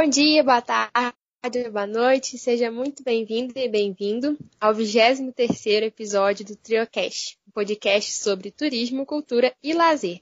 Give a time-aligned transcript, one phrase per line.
[0.00, 6.54] Bom dia, boa tarde, boa noite, seja muito bem-vindo e bem-vindo ao 23º episódio do
[6.54, 10.20] TrioCast, um podcast sobre turismo, cultura e lazer.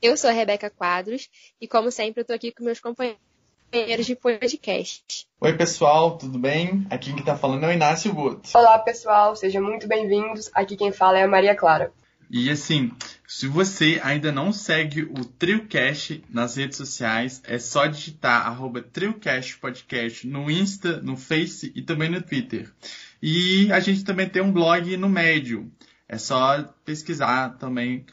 [0.00, 1.28] Eu sou a Rebeca Quadros
[1.60, 5.26] e, como sempre, eu estou aqui com meus companheiros de podcast.
[5.40, 6.86] Oi, pessoal, tudo bem?
[6.88, 8.48] Aqui quem está falando é o Inácio Guto.
[8.54, 10.48] Olá, pessoal, sejam muito bem-vindos.
[10.54, 11.92] Aqui quem fala é a Maria Clara.
[12.28, 12.90] E assim,
[13.26, 19.58] se você ainda não segue o TrioCast nas redes sociais, é só digitar arroba TrioCast
[19.58, 22.72] Podcast no Insta, no Face e também no Twitter.
[23.22, 25.70] E a gente também tem um blog no Médio.
[26.08, 28.04] É só pesquisar também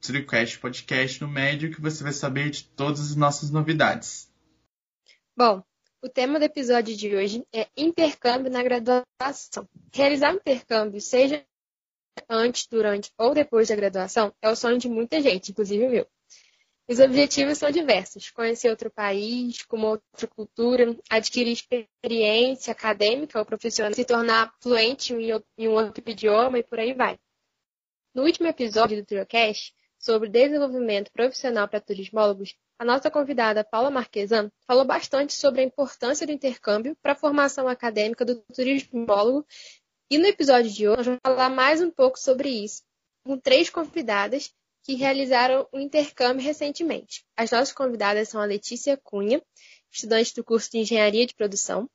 [0.00, 4.32] TrioCast Podcast no Médio que você vai saber de todas as nossas novidades.
[5.36, 5.62] Bom,
[6.02, 9.68] o tema do episódio de hoje é intercâmbio na graduação.
[9.92, 11.44] Realizar um intercâmbio, seja
[12.28, 16.06] antes, durante ou depois da graduação é o sonho de muita gente, inclusive o meu.
[16.88, 23.92] Os objetivos são diversos: conhecer outro país, com outra cultura, adquirir experiência acadêmica ou profissional,
[23.92, 27.18] se tornar fluente em um outro idioma e por aí vai.
[28.14, 34.50] No último episódio do TrioCast, sobre desenvolvimento profissional para turismólogos, a nossa convidada Paula Marquesan
[34.66, 39.44] falou bastante sobre a importância do intercâmbio para a formação acadêmica do turismólogo
[40.10, 42.82] e no episódio de hoje, nós vamos falar mais um pouco sobre isso,
[43.22, 44.50] com três convidadas
[44.82, 47.24] que realizaram um intercâmbio recentemente.
[47.36, 49.42] As nossas convidadas são a Letícia Cunha,
[49.92, 51.90] estudante do curso de Engenharia de Produção,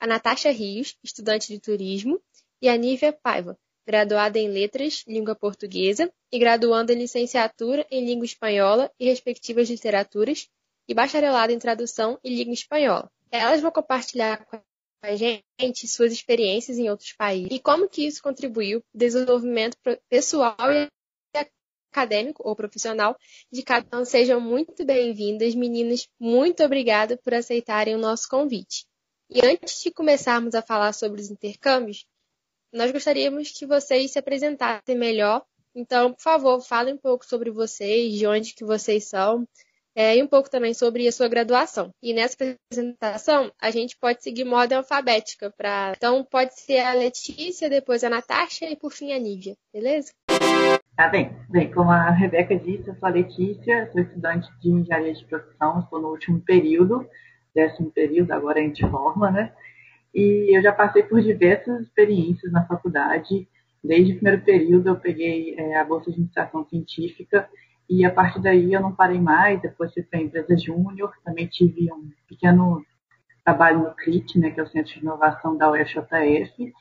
[0.00, 2.20] a Natasha Rios, estudante de Turismo,
[2.60, 8.24] e a Nívia Paiva, graduada em Letras, Língua Portuguesa e graduanda em Licenciatura em Língua
[8.24, 10.48] Espanhola e respectivas literaturas
[10.88, 13.10] e bacharelado em Tradução e Língua Espanhola.
[13.30, 14.58] Elas vão compartilhar com
[15.02, 19.76] a gente suas experiências em outros países e como que isso contribuiu para o desenvolvimento
[20.08, 20.88] pessoal e
[21.90, 23.16] acadêmico ou profissional
[23.50, 24.04] de cada um.
[24.04, 26.08] Sejam muito bem-vindas, meninas.
[26.18, 28.86] Muito obrigada por aceitarem o nosso convite.
[29.30, 32.06] E antes de começarmos a falar sobre os intercâmbios,
[32.72, 35.44] nós gostaríamos que vocês se apresentassem melhor.
[35.74, 39.46] Então, por favor, falem um pouco sobre vocês, de onde que vocês são,
[39.94, 41.90] é, e um pouco também sobre a sua graduação.
[42.02, 42.36] E nessa
[42.70, 45.52] apresentação, a gente pode seguir moda alfabética.
[45.56, 45.92] Pra...
[45.96, 50.12] Então, pode ser a Letícia, depois a Natasha e por fim a Nívia, beleza?
[50.96, 51.30] Tá bem.
[51.48, 55.80] Bem, como a Rebeca disse, eu sou a Letícia, sou estudante de engenharia de produção,
[55.80, 57.08] estou no último período,
[57.54, 59.52] décimo período, agora a gente forma, né?
[60.14, 63.48] E eu já passei por diversas experiências na faculdade.
[63.82, 67.48] Desde o primeiro período eu peguei é, a bolsa de iniciação científica
[67.88, 71.46] e a partir daí eu não parei mais, depois fui para a empresa júnior, também
[71.46, 72.84] tive um pequeno
[73.44, 76.74] trabalho no CRIT, né, que é o Centro de Inovação da UFJF.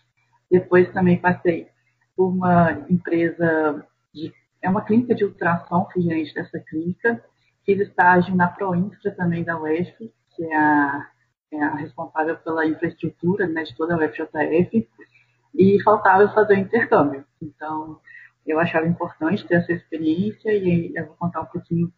[0.51, 1.68] Depois também passei
[2.16, 7.24] por uma empresa, de, é uma clínica de ultrassom, fui gerente dessa clínica.
[7.66, 11.07] Fiz estágio na Proinfra também da UF, que é a,
[11.51, 14.89] é a responsável pela infraestrutura né, de toda a UFJF.
[15.56, 17.24] E faltava fazer o intercâmbio.
[17.41, 18.00] Então,
[18.52, 21.91] eu achava importante ter essa experiência e eu vou contar um pouquinho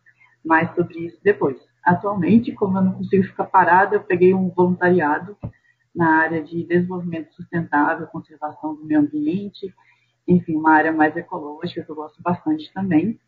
[0.43, 1.57] mais sobre isso depois.
[1.83, 5.37] Atualmente, como eu não consigo ficar parada, eu peguei um voluntariado
[5.95, 9.73] na área de desenvolvimento sustentável, conservação do meio ambiente,
[10.27, 13.19] enfim, uma área mais ecológica que eu gosto bastante também.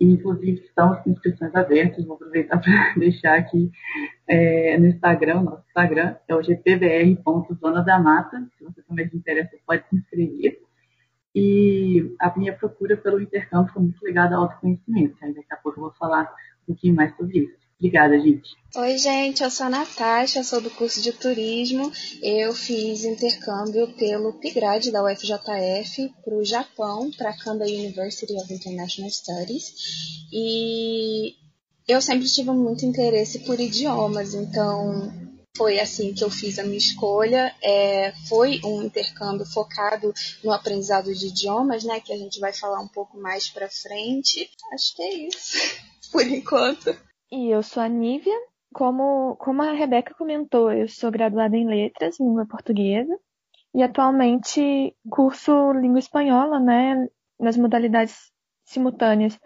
[0.00, 3.70] E, inclusive, estamos com inscrições abertas, vou aproveitar para deixar aqui
[4.28, 7.84] é, no Instagram, nosso Instagram é o gpbr.zona
[8.58, 10.60] se você também se interessa, pode se inscrever.
[11.34, 15.16] E a minha procura pelo intercâmbio foi muito ligada ao autoconhecimento.
[15.22, 17.64] Aí daqui a pouco eu vou falar um pouquinho mais sobre isso.
[17.76, 18.50] Obrigada, gente.
[18.76, 21.90] Oi, gente, eu sou a Natasha, sou do curso de turismo.
[22.22, 28.52] Eu fiz intercâmbio pelo PIGRAD da UFJF para o Japão, para a Kanda University of
[28.52, 29.74] International Studies.
[30.32, 31.34] E
[31.86, 35.12] eu sempre tive muito interesse por idiomas, então
[35.56, 37.54] foi assim que eu fiz a minha escolha.
[37.62, 42.00] É, foi um intercâmbio focado no aprendizado de idiomas, né?
[42.00, 44.50] Que a gente vai falar um pouco mais pra frente.
[44.72, 45.58] Acho que é isso,
[46.10, 46.96] por enquanto.
[47.30, 48.36] E eu sou a Nívia.
[48.72, 53.16] Como, como a Rebeca comentou, eu sou graduada em Letras, Língua Portuguesa.
[53.72, 57.08] E atualmente curso Língua Espanhola, né?
[57.38, 58.32] Nas modalidades
[58.64, 59.38] simultâneas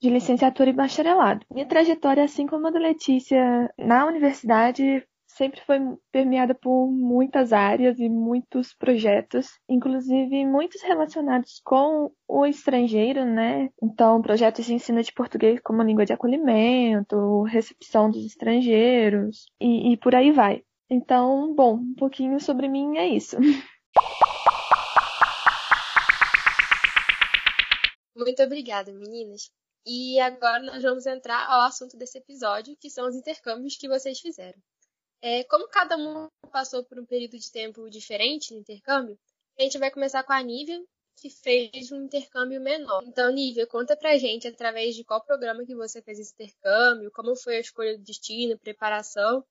[0.00, 1.46] de licenciatura e bacharelado.
[1.50, 5.02] Minha trajetória, assim como a da Letícia na universidade,
[5.36, 5.78] sempre foi
[6.12, 13.70] permeada por muitas áreas e muitos projetos, inclusive muitos relacionados com o estrangeiro, né?
[13.82, 19.96] Então, projetos de ensino de português como língua de acolhimento, recepção dos estrangeiros e, e
[19.96, 20.62] por aí vai.
[20.88, 23.36] Então, bom, um pouquinho sobre mim é isso.
[28.16, 29.50] Muito obrigada, meninas.
[29.84, 34.20] E agora nós vamos entrar ao assunto desse episódio, que são os intercâmbios que vocês
[34.20, 34.58] fizeram.
[35.26, 39.18] É, como cada um passou por um período de tempo diferente no intercâmbio,
[39.58, 40.78] a gente vai começar com a Nívia,
[41.16, 43.02] que fez um intercâmbio menor.
[43.06, 47.34] Então, Nívia, conta pra gente através de qual programa que você fez esse intercâmbio, como
[47.36, 49.42] foi a escolha do destino, preparação,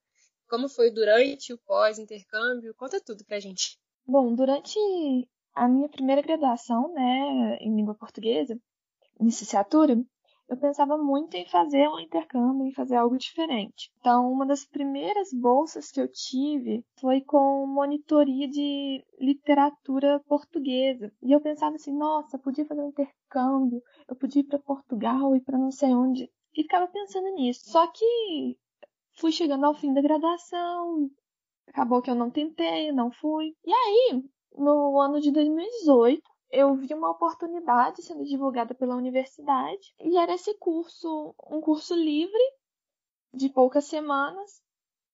[0.48, 3.76] como foi durante o pós-intercâmbio, conta tudo pra gente.
[4.06, 4.78] Bom, durante
[5.56, 8.56] a minha primeira graduação, né, em língua portuguesa,
[9.20, 10.00] licenciatura,
[10.48, 13.90] eu pensava muito em fazer um intercâmbio, em fazer algo diferente.
[13.98, 21.12] Então, uma das primeiras bolsas que eu tive foi com monitoria de literatura portuguesa.
[21.22, 25.40] E eu pensava assim, nossa, podia fazer um intercâmbio, eu podia ir para Portugal e
[25.40, 26.30] para não sei onde.
[26.54, 27.62] E ficava pensando nisso.
[27.70, 28.56] Só que
[29.14, 31.10] fui chegando ao fim da graduação,
[31.66, 33.54] acabou que eu não tentei, não fui.
[33.64, 34.22] E aí,
[34.56, 36.22] no ano de 2018,
[36.54, 42.42] eu vi uma oportunidade sendo divulgada pela universidade e era esse curso, um curso livre
[43.32, 44.62] de poucas semanas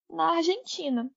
[0.09, 1.11] na Argentina.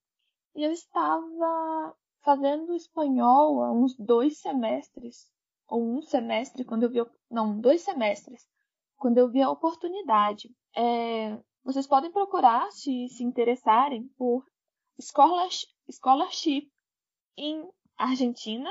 [0.56, 5.30] E eu estava fazendo espanhol há uns dois semestres,
[5.68, 7.00] ou um semestre, quando eu vi.
[7.30, 8.48] Não, dois semestres,
[8.96, 10.50] quando eu vi a oportunidade.
[10.76, 14.46] É, vocês podem procurar, se se interessarem, por
[15.02, 16.72] scholarship
[17.36, 17.68] em
[17.98, 18.70] Argentina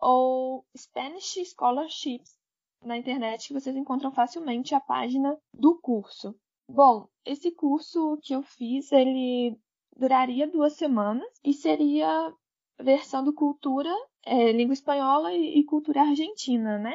[0.00, 2.36] ou Spanish Scholarships
[2.82, 6.34] na internet que vocês encontram facilmente a página do curso.
[6.68, 9.58] Bom, esse curso que eu fiz, ele
[9.96, 12.32] duraria duas semanas e seria
[12.78, 13.90] versão cultura,
[14.24, 16.94] é, língua espanhola e, e cultura argentina, né?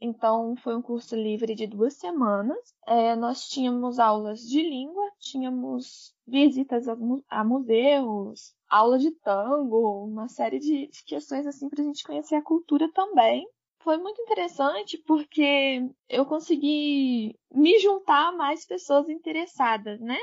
[0.00, 2.58] Então, foi um curso livre de duas semanas.
[2.86, 6.86] É, nós tínhamos aulas de língua, tínhamos visitas
[7.28, 12.34] a, museus, aula de tango, uma série de, de questões assim para a gente conhecer
[12.34, 13.48] a cultura também.
[13.80, 20.18] Foi muito interessante porque eu consegui me juntar a mais pessoas interessadas, né?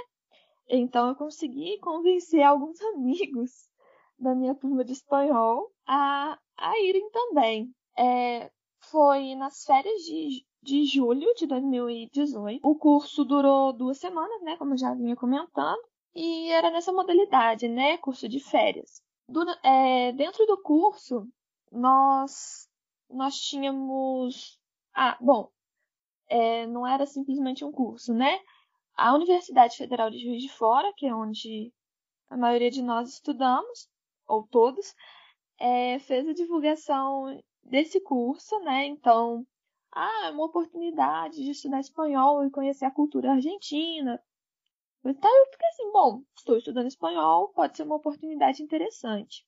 [0.67, 3.69] Então eu consegui convencer alguns amigos
[4.17, 7.73] da minha turma de espanhol a, a irem também.
[7.97, 8.51] É,
[8.91, 12.59] foi nas férias de, de julho de 2018.
[12.63, 14.57] O curso durou duas semanas, né?
[14.57, 15.81] Como eu já vinha comentando.
[16.13, 17.97] E era nessa modalidade, né?
[17.97, 19.01] Curso de férias.
[19.27, 21.25] Dura, é, dentro do curso,
[21.71, 22.67] nós,
[23.09, 24.59] nós tínhamos.
[24.93, 25.49] Ah, bom,
[26.27, 28.39] é, não era simplesmente um curso, né?
[28.95, 31.73] A Universidade Federal de Juiz de Fora, que é onde
[32.29, 33.89] a maioria de nós estudamos,
[34.27, 34.93] ou todos,
[35.57, 38.85] é, fez a divulgação desse curso, né?
[38.85, 39.45] Então,
[39.91, 44.21] ah, é uma oportunidade de estudar espanhol e conhecer a cultura argentina.
[45.03, 49.45] Então eu fiquei assim, bom, estou estudando espanhol, pode ser uma oportunidade interessante.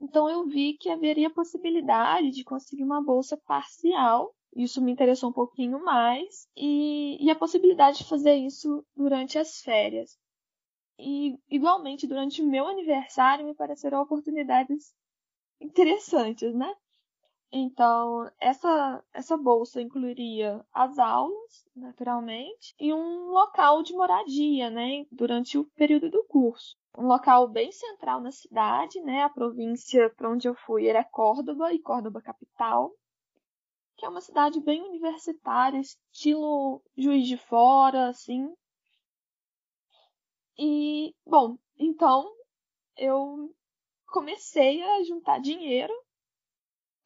[0.00, 4.34] Então eu vi que haveria possibilidade de conseguir uma bolsa parcial.
[4.54, 6.48] Isso me interessou um pouquinho mais.
[6.56, 10.18] E, e a possibilidade de fazer isso durante as férias.
[10.98, 14.92] E igualmente durante o meu aniversário me pareceram oportunidades
[15.60, 16.74] interessantes, né?
[17.50, 25.56] Então, essa, essa bolsa incluiria as aulas, naturalmente, e um local de moradia, né, durante
[25.56, 26.76] o período do curso.
[26.96, 31.72] Um local bem central na cidade, né, a província para onde eu fui era Córdoba,
[31.72, 32.92] e Córdoba capital,
[33.96, 38.54] que é uma cidade bem universitária, estilo Juiz de Fora, assim.
[40.58, 42.30] E, bom, então
[42.96, 43.54] eu
[44.06, 45.94] comecei a juntar dinheiro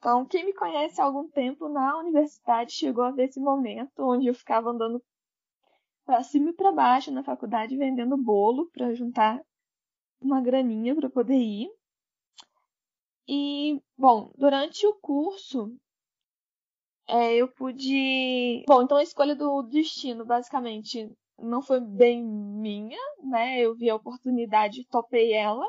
[0.03, 4.27] então, quem me conhece há algum tempo na universidade chegou a ver esse momento onde
[4.27, 5.01] eu ficava andando
[6.05, 9.41] para cima e para baixo na faculdade vendendo bolo para juntar
[10.21, 11.71] uma graninha para poder ir.
[13.29, 15.73] E, bom, durante o curso,
[17.07, 18.65] é, eu pude.
[18.67, 23.61] Bom, então a escolha do destino, basicamente, não foi bem minha, né?
[23.61, 25.65] Eu vi a oportunidade, topei ela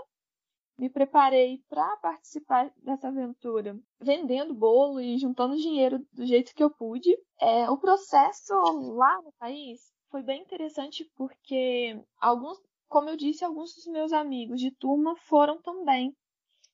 [0.77, 6.69] me preparei para participar dessa aventura vendendo bolo e juntando dinheiro do jeito que eu
[6.69, 7.15] pude.
[7.39, 8.53] É, o processo
[8.95, 14.59] lá no país foi bem interessante porque alguns, como eu disse, alguns dos meus amigos
[14.59, 16.15] de turma foram também.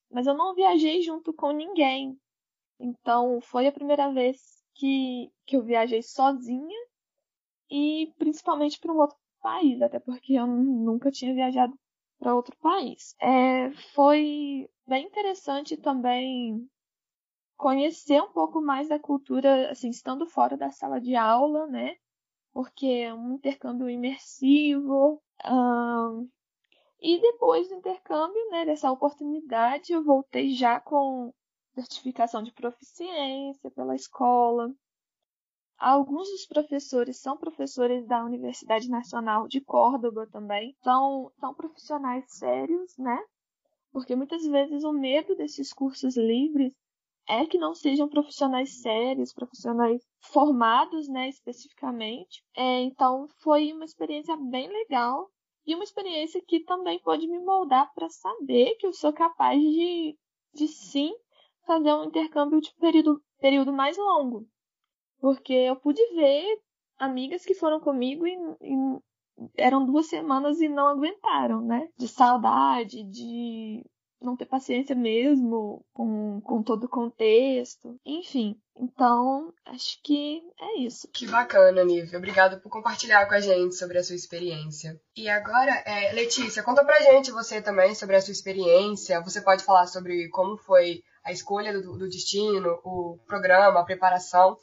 [0.10, 2.18] Mas eu não viajei junto com ninguém.
[2.80, 4.38] Então foi a primeira vez
[4.76, 6.78] que, que eu viajei sozinha
[7.70, 11.74] e principalmente para um outro país, até porque eu nunca tinha viajado
[12.20, 13.16] para outro país.
[13.22, 16.70] É, foi bem interessante também
[17.58, 21.96] conhecer um pouco mais da cultura, assim, estando fora da sala de aula, né?
[22.54, 25.22] Porque é um intercâmbio imersivo.
[25.46, 26.30] Um,
[27.02, 31.34] e depois do intercâmbio, né, dessa oportunidade, eu voltei já com
[31.74, 34.70] certificação de proficiência pela escola.
[35.80, 40.76] Alguns dos professores são professores da Universidade Nacional de Córdoba também.
[40.84, 43.18] São, são profissionais sérios, né?
[43.90, 46.74] Porque muitas vezes o medo desses cursos livres
[47.30, 52.44] é que não sejam profissionais sérios, profissionais formados, né, especificamente.
[52.58, 55.30] É, então foi uma experiência bem legal
[55.66, 60.18] e uma experiência que também pode me moldar para saber que eu sou capaz de,
[60.54, 61.14] de sim
[61.66, 64.46] fazer um intercâmbio de período, período mais longo.
[65.20, 66.46] Porque eu pude ver
[66.98, 69.00] amigas que foram comigo e, e
[69.58, 71.88] eram duas semanas e não aguentaram, né?
[71.98, 73.84] De saudade, de
[74.22, 77.98] não ter paciência mesmo com, com todo o contexto.
[78.06, 81.08] Enfim, então acho que é isso.
[81.14, 82.18] Que bacana, Nívia.
[82.18, 85.00] Obrigada por compartilhar com a gente sobre a sua experiência.
[85.16, 89.22] E agora, é, Letícia, conta pra gente você também sobre a sua experiência.
[89.22, 94.58] Você pode falar sobre como foi a escolha do, do destino, o programa, a preparação.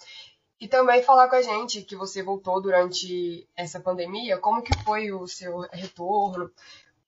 [0.59, 5.13] E também falar com a gente que você voltou durante essa pandemia, como que foi
[5.13, 6.51] o seu retorno,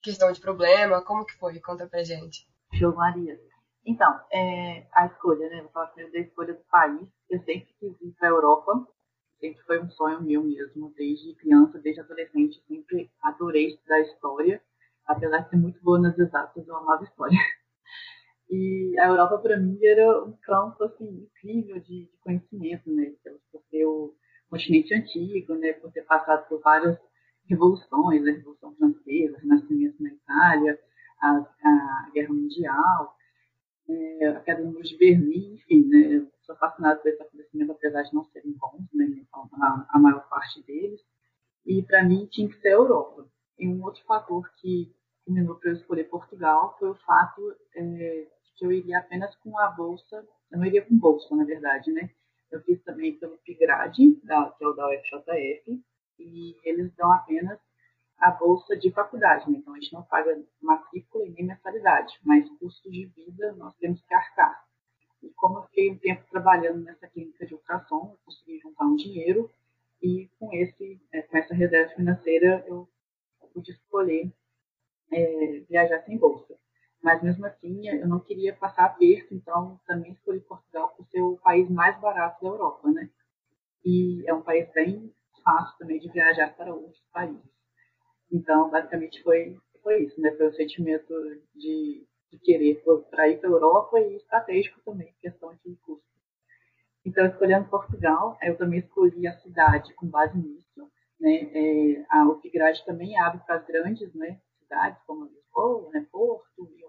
[0.02, 1.59] questão de problema, como que foi?
[1.59, 2.47] Conta pra gente.
[2.75, 3.40] Show, Maria.
[3.87, 5.62] Então, é, a escolha, né?
[5.62, 7.09] Vou falar primeiro da escolha do país.
[7.31, 8.87] Eu sempre quis ir para a Europa.
[9.40, 12.62] Sempre foi um sonho meu mesmo, desde criança, desde adolescente.
[12.69, 14.62] Sempre adorei estudar história.
[15.07, 17.38] Apesar de ser muito boa nas exatas, eu amava história.
[18.50, 23.12] E a Europa, para mim, era um campo assim, incrível de, de conhecimento, né?
[23.52, 24.14] Por ser o
[24.49, 25.75] continente antigo, né?
[25.75, 26.99] Por ter passado por várias
[27.49, 30.78] revoluções, a Revolução Francesa, o Renascimento na Itália,
[31.21, 33.17] a, a Guerra Mundial,
[33.88, 36.17] é, a queda do Muro de Berlim, enfim, né?
[36.17, 39.05] Eu sou fascinado por esse acontecimento, apesar de não serem bons, né?
[39.07, 41.00] Então, a, a maior parte deles.
[41.67, 43.26] E para mim tinha que ser a Europa.
[43.59, 48.28] E um outro fator que culminou para eu escolher Portugal foi o fato é,
[48.59, 52.11] que eu iria apenas com a bolsa, eu não iria com bolsa, na verdade, né?
[52.50, 55.81] Eu fiz também pelo PIGRAD, da, que é o da UFJF,
[56.19, 57.59] e eles dão apenas
[58.19, 59.59] a bolsa de faculdade, né?
[59.59, 64.03] Então a gente não paga matrícula e nem mensalidade, mas custo de vida nós temos
[64.03, 64.67] que arcar.
[65.23, 68.97] E como eu fiquei um tempo trabalhando nessa clínica de ultrassom, eu consegui juntar um
[68.97, 69.49] dinheiro
[70.03, 72.88] e com, esse, é, com essa reserva financeira eu
[73.53, 74.33] pude escolher
[75.12, 76.57] é, viajar sem bolsa
[77.02, 81.37] mas mesmo assim eu não queria passar aperto, então também escolhi Portugal por ser o
[81.38, 83.09] país mais barato da Europa, né?
[83.85, 85.12] E é um país bem
[85.43, 87.59] fácil também de viajar para outros países.
[88.31, 90.33] Então, basicamente foi, foi isso, né?
[90.33, 91.14] Foi o sentimento
[91.55, 96.05] de, de querer para ir para a Europa e estratégico também, questão de custo.
[97.05, 101.50] Então, escolhendo Portugal, eu também escolhi a cidade com base nisso, né?
[101.55, 104.38] É, a Upgrade também abre para as grandes, né?
[104.61, 106.07] Cidades como Lisboa, né?
[106.12, 106.85] Porto e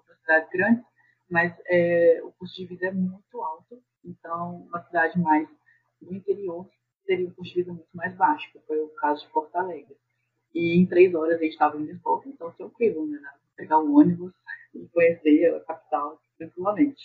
[0.51, 0.83] grandes,
[1.29, 3.81] mas é, o custo de vida é muito alto.
[4.03, 5.48] Então, uma cidade mais
[6.01, 6.69] do interior
[7.05, 9.95] teria um custo de vida muito mais baixo, que foi o caso de Porto Alegre.
[10.53, 13.19] E em três horas a gente estava em Lisboa, então tranquilo, né?
[13.55, 14.33] Pegar um ônibus
[14.74, 17.03] e conhecer a capital tranquilamente.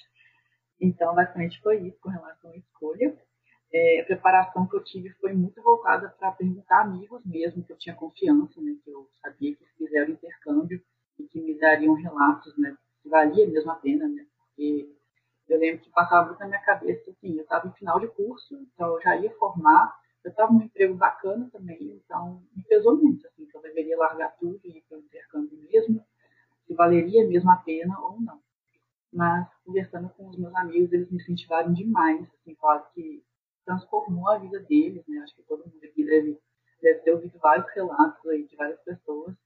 [0.80, 3.16] Então, basicamente foi isso com relação à escolha.
[3.72, 7.78] É, a preparação que eu tive foi muito voltada para perguntar amigos mesmo, que eu
[7.78, 8.76] tinha confiança, né?
[8.84, 10.82] Que eu sabia que fizeram intercâmbio
[11.18, 12.76] e que me dariam relatos, né?
[13.04, 14.26] Se valia mesmo a pena, né?
[14.38, 14.90] Porque
[15.46, 18.56] eu lembro que passava muito na minha cabeça, assim, eu estava em final de curso,
[18.56, 19.94] então eu já ia formar,
[20.24, 24.34] eu estava num emprego bacana também, então me pesou muito, assim, que eu deveria largar
[24.38, 26.02] tudo e ir para o intercâmbio mesmo,
[26.66, 28.40] se valeria mesmo a pena ou não.
[29.12, 33.22] Mas, conversando com os meus amigos, eles me incentivaram demais, assim, falaram que
[33.66, 35.18] transformou a vida deles, né?
[35.18, 36.38] Acho que todo mundo aqui deve,
[36.80, 39.36] deve ter ouvido vários relatos aí de várias pessoas,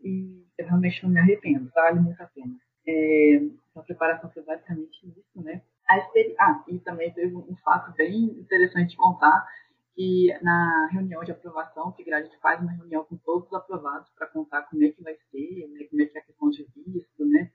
[0.00, 2.63] e eu realmente não me arrependo, vale muito a pena.
[2.86, 3.40] É,
[3.76, 5.62] a preparação foi basicamente isso, né?
[5.88, 9.46] Ah, e também teve um fato bem interessante de contar,
[9.94, 14.08] que na reunião de aprovação, que a gente faz uma reunião com todos os aprovados
[14.10, 16.66] para contar como é que vai ser, né, como é que é a questão de
[16.74, 17.50] visto, né?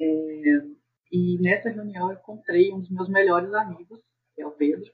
[0.00, 0.04] É,
[1.12, 4.00] e nessa reunião eu encontrei um dos meus melhores amigos,
[4.34, 4.90] que é o Pedro,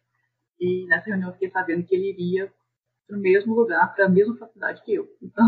[0.58, 2.52] e nessa reunião eu fiquei sabendo que ele iria
[3.06, 5.08] para o mesmo lugar, para a mesma faculdade que eu.
[5.22, 5.46] Então,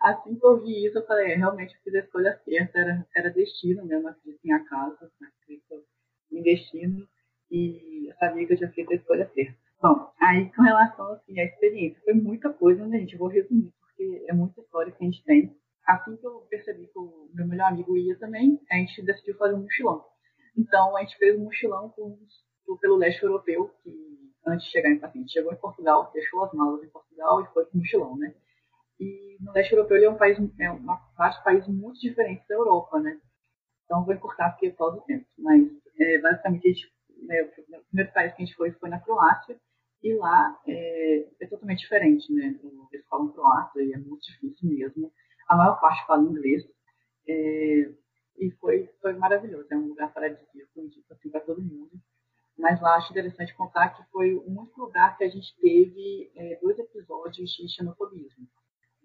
[0.00, 3.06] assim que eu vi isso, eu falei, é, realmente eu fiz a escolha certa, era,
[3.16, 5.84] era destino mesmo, acredito em acaso, acredito
[6.30, 7.08] em destino,
[7.50, 9.56] e eu sabia que eu tinha feito a escolha certa.
[9.82, 13.14] Bom, aí com relação assim, à experiência, foi muita coisa, né, gente?
[13.14, 15.56] Eu vou resumir, porque é muita história que a gente tem.
[15.86, 19.54] Assim que eu percebi que o meu melhor amigo ia também, a gente decidiu fazer
[19.54, 20.04] um mochilão.
[20.56, 22.16] Então, a gente fez um mochilão com,
[22.80, 23.90] pelo leste europeu, que
[24.46, 27.64] antes de chegar em paciente, chegou em Portugal, deixou as malas em Portugal e foi
[27.64, 28.34] o mochilão, né?
[29.02, 33.00] E no leste europeu ele é um país, é de países muito diferentes da Europa,
[33.00, 33.18] né?
[33.84, 35.26] Então vou encurtar porque é todo o tempo.
[35.38, 35.68] Mas
[35.98, 36.92] é, basicamente a gente,
[37.26, 39.58] né, o primeiro país que a gente foi foi na Croácia
[40.02, 42.58] E lá é, é totalmente diferente, né?
[42.92, 45.12] Eles falam croata e é muito difícil mesmo.
[45.48, 46.62] A maior parte fala inglês.
[47.28, 47.90] É,
[48.38, 49.66] e foi, foi maravilhoso.
[49.70, 51.90] É um lugar paradisíaco, indico assim, para todo mundo.
[52.58, 56.58] Mas lá acho interessante contar que foi o único lugar que a gente teve é,
[56.60, 58.46] dois episódios de xenofobismo.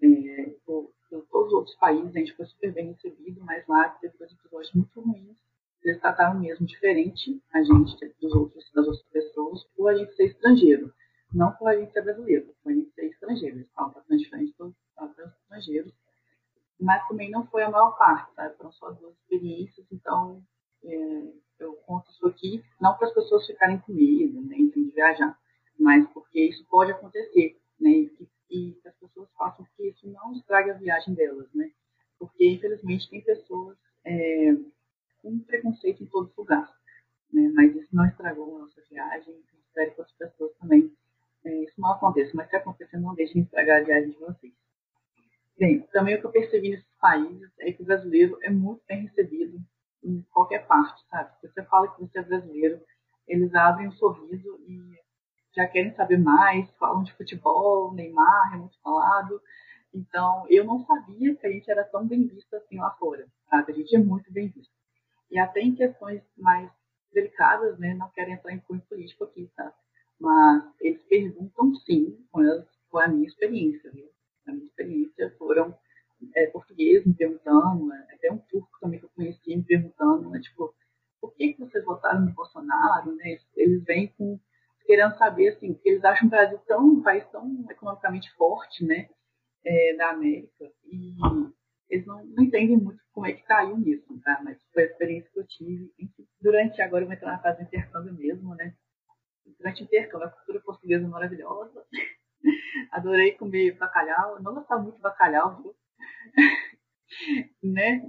[0.02, 3.90] É, por, por, todos os outros países a gente foi super bem recebido, mas lá
[3.90, 5.38] teve dois episódios muito ruins.
[5.84, 6.02] Eles
[6.40, 10.94] mesmo diferente a gente dos outros, das outras pessoas por a gente ser estrangeiro.
[11.34, 13.58] Não por a gente ser brasileiro, por a gente ser estrangeiro.
[13.58, 14.74] Eles falam bastante diferente dos
[15.44, 15.94] estrangeiros
[16.80, 18.56] mas também não foi a maior parte, sabe?
[18.56, 20.42] Foram só duas experiências, então
[20.84, 21.24] é,
[21.60, 25.38] eu conto isso aqui não para as pessoas ficarem com medo, né, enfim, de viajar,
[25.80, 30.34] mas porque isso pode acontecer, né, e, e que as pessoas façam que isso não
[30.34, 31.72] estrague a viagem delas, né,
[32.20, 34.56] porque infelizmente tem pessoas é,
[35.22, 36.70] com preconceito em todos os lugares,
[37.32, 40.92] né, mas isso não estragou a nossa viagem, espero que outras pessoas também
[41.46, 44.54] é, isso não aconteça, mas se acontecer, não deixem estragar a viagem de vocês.
[45.58, 49.04] Bem, também o que eu percebi nesses países é que o brasileiro é muito bem
[49.04, 49.60] recebido
[50.04, 51.32] em qualquer parte, sabe?
[51.40, 52.82] Se você fala que você é brasileiro,
[53.28, 55.00] eles abrem um sorriso e
[55.58, 59.42] já querem saber mais, falam de futebol, Neymar é muito falado.
[59.92, 63.72] Então, eu não sabia que a gente era tão bem visto assim lá fora, sabe?
[63.72, 64.72] A gente é muito bem visto.
[65.32, 66.70] E até em questões mais
[67.12, 67.96] delicadas, né?
[67.96, 69.74] Não quero entrar em cunho político aqui, tá?
[70.20, 74.08] Mas eles perguntam sim, com a minha experiência, viu?
[74.46, 75.76] na minha experiência, foram
[76.36, 80.40] é, portugueses me perguntando, é, até um turco também que eu conheci me perguntando, né,
[80.40, 80.74] tipo,
[81.20, 83.38] por que, que vocês votaram no Bolsonaro, né?
[83.56, 84.40] Eles vêm com
[84.88, 89.08] querendo saber, assim, porque eles acham o Brasil tão, um país tão economicamente forte, né,
[89.66, 91.14] é, da América, e
[91.90, 94.42] eles não, não, entendem muito como é que caiu nisso, tá?
[94.44, 95.92] Mas foi a experiência que eu tive.
[96.42, 98.74] Durante, agora eu vou entrar na fase de intercâmbio mesmo, né?
[99.58, 101.86] Durante o intercâmbio, a cultura portuguesa é maravilhosa.
[102.92, 104.42] Adorei comer bacalhau.
[104.42, 105.76] Não gostava muito de bacalhau, viu?
[107.64, 108.02] né?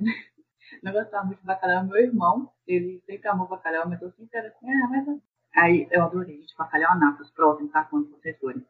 [0.82, 1.84] Não gostava muito de bacalhau.
[1.84, 5.20] Meu irmão, ele sempre amou bacalhau, mas eu sempre era assim, ah, mas...
[5.56, 7.84] Aí eu adorei, de bacalhau natas, provem, tá?
[7.84, 8.64] Quando vocês forem.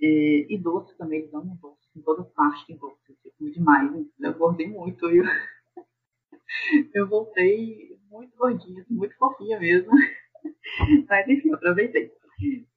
[0.00, 1.80] E, e doce também, eles amam doce.
[1.96, 3.00] Em toda parte tem doce.
[3.24, 5.06] Eu comi demais, eu gordei muito.
[5.10, 5.24] Eu,
[6.94, 9.90] eu voltei muito gordinha, muito fofinha mesmo.
[11.08, 12.12] Mas enfim, aproveitei.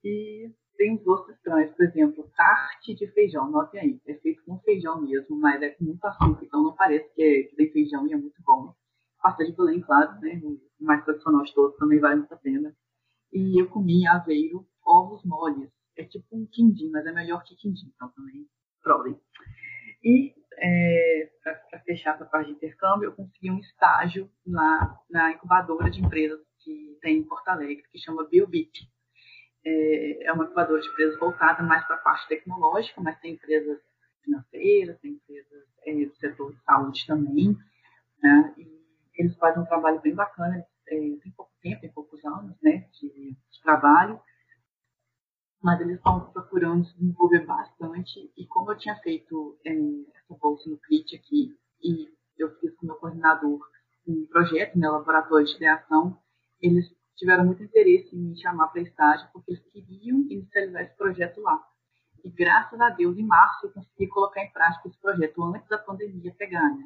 [0.02, 4.58] E tem os doces estranhos, por exemplo, tarte de feijão, notem aí, é feito com
[4.60, 8.04] feijão mesmo, mas é com muito açúcar, então não parece que, é, que tem feijão
[8.08, 8.74] e é muito bom.
[9.22, 12.74] Pasta de Belém, claro, né, o mais tradicional de todos, também vale muito a pena.
[13.32, 17.92] E eu comi aveiro, ovos moles, é tipo um quindim, mas é melhor que quindim,
[17.94, 18.46] então também
[18.82, 19.18] provem.
[20.04, 25.90] E é, para fechar essa parte de intercâmbio, eu consegui um estágio lá na incubadora
[25.90, 28.88] de empresas que tem em Porto Alegre, que chama BioBit
[29.64, 33.78] é, é uma incubadora de empresas voltada mais para a parte tecnológica, mas tem empresas
[34.24, 37.56] financeiras, tem empresas é, do setor de saúde também,
[38.22, 38.54] né?
[38.58, 38.82] E
[39.16, 40.66] eles fazem um trabalho bem bacana, é,
[41.00, 44.20] tem pouco tempo, tem poucos anos, né, de, de trabalho,
[45.62, 48.32] mas eles estão procurando se desenvolver bastante.
[48.36, 52.86] E como eu tinha feito é, essa bolsa no CRIT aqui, e eu fiz com
[52.86, 53.60] meu coordenador
[54.06, 56.18] um projeto, né, laboratório de ideação,
[56.60, 61.40] eles tiveram muito interesse em me chamar para estágio, porque eles queriam inicializar esse projeto
[61.40, 61.62] lá.
[62.24, 65.78] E graças a Deus, em março, eu consegui colocar em prática esse projeto antes da
[65.78, 66.84] pandemia pegar, né?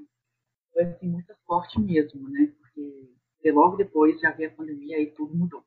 [0.72, 2.52] Foi assim, muita sorte mesmo, né?
[2.58, 5.64] Porque logo depois já veio a pandemia e tudo mudou.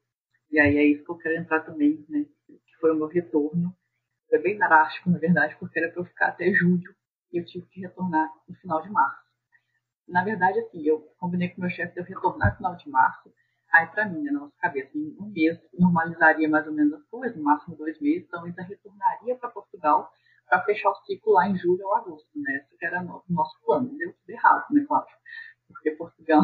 [0.51, 2.25] E aí é isso que eu quero entrar também, né?
[2.47, 3.75] Que foi o meu retorno.
[4.29, 6.95] Foi bem drástico, na verdade, porque era para eu ficar até julho
[7.31, 9.29] e eu tive que retornar no final de março.
[10.07, 13.31] Na verdade, assim, eu combinei com meu chefe de eu retornar no final de março
[13.71, 17.37] Aí, para mim, na nossa cabeça, em um mês normalizaria mais ou menos as coisas,
[17.37, 20.11] no máximo dois meses, então ainda retornaria para Portugal
[20.47, 22.55] para fechar o ciclo lá em julho ou agosto, né?
[22.55, 23.95] Esse que era o nosso plano.
[23.95, 25.15] Deu tudo errado, né, Cláudio?
[25.67, 26.41] Porque Portugal,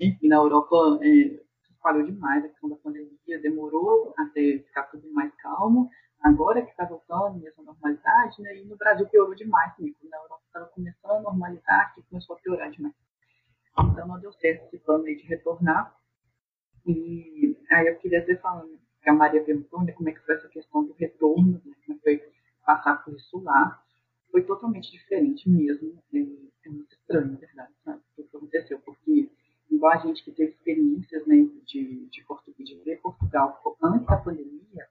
[0.00, 1.40] enfim, na Europa é,
[1.70, 5.90] espalhou demais a questão da pandemia, demorou até ficar tudo mais calmo.
[6.22, 8.56] Agora que está voltando mesmo a normalidade, né?
[8.56, 9.96] E no Brasil piorou demais também.
[10.04, 12.94] Na Europa estava começando a normalizar, aqui começou a piorar demais.
[13.72, 15.96] Então não deu certo esse plano aí de retornar.
[16.86, 20.36] E aí eu queria dizer falando, que a Maria perguntou né, como é que foi
[20.36, 22.32] essa questão do retorno, né, como é foi
[22.64, 23.82] passar por isso lá.
[24.30, 26.00] Foi totalmente diferente mesmo.
[26.14, 28.00] É, é muito estranho, na verdade, sabe?
[28.16, 29.30] O que aconteceu, porque
[29.72, 34.16] igual a gente que teve experiências né, de, de português, de ver Portugal antes da
[34.16, 34.86] pandemia,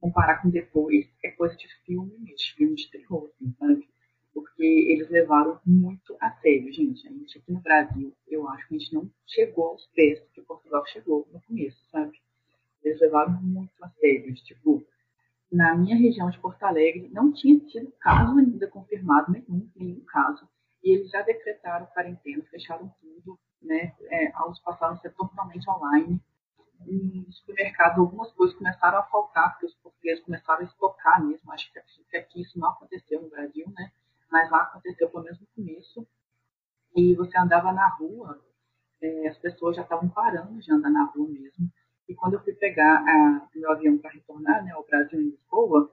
[0.00, 3.88] comparar com depois, é coisa de filme, de filme de terror, assim, sabe?
[4.34, 7.06] porque eles levaram muito a sério, gente.
[7.06, 10.42] A gente aqui no Brasil, eu acho que a gente não chegou aos pés que
[10.42, 12.20] Portugal chegou no começo, sabe?
[12.82, 14.84] Eles levaram muito a sério, tipo,
[15.50, 20.46] na minha região de Porto Alegre, não tinha tido caso ainda confirmado, nenhum, nenhum caso.
[20.84, 23.96] E eles já decretaram quarentena, fecharam tudo, né?
[24.02, 26.20] É, aulas passaram a ser totalmente online.
[26.86, 31.50] Em supermercado, algumas coisas começaram a faltar, porque os portugueses começaram a estocar mesmo.
[31.50, 33.90] Acho que aqui isso não aconteceu no Brasil, né?
[34.30, 36.06] Mas lá aconteceu pelo menos no começo.
[36.94, 38.44] E você andava na rua,
[39.00, 41.72] é, as pessoas já estavam parando de andar na rua mesmo.
[42.06, 45.90] E quando eu fui pegar a, meu avião para retornar né, ao Brasil em Lisboa,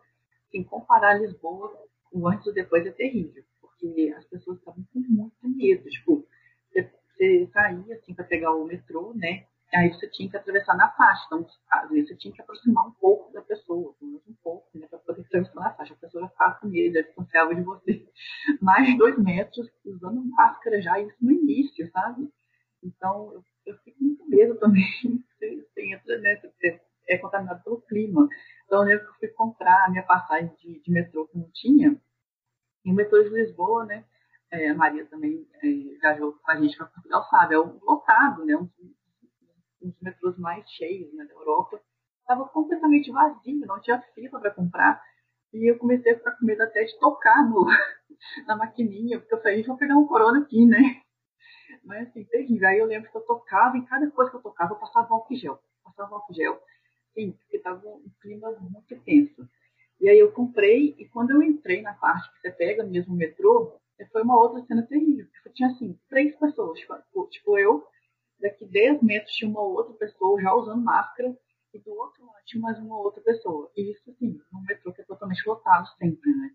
[0.48, 1.74] assim, comparar Lisboa
[2.12, 3.42] o antes e depois é terrível,
[3.82, 5.90] porque as pessoas estavam com muito medo.
[5.90, 6.26] Tipo,
[6.72, 6.84] você,
[7.18, 9.46] você saía assim, para pegar o metrô, né?
[9.74, 11.24] Aí você tinha que atravessar na faixa.
[11.26, 14.86] Então, às vezes você tinha que aproximar um pouco da pessoa, menos um pouco, né,
[14.88, 15.94] para poder atravessar na faixa.
[15.94, 18.06] A pessoa já ficava com medo, já desconfiava de você.
[18.62, 22.30] Mais dois metros, usando máscara já, isso no início, sabe?
[22.84, 24.84] Então, eu, eu fico muito medo também.
[25.42, 26.36] Você, você entra, né?
[26.36, 28.30] Você é contaminado pelo clima.
[28.66, 32.00] Então, eu fui comprar a minha passagem de, de metrô que não tinha.
[32.86, 34.06] E o metrô de Lisboa, né?
[34.52, 35.68] É, a Maria também é,
[36.00, 37.56] viajou com a gente para Portugal, sabe?
[37.56, 38.56] É um lotado, né?
[38.56, 38.70] Um,
[39.82, 41.82] dos metrôs mais cheios né, da Europa.
[42.20, 45.02] Estava completamente vazio, não tinha fila para comprar.
[45.54, 47.66] E eu comecei a ficar com medo até de tocar no,
[48.48, 51.02] na maquininha, porque eu falei, vou pegar um corona aqui, né?
[51.84, 52.68] Mas assim, terrível.
[52.68, 55.36] Aí eu lembro que eu tocava, e cada coisa que eu tocava, eu passava álcool
[55.36, 55.60] gel.
[55.84, 56.62] Passava álcool gel.
[57.14, 59.48] Sim, porque estava um clima muito tenso.
[60.02, 63.18] E aí eu comprei, e quando eu entrei na parte que você pega mesmo o
[63.18, 63.80] metrô,
[64.12, 65.28] foi uma outra cena terrível.
[65.32, 66.80] Porque tinha, assim, três pessoas.
[66.80, 67.86] Tipo, tipo, eu,
[68.40, 71.38] daqui 10 metros tinha uma outra pessoa já usando máscara,
[71.74, 73.72] e do outro lado tinha mais uma outra pessoa.
[73.78, 76.50] E isso, assim, num metrô que é totalmente lotado sempre, né?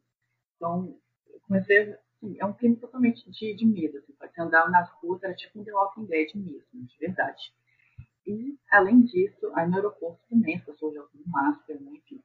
[0.56, 3.98] Então, eu comecei Sim, é um clima totalmente de, de medo.
[3.98, 7.52] Assim, você andar nas ruas, era tipo um The Walking Dead mesmo, de verdade.
[8.26, 12.22] E, além disso, aí no aeroporto também, as pessoas já usam máscara, né, enfim.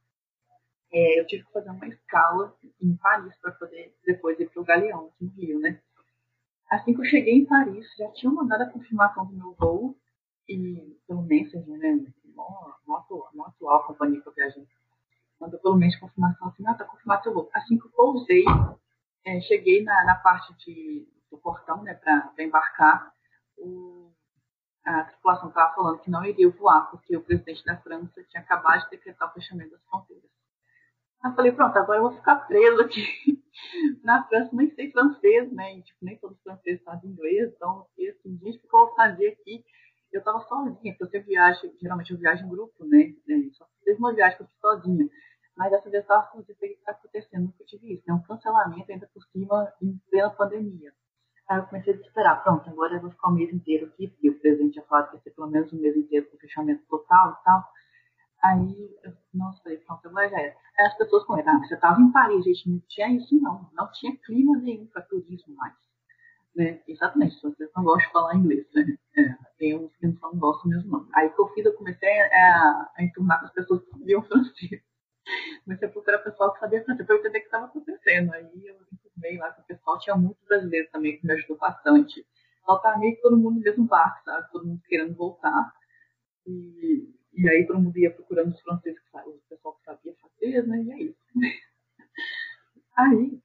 [0.94, 4.66] É, eu tive que fazer uma escala em Paris para poder depois ir para o
[4.66, 5.80] Galeão, aqui no Rio, né?
[6.70, 9.96] Assim que eu cheguei em Paris, já tinham mandado a confirmação do meu voo,
[10.48, 12.06] e pelo Messenger, né?
[12.36, 12.74] Mó,
[13.46, 14.68] atual companhia que eu viajei.
[15.40, 17.50] Mandou pelo menos confirmação assim, ah, tá confirmado seu voo.
[17.54, 18.44] Assim que eu pousei,
[19.26, 23.14] é, cheguei na, na parte de, do portão, né, para embarcar,
[23.58, 24.12] o,
[24.86, 28.84] a tripulação estava falando que não iria voar, porque o presidente da França tinha acabado
[28.84, 30.41] de decretar o fechamento das fronteiras.
[31.24, 33.04] Eu falei, pronto, agora eu vou ficar preso aqui
[34.04, 35.78] na França, nem sei francês, né?
[35.78, 39.64] E, tipo, nem todos os franceses sabem inglês, então, gente, o que eu fazer aqui?
[40.12, 43.14] Eu estava sozinha, porque eu viajo, geralmente eu viajo em grupo, né?
[43.30, 45.10] É, só teve uma viagem que eu fui sozinha.
[45.56, 48.04] Mas dessa vez estava com o que está acontecendo, nunca tive isso.
[48.10, 50.92] É um cancelamento ainda por cima em plena pandemia.
[51.48, 52.44] Aí eu comecei a desesperar.
[52.44, 55.18] Pronto, agora eu vou ficar o mês inteiro aqui, porque o presidente tinha falado que
[55.18, 57.64] ia ser pelo menos um mês inteiro com fechamento total e tal.
[58.44, 58.98] Aí,
[59.34, 60.56] nossa, falei, pronto, já era.
[60.80, 63.70] Aí as pessoas comentaram, ah, você estava em Paris, gente, não tinha isso não.
[63.74, 65.76] Não tinha clima nenhum para turismo mais.
[66.56, 66.82] Né?
[66.88, 68.98] Exatamente, vocês não gostam de falar inglês, né?
[69.18, 71.08] É, tem uns que não gostam mesmo não.
[71.14, 74.24] Aí o que eu fiz, eu comecei a, a enturmar com as pessoas que faziam
[74.28, 74.82] francês.
[75.64, 78.34] Comecei a procurar pessoal que sabia francês para entender o que estava acontecendo.
[78.34, 82.26] Aí eu informei lá com o pessoal, tinha muitos brasileiros também que me ajudou bastante.
[82.66, 84.52] Faltava meio que todo mundo no mesmo barco, sabe?
[84.52, 85.74] Todo mundo querendo voltar.
[86.46, 90.82] E, e aí todo mundo ia procurando os franceses, o pessoal que sabia francês, né?
[90.84, 91.20] E é isso.
[92.98, 93.42] Aí,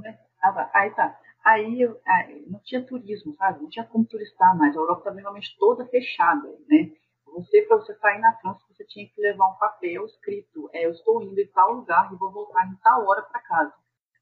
[0.00, 0.18] né?
[0.42, 1.18] Ah, aí tá.
[1.44, 3.62] Aí, aí, não tinha turismo, sabe?
[3.62, 4.76] Não tinha como turistar mais.
[4.76, 6.90] A Europa estava realmente toda fechada, né?
[7.26, 10.90] Você, para você sair na França, você tinha que levar um papel escrito: é, eu
[10.90, 13.72] estou indo em tal lugar e vou voltar em tal hora para casa.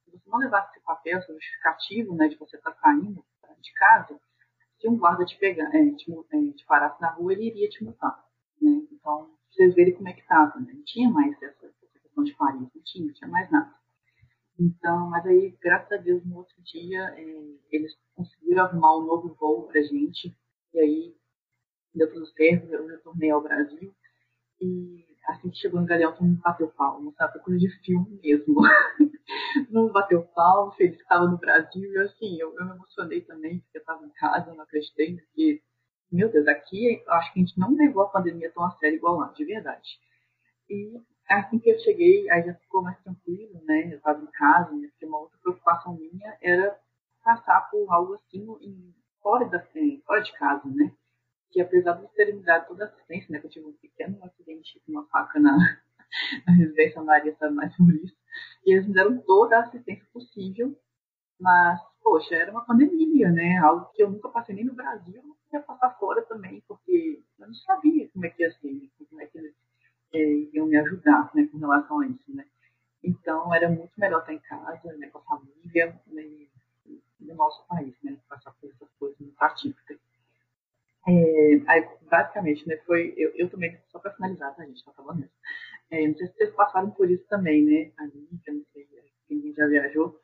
[0.05, 3.25] Se você não levasse esse papel, esse justificativo né, de você estar tá saindo
[3.61, 4.21] de casa,
[4.81, 7.85] se um guarda te pegar, é, te, é, te parasse na rua, ele iria te
[7.85, 8.19] multar.
[8.63, 8.87] Né?
[8.93, 10.59] Então, vocês verem como é que estava.
[10.61, 10.73] Né?
[10.73, 13.75] Não tinha mais essa, essa questão de Paris, não tinha, não tinha mais nada.
[14.59, 19.35] Então, mas aí, graças a Deus, no outro dia, é, eles conseguiram arrumar um novo
[19.35, 20.37] voo para gente.
[20.75, 21.17] E aí,
[21.95, 23.95] deu tudo certo, eu retornei ao Brasil.
[24.61, 27.39] E assim que chegou em Galeão, todo mundo bateu palmo, sabe?
[27.41, 28.57] Coisa de filme mesmo.
[29.71, 31.93] não bateu palmo, feliz que estava no Brasil.
[31.93, 35.63] E assim, eu, eu me emocionei também, porque eu estava em casa, não acreditei, porque,
[36.13, 39.17] meu Deus, aqui acho que a gente não levou a pandemia tão a sério igual
[39.17, 39.99] lá, de verdade.
[40.69, 43.93] E assim que eu cheguei, aí já ficou mais tranquilo, né?
[43.93, 44.89] Eu estava em casa, né?
[44.89, 46.79] porque uma outra preocupação minha era
[47.25, 49.65] passar por algo assim em, fora, da,
[50.05, 50.93] fora de casa, né?
[51.53, 54.19] que apesar de terem me dado toda a assistência, né, que eu tive um pequeno
[54.25, 55.53] acidente com uma faca na,
[56.47, 58.17] na residência Maria, sabe mais por isso,
[58.65, 60.75] e eles me deram toda a assistência possível,
[61.39, 65.67] mas, poxa, era uma pandemia, né, algo que eu nunca passei nem no Brasil, queria
[65.67, 69.39] passar fora também, porque eu não sabia como é que ia ser, como é que
[69.39, 69.55] eles
[70.15, 72.35] é, iam me ajudar né, com relação a isso.
[72.35, 72.47] Né?
[73.05, 76.47] Então, era muito melhor estar em casa, né, com a família, né,
[77.21, 79.99] no nosso país, né, passar por essas coisas muito atípicas.
[81.07, 85.21] É, aí, basicamente, né, foi, eu, eu também, só para finalizar, tá, gente, tá falando
[85.21, 85.35] mesmo.
[85.91, 88.89] É, não sei se vocês passaram por isso também, né, a Lívia, não sei
[89.29, 90.19] quem já viajou,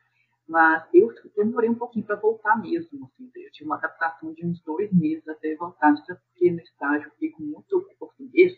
[0.48, 4.60] mas eu demorei um pouquinho para voltar mesmo, assim, eu tive uma adaptação de uns
[4.62, 8.56] dois meses até voltar, porque no estágio eu com muito português,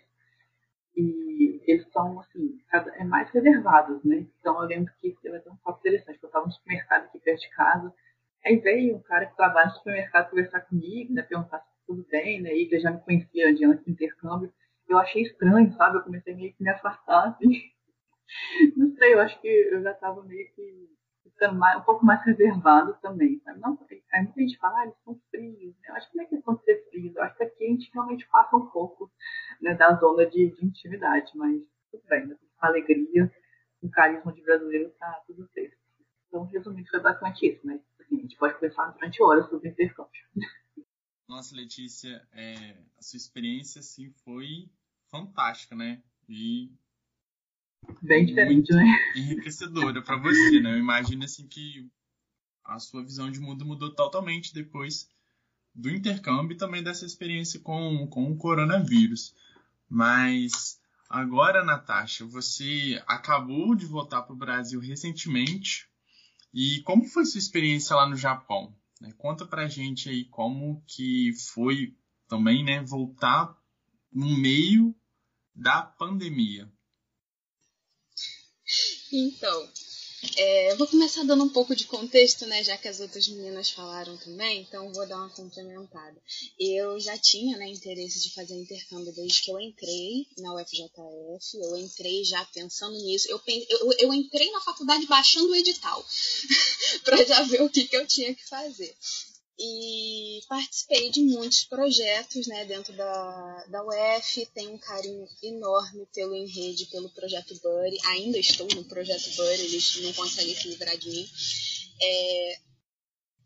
[0.97, 5.81] e eles são, assim, é mais reservados, né, então eu lembro que eu um fato
[5.81, 7.95] interessante, eu estava no supermercado aqui perto de casa,
[8.45, 12.41] aí veio um cara que trabalha no supermercado conversar comigo, né, perguntar se tudo bem,
[12.41, 12.55] né?
[12.55, 14.53] E que já me conhecia de antes do intercâmbio.
[14.89, 15.97] Eu achei estranho, sabe?
[15.99, 17.49] Eu comecei meio que me afastar, assim.
[18.77, 20.89] Não sei, eu acho que eu já estava meio que
[21.43, 23.61] um pouco mais reservado também, sabe?
[23.61, 23.79] Não,
[24.13, 25.59] aí muita gente fala, ah, eles são frios.
[25.59, 25.89] Né?
[25.89, 27.91] Eu acho que não é questão de ser frios, eu acho que aqui a gente
[27.93, 29.11] realmente passa um pouco
[29.61, 32.37] né, da zona de, de intimidade, mas tudo bem, né?
[32.59, 33.33] com alegria,
[33.81, 35.77] com carisma de brasileiro, tá tudo certo.
[36.29, 40.23] Então, resumindo, foi basicamente isso, mas assim, a gente pode conversar durante horas sobre intercâmbio.
[41.27, 44.69] Nossa, Letícia, é, a sua experiência assim foi
[45.11, 46.03] fantástica, né?
[46.29, 46.73] E
[48.03, 48.85] bem diferente, né?
[49.17, 50.73] Enriquecedora para você, né?
[50.73, 51.89] Eu imagino assim que
[52.65, 55.09] a sua visão de mundo mudou totalmente depois
[55.75, 59.35] do intercâmbio e também dessa experiência com, com o coronavírus.
[59.89, 65.89] Mas agora, Natasha, você acabou de voltar para o Brasil recentemente.
[66.53, 68.75] E como foi sua experiência lá no Japão?
[69.01, 69.13] Né?
[69.17, 71.97] Conta pra gente aí como que foi
[72.29, 73.57] também, né, voltar
[74.13, 74.95] no meio
[75.55, 76.71] da pandemia.
[79.13, 79.69] Então,
[80.37, 84.17] é, vou começar dando um pouco de contexto, né, já que as outras meninas falaram
[84.19, 86.17] também, então vou dar uma complementada.
[86.59, 90.91] Eu já tinha né, interesse de fazer intercâmbio desde que eu entrei na UFJF,
[91.55, 96.05] eu entrei já pensando nisso, eu, eu, eu entrei na faculdade baixando o edital,
[97.03, 98.95] para já ver o que, que eu tinha que fazer
[99.63, 104.47] e participei de muitos projetos né, dentro da, da UF.
[104.55, 107.99] Tenho um carinho enorme pelo Enrede, pelo Projeto Buddy.
[108.07, 111.29] Ainda estou no Projeto Buddy, eles não conseguem se livrar de mim.
[112.03, 112.59] É,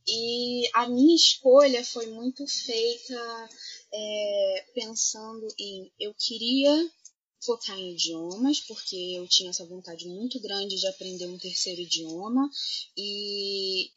[0.07, 3.48] e a minha escolha foi muito feita
[3.92, 6.90] é, pensando em eu queria
[7.44, 12.48] focar em idiomas, porque eu tinha essa vontade muito grande de aprender um terceiro idioma
[12.96, 13.90] e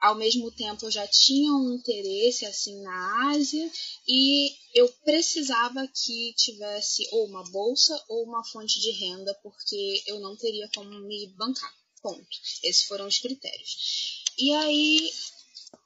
[0.00, 3.70] ao mesmo tempo eu já tinha um interesse assim na Ásia
[4.06, 10.20] e eu precisava que tivesse ou uma bolsa ou uma fonte de renda porque eu
[10.20, 11.74] não teria como me bancar.
[12.02, 12.28] Ponto.
[12.62, 14.22] Esses foram os critérios.
[14.38, 15.10] E aí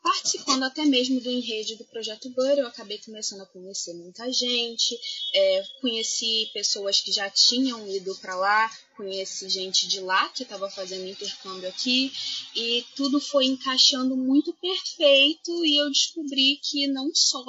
[0.03, 4.99] participando até mesmo do enredo do Projeto Burr, eu acabei começando a conhecer muita gente,
[5.35, 10.71] é, conheci pessoas que já tinham ido para lá, conheci gente de lá que estava
[10.71, 12.13] fazendo intercâmbio aqui,
[12.55, 17.45] e tudo foi encaixando muito perfeito, e eu descobri que não só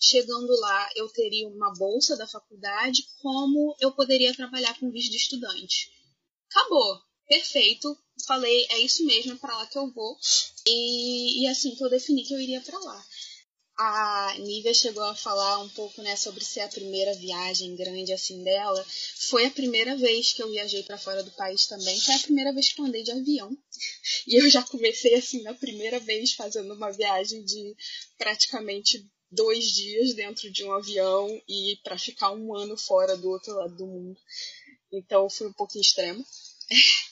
[0.00, 5.16] chegando lá eu teria uma bolsa da faculdade, como eu poderia trabalhar com visto de
[5.16, 5.90] estudante.
[6.50, 10.16] Acabou, perfeito, falei, é isso mesmo, é para lá que eu vou.
[10.66, 13.04] E, e assim que eu defini que eu iria para lá.
[13.78, 18.42] A Nívia chegou a falar um pouco né, sobre ser a primeira viagem grande assim
[18.42, 18.82] dela.
[19.28, 22.00] Foi a primeira vez que eu viajei para fora do país também.
[22.00, 23.50] Foi a primeira vez que eu andei de avião.
[24.26, 27.76] E eu já comecei assim na primeira vez fazendo uma viagem de
[28.18, 33.54] praticamente dois dias dentro de um avião e para ficar um ano fora do outro
[33.54, 34.18] lado do mundo.
[34.92, 36.24] Então foi um pouquinho extremo.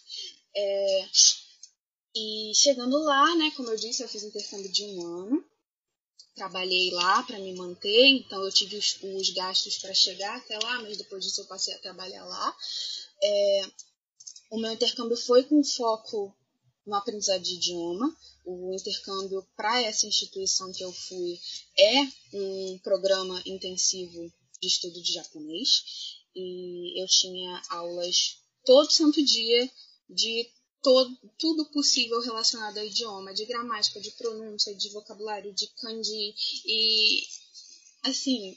[0.57, 1.09] É,
[2.15, 5.45] e chegando lá, né, como eu disse, eu fiz intercâmbio de um ano.
[6.35, 10.83] Trabalhei lá para me manter, então eu tive os, os gastos para chegar até lá,
[10.83, 12.57] mas depois disso eu passei a trabalhar lá.
[13.23, 13.71] É,
[14.51, 16.35] o meu intercâmbio foi com foco
[16.87, 18.17] no aprendizado de idioma.
[18.45, 21.41] O intercâmbio para essa instituição que eu fui
[21.79, 25.85] é um programa intensivo de estudo de japonês.
[26.37, 29.71] E eu tinha aulas todo santo dia
[30.09, 30.51] de
[30.83, 36.35] todo, tudo possível relacionado ao idioma, de gramática, de pronúncia, de vocabulário, de kanji.
[36.67, 37.27] E,
[38.03, 38.57] assim,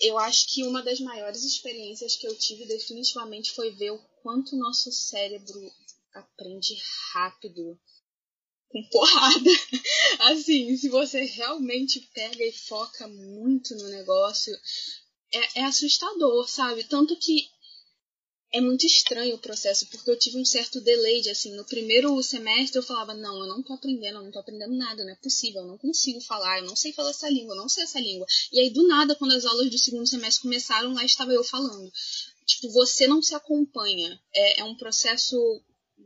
[0.00, 4.54] eu acho que uma das maiores experiências que eu tive definitivamente foi ver o quanto
[4.54, 5.72] o nosso cérebro
[6.12, 6.76] aprende
[7.12, 7.78] rápido
[8.68, 9.50] com porrada.
[10.20, 14.54] Assim, se você realmente pega e foca muito no negócio,
[15.32, 16.84] é, é assustador, sabe?
[16.84, 17.48] Tanto que
[18.52, 22.22] é muito estranho o processo, porque eu tive um certo delay de, assim, no primeiro
[22.22, 25.16] semestre eu falava, não, eu não tô aprendendo, eu não tô aprendendo nada, não é
[25.16, 28.00] possível, eu não consigo falar, eu não sei falar essa língua, eu não sei essa
[28.00, 28.26] língua.
[28.52, 31.90] E aí, do nada, quando as aulas do segundo semestre começaram, lá estava eu falando.
[32.46, 34.18] tipo, você não se acompanha.
[34.34, 35.36] É, é um processo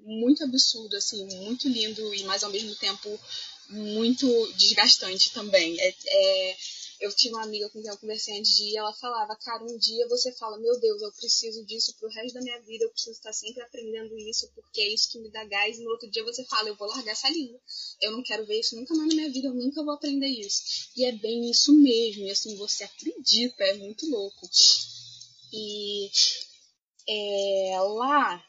[0.03, 3.21] muito absurdo, assim, muito lindo e, mas ao mesmo tempo,
[3.69, 5.79] muito desgastante também.
[5.81, 6.57] É, é,
[7.01, 9.79] eu tinha uma amiga com quem eu conversei antes de ir, ela falava, cara, um
[9.79, 13.13] dia você fala, meu Deus, eu preciso disso pro resto da minha vida, eu preciso
[13.13, 16.23] estar sempre aprendendo isso, porque é isso que me dá gás, e no outro dia
[16.23, 17.59] você fala, eu vou largar essa língua,
[18.03, 20.91] eu não quero ver isso nunca mais na minha vida, eu nunca vou aprender isso.
[20.95, 24.49] E é bem isso mesmo, e assim, você acredita, é muito louco.
[25.53, 26.11] E
[27.09, 28.45] é, lá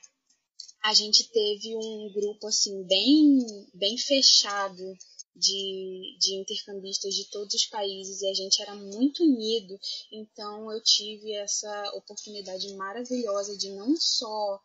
[0.83, 3.39] a gente teve um grupo assim bem
[3.73, 4.97] bem fechado
[5.35, 9.79] de, de intercambistas de todos os países e a gente era muito unido,
[10.11, 14.61] então eu tive essa oportunidade maravilhosa de não só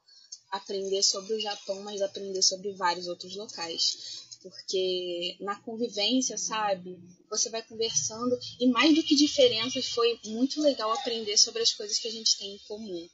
[0.50, 4.25] aprender sobre o Japão, mas aprender sobre vários outros locais.
[4.50, 6.98] Porque na convivência, sabe,
[7.30, 11.98] você vai conversando e mais do que diferenças, foi muito legal aprender sobre as coisas
[11.98, 13.08] que a gente tem em comum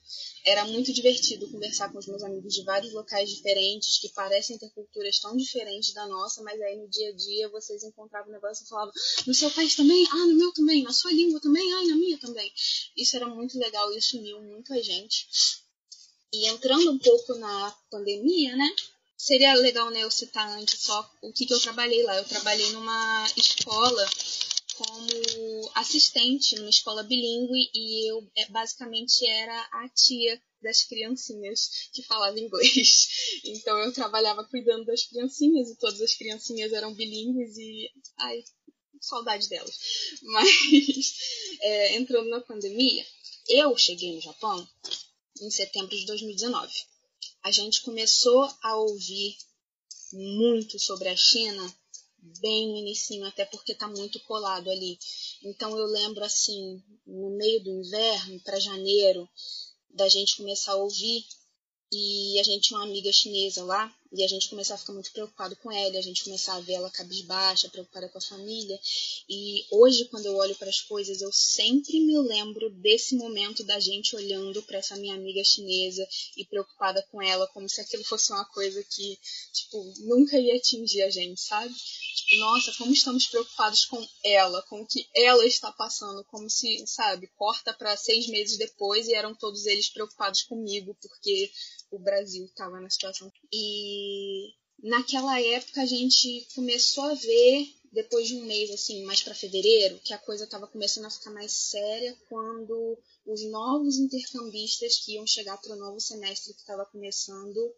[0.45, 4.71] era muito divertido conversar com os meus amigos de vários locais diferentes, que parecem ter
[4.71, 8.65] culturas tão diferentes da nossa, mas aí no dia a dia vocês encontravam um negócio
[8.65, 8.93] e falavam,
[9.27, 10.05] no seu país também?
[10.11, 11.73] Ah, no meu também, na sua língua também?
[11.73, 12.53] Ah, na minha também.
[12.97, 15.29] Isso era muito legal, isso uniu muito a gente.
[16.33, 18.75] E entrando um pouco na pandemia, né?
[19.23, 22.17] Seria legal né, eu citar antes só o que, que eu trabalhei lá.
[22.17, 24.05] Eu trabalhei numa escola
[24.75, 32.03] como assistente numa escola bilíngue e eu é, basicamente era a tia das criancinhas que
[32.03, 33.07] falavam inglês.
[33.45, 38.43] Então eu trabalhava cuidando das criancinhas e todas as criancinhas eram bilíngues e ai,
[39.01, 39.79] saudade delas.
[40.23, 41.15] Mas
[41.61, 43.07] é, entrando na pandemia,
[43.47, 44.69] eu cheguei no Japão
[45.41, 46.92] em setembro de 2019.
[47.43, 49.37] A gente começou a ouvir
[50.13, 51.75] muito sobre a China
[52.41, 54.99] bem no início, até porque tá muito colado ali.
[55.43, 59.29] Então eu lembro assim, no meio do inverno, para janeiro,
[59.91, 61.27] da gente começar a ouvir
[61.91, 65.11] e a gente tinha uma amiga chinesa lá, e a gente começava a ficar muito
[65.11, 68.79] preocupado com ela, a gente começava a ver ela cabisbaixa, preocupada com a família.
[69.29, 73.81] E hoje, quando eu olho para as coisas, eu sempre me lembro desse momento da
[73.81, 78.33] gente olhando para essa minha amiga chinesa e preocupada com ela, como se aquilo fosse
[78.33, 79.19] uma coisa que,
[79.53, 81.75] tipo, nunca ia atingir a gente, sabe?
[81.75, 86.85] Tipo, nossa, como estamos preocupados com ela, com o que ela está passando, como se,
[86.87, 91.51] sabe, corta para seis meses depois e eram todos eles preocupados comigo, porque
[91.91, 93.31] o Brasil estava na situação.
[93.53, 94.02] E
[94.83, 100.01] naquela época a gente começou a ver, depois de um mês, assim, mais para fevereiro,
[100.01, 105.27] que a coisa estava começando a ficar mais séria quando os novos intercambistas que iam
[105.27, 107.75] chegar para o novo semestre que estava começando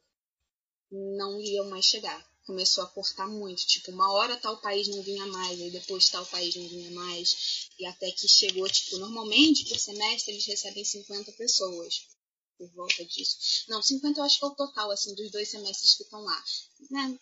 [0.91, 2.25] não iam mais chegar.
[2.47, 6.27] Começou a cortar muito, tipo, uma hora tal país não vinha mais, aí depois tal
[6.27, 11.33] país não vinha mais, e até que chegou, tipo, normalmente por semestre eles recebem 50
[11.33, 12.14] pessoas
[12.59, 13.65] por volta disso.
[13.69, 16.45] Não, 50 eu acho que é o total, assim, dos dois semestres que estão lá.
[16.91, 17.19] Né?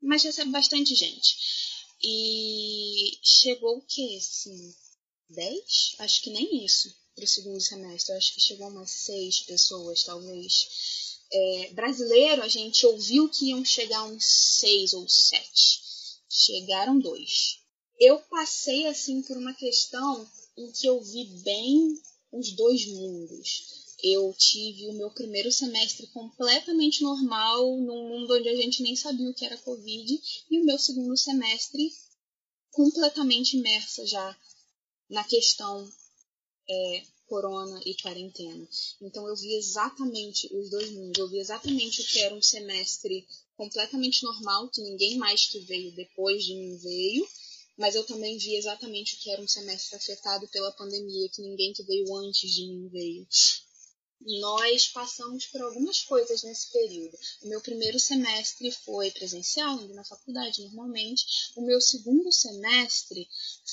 [0.00, 1.36] Mas recebe bastante gente.
[2.02, 4.16] E chegou o quê?
[4.18, 4.74] Assim,
[5.30, 5.96] 10?
[5.98, 8.12] Acho que nem isso para o segundo semestre.
[8.12, 11.18] Eu acho que chegou umas 6 pessoas, talvez.
[11.30, 15.82] É, brasileiro, a gente ouviu que iam chegar uns 6 ou 7.
[16.30, 17.58] Chegaram dois.
[17.98, 24.32] Eu passei, assim, por uma questão em que eu vi bem os dois mundos eu
[24.38, 29.34] tive o meu primeiro semestre completamente normal, num mundo onde a gente nem sabia o
[29.34, 31.92] que era Covid, e o meu segundo semestre
[32.70, 34.38] completamente imersa já
[35.10, 35.90] na questão
[36.68, 38.68] é, corona e quarentena.
[39.00, 43.26] Então eu vi exatamente os dois mundos, eu vi exatamente o que era um semestre
[43.56, 47.28] completamente normal, que ninguém mais que veio depois de mim veio,
[47.76, 51.72] mas eu também vi exatamente o que era um semestre afetado pela pandemia, que ninguém
[51.72, 53.26] que veio antes de mim veio
[54.20, 57.16] nós passamos por algumas coisas nesse período.
[57.42, 61.52] O meu primeiro semestre foi presencial, indo na faculdade normalmente.
[61.56, 63.28] O meu segundo semestre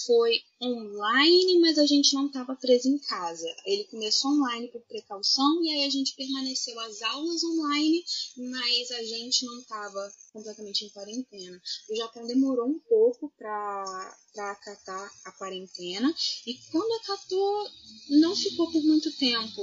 [0.05, 3.47] foi online, mas a gente não estava preso em casa.
[3.65, 8.03] Ele começou online por precaução e aí a gente permaneceu as aulas online,
[8.37, 11.61] mas a gente não estava completamente em quarentena.
[11.89, 16.13] O Japão demorou um pouco para acatar a quarentena
[16.45, 17.69] e quando acatou,
[18.09, 19.61] não ficou por muito tempo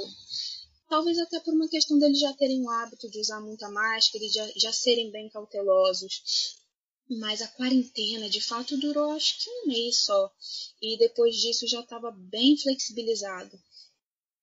[0.93, 4.28] Talvez até por uma questão deles já terem o hábito de usar muita máscara e
[4.28, 6.20] já, já serem bem cautelosos.
[7.09, 10.30] Mas a quarentena, de fato, durou acho que um mês só.
[10.82, 13.59] E depois disso já estava bem flexibilizado.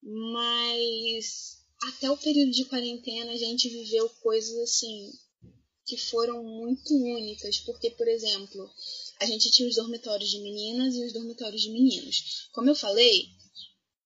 [0.02, 5.12] Mas até o período de quarentena a gente viveu coisas assim
[5.86, 8.68] que foram muito únicas, porque, por exemplo,
[9.22, 12.50] a gente tinha os dormitórios de meninas e os dormitórios de meninos.
[12.54, 13.28] Como eu falei,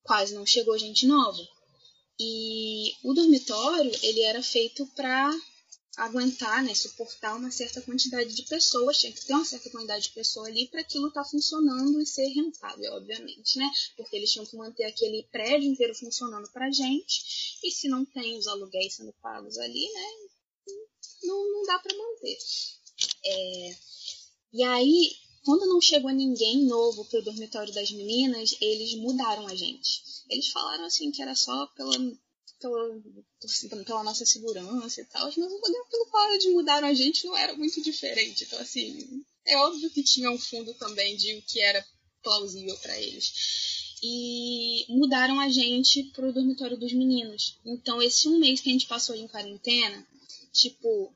[0.02, 1.53] quase não chegou gente nova.
[2.20, 5.32] E o dormitório, ele era feito para
[5.98, 10.14] aguentar, né, suportar uma certa quantidade de pessoas, tinha que ter uma certa quantidade de
[10.14, 13.70] pessoas ali para aquilo estar tá funcionando e ser rentável, obviamente, né?
[13.96, 18.38] Porque eles tinham que manter aquele prédio inteiro funcionando para gente, e se não tem
[18.38, 20.08] os aluguéis sendo pagos ali, né,
[21.24, 22.38] não, não dá para manter.
[23.26, 23.76] É...
[24.54, 25.12] E aí,
[25.46, 30.13] quando não chegou ninguém novo pro dormitório das meninas, eles mudaram a gente.
[30.34, 31.98] Eles falaram assim que era só pela
[32.60, 37.26] pela, pela nossa segurança e tal, mas o modelo pelo qual eles mudaram a gente
[37.26, 38.46] não era muito diferente.
[38.46, 41.86] Então, assim, é óbvio que tinha um fundo também de o que era
[42.24, 43.98] plausível para eles.
[44.02, 47.60] E mudaram a gente pro dormitório dos meninos.
[47.66, 50.06] Então, esse um mês que a gente passou em quarentena,
[50.52, 51.14] tipo,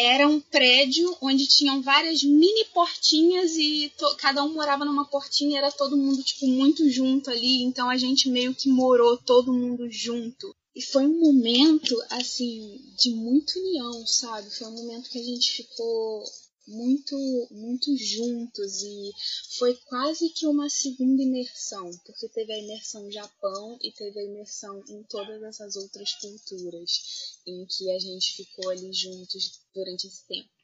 [0.00, 5.70] era um prédio onde tinham várias mini portinhas e cada um morava numa portinha, era
[5.70, 10.54] todo mundo tipo muito junto ali, então a gente meio que morou todo mundo junto.
[10.74, 14.48] E foi um momento assim de muita união, sabe?
[14.50, 16.24] Foi um momento que a gente ficou
[16.70, 19.12] muito, muito juntos e
[19.58, 24.24] foi quase que uma segunda imersão, porque teve a imersão no Japão e teve a
[24.24, 30.24] imersão em todas essas outras culturas, em que a gente ficou ali juntos durante esse
[30.26, 30.59] tempo.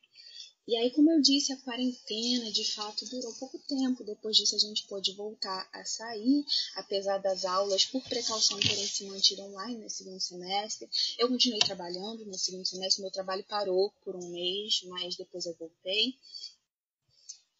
[0.67, 4.03] E aí, como eu disse, a quarentena de fato durou pouco tempo.
[4.03, 6.45] Depois disso, a gente pôde voltar a sair,
[6.75, 10.89] apesar das aulas, por precaução, terem se mantido online no segundo semestre.
[11.19, 15.55] Eu continuei trabalhando no segundo semestre, meu trabalho parou por um mês, mas depois eu
[15.55, 16.17] voltei.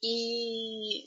[0.03, 1.05] E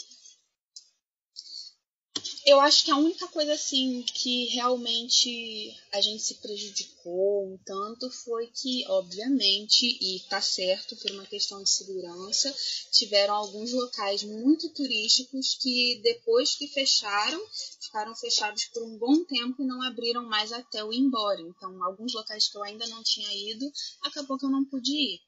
[2.49, 8.09] eu acho que a única coisa assim que realmente a gente se prejudicou um tanto
[8.09, 12.53] foi que, obviamente, e tá certo por uma questão de segurança,
[12.91, 17.39] tiveram alguns locais muito turísticos que depois que fecharam,
[17.79, 21.41] ficaram fechados por um bom tempo e não abriram mais até o ir embora.
[21.41, 23.71] Então, alguns locais que eu ainda não tinha ido,
[24.01, 25.21] acabou que eu não pude ir.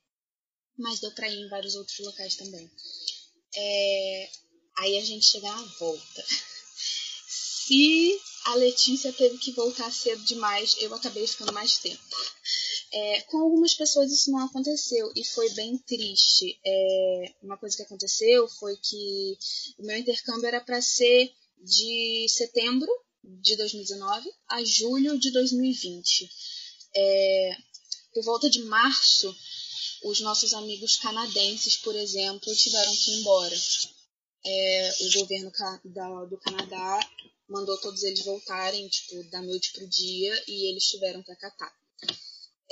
[0.76, 2.70] Mas deu para ir em vários outros locais também.
[3.56, 4.30] É...
[4.80, 6.26] Aí a gente chega na volta.
[7.66, 12.02] Se a Letícia teve que voltar cedo demais, eu acabei ficando mais tempo.
[12.92, 16.60] É, com algumas pessoas isso não aconteceu e foi bem triste.
[16.66, 19.38] É, uma coisa que aconteceu foi que
[19.78, 22.90] o meu intercâmbio era para ser de setembro
[23.24, 26.30] de 2019 a julho de 2020.
[26.96, 27.58] É,
[28.14, 29.34] por volta de março,
[30.04, 33.56] os nossos amigos canadenses, por exemplo, tiveram que ir embora.
[34.44, 35.52] É, o governo
[36.28, 37.00] do Canadá
[37.52, 41.72] mandou todos eles voltarem, tipo, da noite pro dia, e eles tiveram que acatar.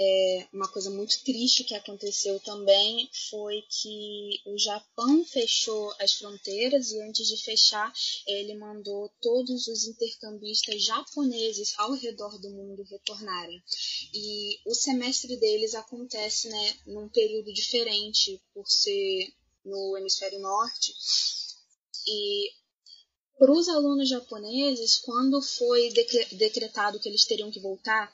[0.02, 6.92] É, uma coisa muito triste que aconteceu também foi que o Japão fechou as fronteiras
[6.92, 7.92] e antes de fechar
[8.26, 13.62] ele mandou todos os intercambistas japoneses ao redor do mundo retornarem.
[14.14, 19.34] E o semestre deles acontece né, num período diferente por ser
[19.66, 20.96] no hemisfério norte.
[22.08, 22.54] E
[23.40, 25.94] para os alunos japoneses, quando foi
[26.34, 28.14] decretado que eles teriam que voltar,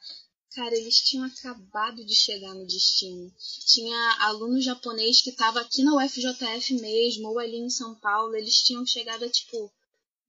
[0.52, 3.34] cara, eles tinham acabado de chegar no destino.
[3.66, 8.62] Tinha aluno japonês que estava aqui na UFJF mesmo, ou ali em São Paulo, eles
[8.62, 9.74] tinham chegado há tipo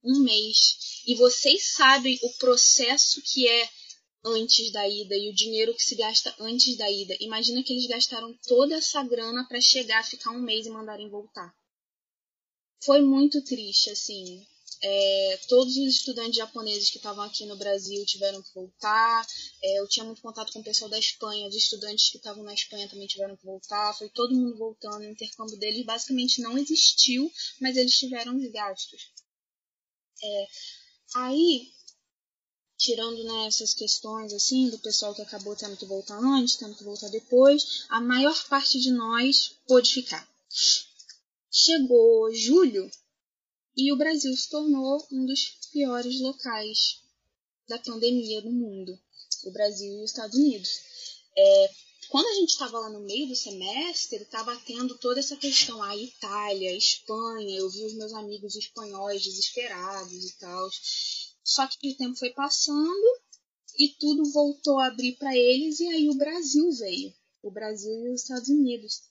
[0.03, 1.03] um mês.
[1.05, 3.69] E vocês sabem o processo que é
[4.25, 7.15] antes da ida e o dinheiro que se gasta antes da ida.
[7.19, 11.53] Imagina que eles gastaram toda essa grana para chegar, ficar um mês e mandarem voltar.
[12.83, 14.43] Foi muito triste, assim.
[14.81, 19.25] É, todos os estudantes japoneses que estavam aqui no Brasil tiveram que voltar.
[19.63, 22.53] É, eu tinha muito contato com o pessoal da Espanha, os estudantes que estavam na
[22.53, 23.97] Espanha também tiveram que voltar.
[23.97, 24.99] Foi todo mundo voltando.
[24.99, 29.11] O intercâmbio deles basicamente não existiu, mas eles tiveram os gastos.
[30.23, 30.47] É,
[31.15, 31.71] aí,
[32.77, 36.83] tirando né, essas questões assim do pessoal que acabou tendo que voltar antes, tendo que
[36.83, 40.27] voltar depois, a maior parte de nós pôde ficar.
[41.51, 42.89] Chegou julho,
[43.77, 46.99] e o Brasil se tornou um dos piores locais
[47.69, 48.99] da pandemia no mundo,
[49.45, 50.69] o Brasil e os Estados Unidos.
[51.37, 51.71] É,
[52.09, 55.95] quando a gente estava lá no meio do semestre, estava tendo toda essa questão, a
[55.95, 60.69] Itália, a Espanha, eu vi os meus amigos espanhóis desesperados e tal.
[61.43, 63.21] Só que o tempo foi passando
[63.77, 67.13] e tudo voltou a abrir para eles e aí o Brasil veio,
[67.43, 69.03] o Brasil e os Estados Unidos.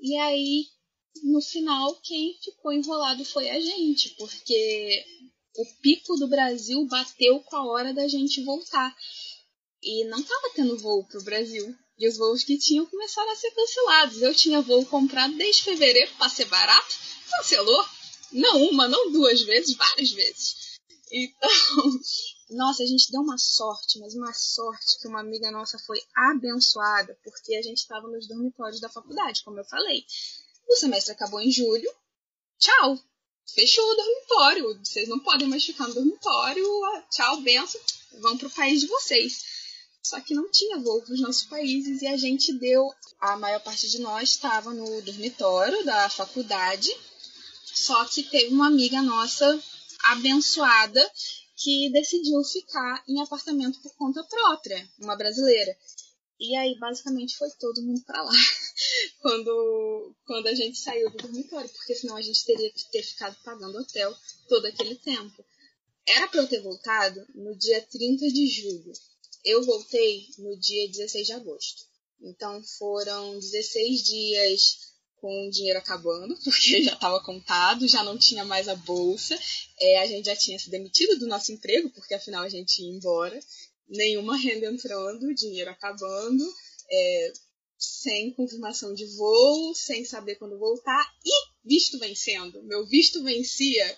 [0.00, 0.66] E aí
[1.22, 5.04] no final, quem ficou enrolado foi a gente, porque
[5.56, 8.94] o pico do Brasil bateu com a hora da gente voltar.
[9.82, 11.74] E não estava tendo voo para o Brasil.
[11.98, 14.22] E os voos que tinham começaram a ser cancelados.
[14.22, 16.96] Eu tinha voo comprado desde fevereiro para ser barato,
[17.30, 17.84] cancelou.
[18.30, 20.78] Não uma, não duas vezes, várias vezes.
[21.10, 21.50] Então,
[22.50, 27.18] Nossa, a gente deu uma sorte, mas uma sorte que uma amiga nossa foi abençoada,
[27.22, 30.02] porque a gente estava nos dormitórios da faculdade, como eu falei.
[30.68, 31.90] O semestre acabou em julho.
[32.58, 32.98] Tchau!
[33.54, 34.78] Fechou o dormitório.
[34.84, 36.64] Vocês não podem mais ficar no dormitório.
[37.10, 37.80] Tchau, benção.
[38.20, 39.44] Vão para o país de vocês.
[40.02, 42.92] Só que não tinha voo para os nossos países e a gente deu.
[43.18, 46.90] A maior parte de nós estava no dormitório da faculdade.
[47.64, 49.60] Só que teve uma amiga nossa
[50.04, 51.10] abençoada
[51.56, 55.76] que decidiu ficar em apartamento por conta própria, uma brasileira.
[56.38, 58.32] E aí, basicamente, foi todo mundo para lá
[59.20, 63.36] quando, quando a gente saiu do dormitório, porque senão a gente teria que ter ficado
[63.44, 64.14] pagando hotel
[64.48, 65.44] todo aquele tempo.
[66.06, 68.92] Era para eu ter voltado no dia 30 de julho.
[69.44, 71.84] Eu voltei no dia 16 de agosto.
[72.20, 74.88] Então foram 16 dias
[75.20, 79.38] com o dinheiro acabando, porque já estava contado, já não tinha mais a bolsa,
[79.80, 82.88] é, a gente já tinha se demitido do nosso emprego, porque afinal a gente ia
[82.88, 83.38] embora,
[83.88, 86.44] nenhuma renda entrando, dinheiro acabando,
[86.90, 87.32] é,
[87.78, 92.62] sem confirmação de voo, sem saber quando voltar, e visto vencendo.
[92.64, 93.96] Meu visto vencia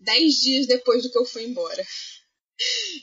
[0.00, 1.86] 10 dias depois do que eu fui embora.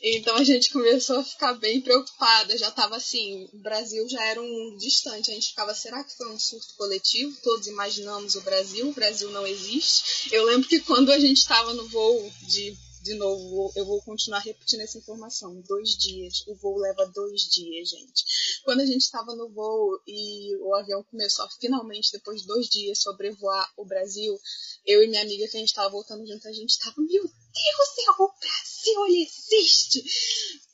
[0.03, 2.55] Então a gente começou a ficar bem preocupada.
[2.55, 5.31] Já estava assim, o Brasil já era um mundo distante.
[5.31, 7.35] A gente ficava, será que foi um surto coletivo?
[7.41, 10.31] Todos imaginamos o Brasil, o Brasil não existe.
[10.31, 14.39] Eu lembro que quando a gente estava no voo de de novo, eu vou continuar
[14.39, 15.61] repetindo essa informação.
[15.61, 16.43] Dois dias.
[16.47, 18.25] O voo leva dois dias, gente.
[18.63, 22.67] Quando a gente estava no voo e o avião começou a finalmente, depois de dois
[22.67, 24.37] dias, sobrevoar o Brasil,
[24.85, 27.31] eu e minha amiga que a gente estava voltando junto, a gente estava, meu Deus
[27.31, 30.03] do céu, o Brasil ele existe!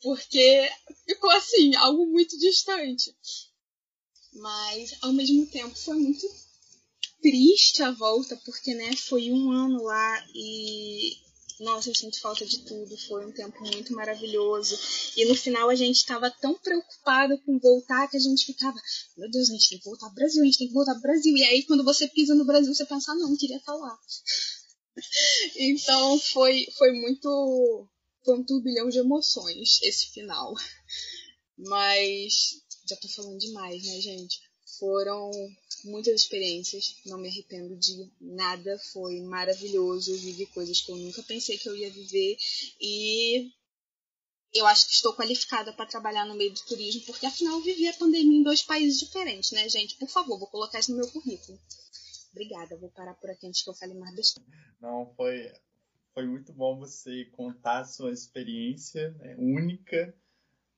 [0.02, 0.70] Porque
[1.06, 3.16] ficou assim, algo muito distante.
[4.34, 6.28] Mas, ao mesmo tempo, foi muito
[7.22, 11.16] triste a volta, porque, né, foi um ano lá e
[11.60, 12.97] nossa, eu sinto falta de tudo.
[13.08, 14.78] Foi um tempo muito maravilhoso.
[15.18, 18.80] E no final a gente estava tão preocupada com voltar que a gente ficava,
[19.18, 21.01] meu Deus, a gente tem que voltar pro Brasil, a gente tem que voltar pro
[21.01, 21.36] Brasil.
[21.36, 23.97] E aí quando você pisa no Brasil, você pensa, ah, não, queria estar lá.
[25.58, 27.88] então foi, foi muito.
[28.26, 30.54] Foi um turbilhão de emoções esse final.
[31.58, 34.39] Mas já tô falando demais, né, gente?
[34.80, 35.32] Foram
[35.86, 41.22] muitas experiências, não me arrependo de nada, foi maravilhoso, eu vivi coisas que eu nunca
[41.24, 42.38] pensei que eu ia viver
[42.80, 43.52] e
[44.54, 47.88] eu acho que estou qualificada para trabalhar no meio do turismo, porque afinal eu vivi
[47.88, 49.96] a pandemia em dois países diferentes, né, gente?
[49.96, 51.60] Por favor, vou colocar isso no meu currículo.
[52.32, 54.50] Obrigada, vou parar por aqui antes que eu fale mais besteira.
[54.80, 55.52] Não, foi,
[56.14, 60.16] foi muito bom você contar a sua experiência né, única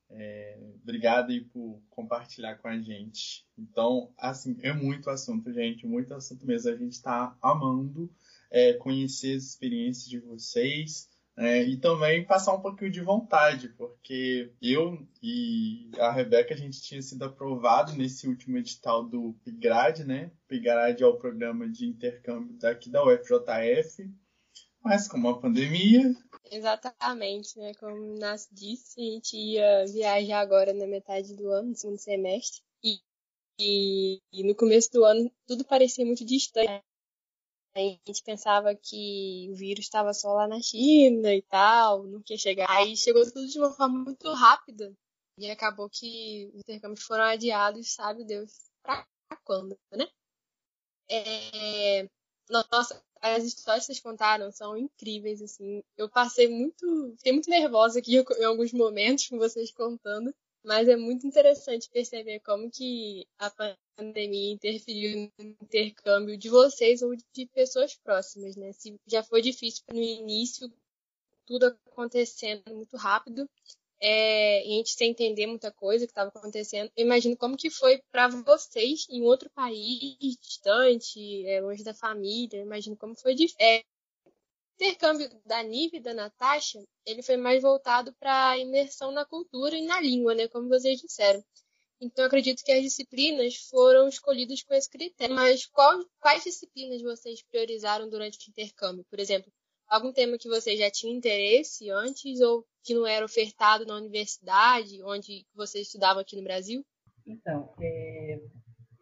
[0.10, 3.46] é, obrigado aí por compartilhar com a gente.
[3.58, 6.72] Então, assim, é muito assunto, gente, muito assunto mesmo.
[6.72, 8.10] A gente está amando
[8.52, 14.54] é, conhecer as experiências de vocês é, e também passar um pouquinho de vontade, porque
[14.62, 20.32] eu e a Rebeca, a gente tinha sido aprovado nesse último edital do PIGRAD, né?
[20.48, 24.10] PIGRAD é o programa de intercâmbio daqui da UFJF,
[24.86, 26.16] mas com a pandemia,
[26.52, 27.74] Exatamente, né?
[27.76, 31.98] Como o Inácio disse, a gente ia viajar agora na metade do ano, no segundo
[31.98, 33.00] semestre, e,
[33.60, 36.84] e, e no começo do ano tudo parecia muito distante.
[37.76, 42.38] A gente pensava que o vírus estava só lá na China e tal, não ia
[42.38, 42.70] chegar.
[42.70, 44.94] Aí chegou tudo de uma forma muito rápida.
[45.38, 49.06] E acabou que os intercâmbios foram adiados, sabe Deus, pra
[49.44, 50.08] quando, né?
[51.10, 52.10] É...
[52.50, 53.04] Nossa,
[53.34, 55.84] as histórias que vocês contaram são incríveis, assim.
[55.98, 57.14] Eu passei muito.
[57.18, 60.34] Fiquei muito nervosa aqui em alguns momentos com vocês contando.
[60.64, 63.52] Mas é muito interessante perceber como que a
[63.96, 68.72] pandemia interferiu no intercâmbio de vocês ou de pessoas próximas, né?
[68.74, 70.72] Se já foi difícil no início,
[71.46, 73.48] tudo acontecendo muito rápido,
[74.02, 76.92] é, e a gente sem entender muita coisa que estava acontecendo.
[76.96, 82.58] Eu imagino como que foi para vocês em outro país distante, é, longe da família.
[82.58, 83.58] Eu imagino como foi difícil.
[83.60, 83.84] É,
[84.76, 89.86] intercâmbio da Nive e da Natasha, ele foi mais voltado para imersão na cultura e
[89.86, 91.44] na língua, né, como vocês disseram.
[92.02, 95.34] Então, acredito que as disciplinas foram escolhidas com esse critério.
[95.34, 99.06] Mas qual, quais disciplinas vocês priorizaram durante o intercâmbio?
[99.10, 99.52] Por exemplo,
[99.88, 105.02] algum tema que você já tinha interesse antes ou que não era ofertado na universidade,
[105.04, 106.86] onde você estudava aqui no Brasil?
[107.26, 108.40] Então, é,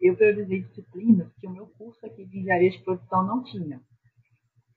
[0.01, 3.81] eu priorizei disciplinas que o meu curso aqui de engenharia de produção não tinha.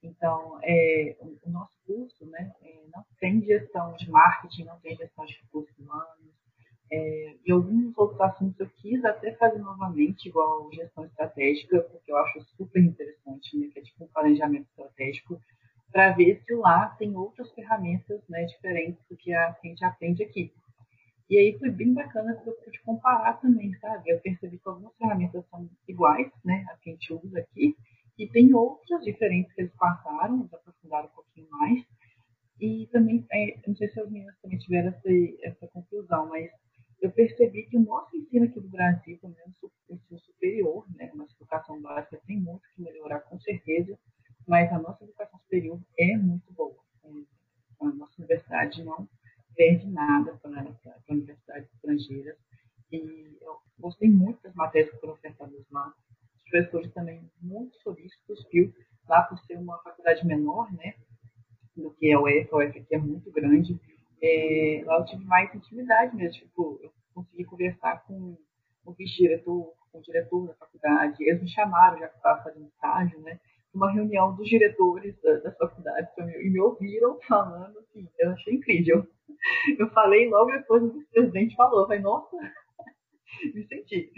[0.03, 5.25] Então, é, o nosso curso né, é, não tem gestão de marketing, não tem gestão
[5.25, 6.37] de recursos humanos,
[6.91, 12.17] é, e alguns outros assuntos eu quis até fazer novamente, igual gestão estratégica, porque eu
[12.19, 15.41] acho super interessante, né, que é tipo um planejamento estratégico,
[15.93, 20.23] para ver se lá tem outras ferramentas né, diferentes do que a, que gente aprende
[20.23, 20.53] aqui.
[21.29, 24.11] E aí foi bem bacana porque eu pude comparar também, sabe?
[24.11, 27.77] Eu percebi que algumas ferramentas são iguais, né, a que a gente usa aqui,
[28.17, 31.85] e tem outras diferentes que eles passaram, eles aprofundaram um pouquinho mais.
[32.61, 35.09] E também, é, não sei se as meninas também tiveram essa,
[35.43, 36.51] essa conclusão, mas
[37.03, 41.11] eu percebi que o nosso ensino aqui do Brasil, pelo menos o ensino superior, né,
[41.13, 43.99] a nossa educação básica tem muito que melhorar, com certeza,
[44.47, 46.77] mas a nossa educação superior é muito boa.
[47.81, 49.07] A nossa universidade não
[49.57, 50.67] perde nada para
[51.09, 52.37] universidades estrangeiras.
[52.93, 55.93] E eu gostei muito das matérias que foram ofertadas lá.
[56.37, 58.73] Os professores também muito solícitos, viu?
[59.09, 60.95] Lá por ser uma faculdade menor, né?
[61.77, 63.79] Do que a UF, a UF aqui é muito grande.
[64.23, 66.41] É, lá eu tive mais intimidade mesmo.
[66.41, 68.37] Tipo, eu consegui conversar com
[68.85, 71.17] o vice-diretor, com o diretor da faculdade.
[71.21, 73.39] Eles me chamaram, já que estava fazendo estágio, né?
[73.75, 79.07] Uma reunião dos diretores da, da faculdade e me ouviram falando, assim, eu achei incrível.
[79.79, 82.37] Eu falei logo depois o presidente falou, falei, nossa,
[83.55, 84.11] me senti.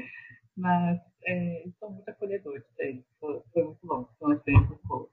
[0.57, 5.09] Mas é, são muito acolhedores, é, foi, foi, muito bom, foi uma experiência muito boa.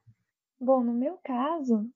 [0.66, 1.88] Bom, no meu caso,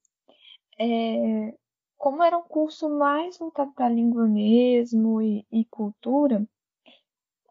[0.77, 1.57] é,
[1.97, 6.47] como era um curso mais voltado para a língua mesmo e, e, cultura,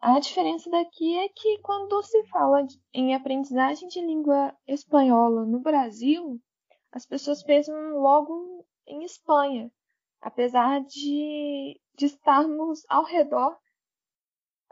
[0.01, 6.39] a diferença daqui é que quando se fala em aprendizagem de língua espanhola no Brasil,
[6.89, 9.69] as pessoas pensam logo em Espanha,
[10.21, 13.59] apesar de, de estarmos ao redor,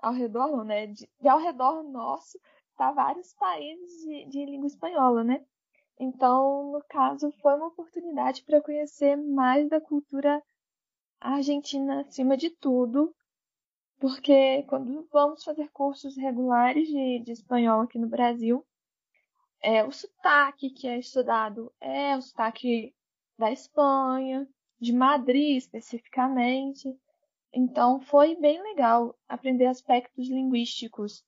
[0.01, 0.87] ao redor não, né?
[0.87, 2.39] De, de ao redor nosso,
[2.77, 5.45] tá vários países de, de língua espanhola, né?
[5.99, 10.41] Então, no caso, foi uma oportunidade para conhecer mais da cultura
[11.19, 13.13] argentina acima de tudo,
[13.99, 18.63] porque quando vamos fazer cursos regulares de, de espanhol aqui no Brasil,
[19.59, 22.93] é, o sotaque que é estudado é o sotaque
[23.37, 24.47] da Espanha,
[24.79, 26.87] de Madrid especificamente.
[27.51, 31.23] Então foi bem legal aprender aspectos linguísticos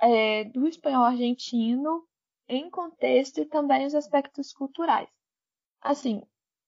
[0.00, 2.06] é, do espanhol argentino
[2.48, 5.08] em contexto e também os aspectos culturais.
[5.80, 6.22] Assim,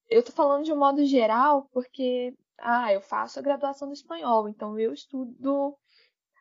[0.09, 4.49] eu tô falando de um modo geral porque ah, eu faço a graduação do espanhol,
[4.49, 5.77] então eu estudo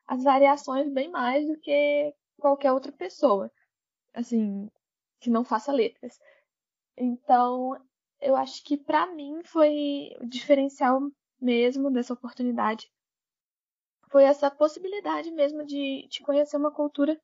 [0.05, 3.51] as variações bem mais do que qualquer outra pessoa,
[4.13, 4.69] assim,
[5.19, 6.19] que não faça letras.
[6.97, 7.79] Então,
[8.19, 10.99] eu acho que para mim foi o diferencial
[11.39, 12.91] mesmo dessa oportunidade.
[14.09, 17.19] Foi essa possibilidade mesmo de, de conhecer uma cultura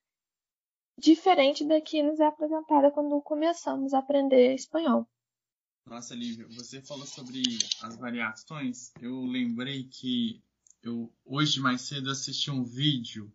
[0.98, 5.08] diferente da que nos é apresentada quando começamos a aprender espanhol.
[5.86, 7.43] Nossa, Lívia, você falou sobre
[7.82, 8.91] as variações.
[9.00, 10.41] Eu lembrei que
[10.82, 13.32] eu hoje mais cedo assisti um vídeo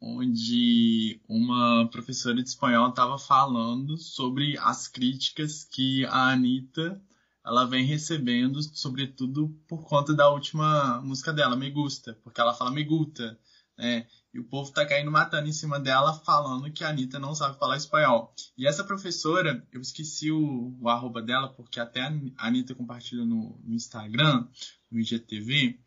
[0.00, 7.02] onde uma professora de espanhol estava falando sobre as críticas que a Anitta
[7.44, 12.72] ela vem recebendo, sobretudo por conta da última música dela, Me Gusta, porque ela fala
[12.72, 13.38] Me Gusta,
[13.76, 14.06] né?
[14.32, 17.58] E o povo tá caindo matando em cima dela, falando que a Anitta não sabe
[17.58, 18.34] falar espanhol.
[18.56, 23.58] E essa professora, eu esqueci o, o arroba dela, porque até a Anitta compartilhou no,
[23.64, 24.46] no Instagram,
[24.90, 25.78] no IGTV,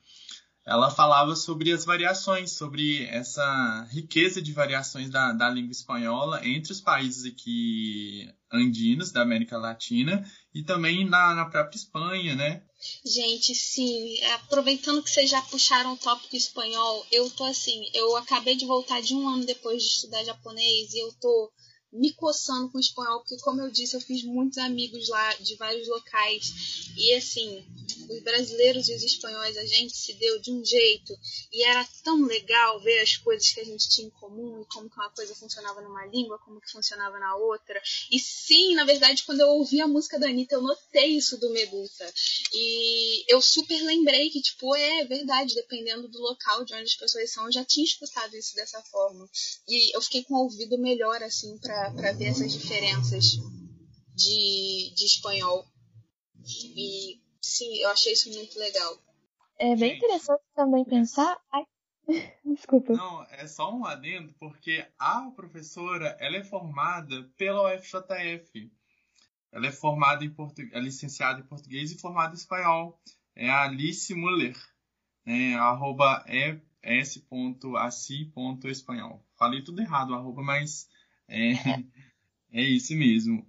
[0.66, 6.72] ela falava sobre as variações, sobre essa riqueza de variações da, da língua espanhola entre
[6.72, 12.64] os países aqui andinos da América Latina e também na, na própria Espanha, né?
[13.06, 18.56] Gente, sim, aproveitando que vocês já puxaram o tópico espanhol, eu tô assim, eu acabei
[18.56, 21.52] de voltar de um ano depois de estudar japonês e eu tô
[21.92, 25.56] me coçando com o espanhol, porque como eu disse, eu fiz muitos amigos lá de
[25.56, 26.92] vários locais.
[26.96, 27.66] E assim,
[28.10, 31.18] os brasileiros e os espanhóis, a gente se deu de um jeito.
[31.52, 34.90] E era tão legal ver as coisas que a gente tinha em comum, e como
[34.90, 37.82] que uma coisa funcionava numa língua, como que funcionava na outra.
[38.12, 41.50] E sim, na verdade, quando eu ouvi a música da Anitta, eu notei isso do
[41.52, 42.14] Medusa.
[42.54, 47.32] E eu super lembrei que, tipo, é verdade, dependendo do local de onde as pessoas
[47.32, 49.30] são, eu já tinha escutado isso dessa forma.
[49.68, 53.38] E eu fiquei com o ouvido melhor, assim, pra para ver essas diferenças
[54.16, 55.66] de, de espanhol.
[56.46, 58.98] E sim, eu achei isso muito legal.
[59.58, 61.38] É bem interessante também pensar.
[61.52, 61.66] Ai,
[62.46, 62.94] desculpa.
[62.94, 68.72] Não, é só um adendo, porque a professora ela é formada pela UFJF.
[69.52, 73.02] Ela é formada em português, é licenciada em português e formada em espanhol.
[73.36, 74.56] É a Alice Muller,
[75.26, 75.56] né?
[75.56, 76.24] arroba
[76.82, 79.26] s.aci.espanhol.
[79.38, 80.88] Falei tudo errado, arroba, mas
[81.30, 81.52] é,
[82.52, 83.46] é isso mesmo.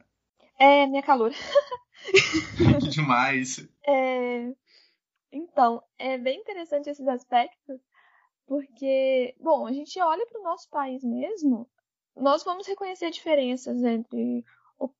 [0.58, 1.32] É, minha calor.
[2.90, 3.66] demais.
[3.86, 4.52] É,
[5.32, 7.80] então, é bem interessante esses aspectos,
[8.46, 11.68] porque, bom, a gente olha para o nosso país mesmo,
[12.16, 14.44] nós vamos reconhecer diferenças entre
[14.78, 14.90] o,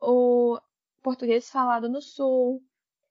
[0.00, 0.60] o,
[1.02, 2.62] português falado no Sul,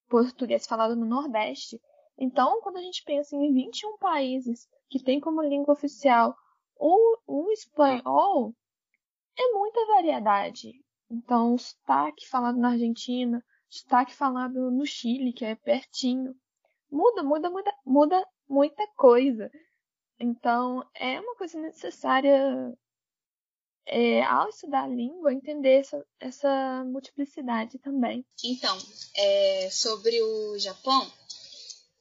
[0.09, 1.80] português falado no Nordeste.
[2.17, 6.36] Então, quando a gente pensa em 21 países que têm como língua oficial
[6.76, 8.53] o, o espanhol,
[9.38, 10.71] é muita variedade.
[11.09, 16.34] Então, o sotaque falado na Argentina, o sotaque falado no Chile, que é pertinho,
[16.91, 19.49] muda, muda, muda, muda muita coisa.
[20.19, 22.73] Então, é uma coisa necessária
[23.86, 28.25] é, ao estudar a língua, entender essa, essa multiplicidade também.
[28.43, 28.77] Então,
[29.15, 31.11] é, sobre o Japão,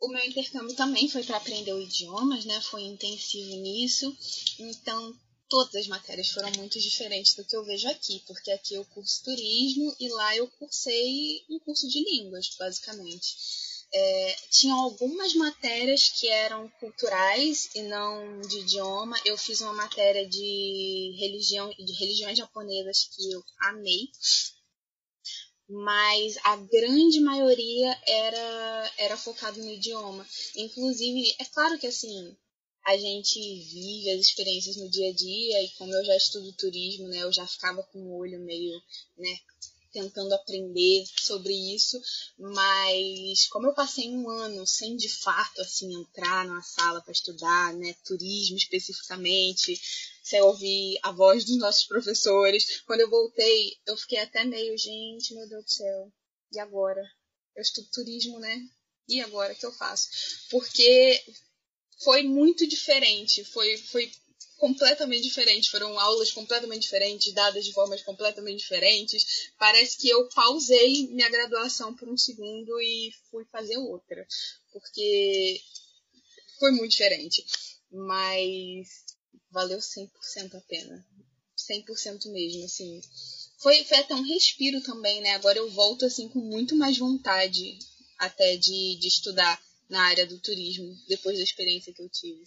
[0.00, 2.60] o meu intercâmbio também foi para aprender idiomas, né?
[2.60, 4.16] Foi intensivo nisso.
[4.58, 5.14] Então,
[5.52, 9.22] todas as matérias foram muito diferentes do que eu vejo aqui, porque aqui eu curso
[9.22, 13.36] turismo e lá eu cursei um curso de línguas, basicamente.
[13.92, 19.14] É, tinham algumas matérias que eram culturais e não de idioma.
[19.26, 24.08] Eu fiz uma matéria de religião de religiões japonesas que eu amei,
[25.68, 30.26] mas a grande maioria era era focado no idioma.
[30.56, 32.34] Inclusive, é claro que assim,
[32.84, 37.08] a gente vive as experiências no dia a dia e como eu já estudo turismo,
[37.08, 38.72] né, eu já ficava com o olho meio,
[39.16, 39.38] né,
[39.92, 42.00] tentando aprender sobre isso,
[42.38, 47.74] mas como eu passei um ano sem de fato assim entrar numa sala para estudar,
[47.74, 49.80] né, turismo especificamente,
[50.24, 55.34] sem ouvir a voz dos nossos professores, quando eu voltei, eu fiquei até meio, gente,
[55.34, 56.12] meu Deus do céu,
[56.52, 57.02] e agora?
[57.54, 58.66] Eu estudo turismo, né?
[59.08, 60.08] E agora o que eu faço?
[60.50, 61.22] Porque
[62.02, 64.10] foi muito diferente, foi foi
[64.62, 69.50] completamente diferente, foram aulas completamente diferentes, dadas de formas completamente diferentes.
[69.58, 74.24] Parece que eu pausei minha graduação por um segundo e fui fazer outra,
[74.72, 75.60] porque
[76.60, 77.44] foi muito diferente.
[77.90, 78.88] Mas
[79.50, 81.04] valeu 100% a pena.
[81.58, 83.00] 100% mesmo, assim.
[83.58, 85.32] Foi, foi até um respiro também, né?
[85.32, 87.78] Agora eu volto, assim, com muito mais vontade
[88.16, 89.60] até de, de estudar
[89.92, 92.42] na área do turismo, depois da experiência que eu tive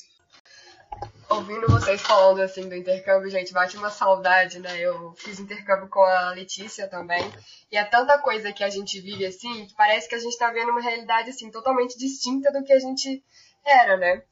[1.30, 4.80] ouvindo vocês falando assim do intercâmbio, gente, bate uma saudade, né?
[4.80, 7.24] Eu fiz intercâmbio com a Letícia também.
[7.72, 10.52] E é tanta coisa que a gente vive assim, que parece que a gente tá
[10.52, 13.24] vendo uma realidade assim totalmente distinta do que a gente
[13.66, 14.24] era, né?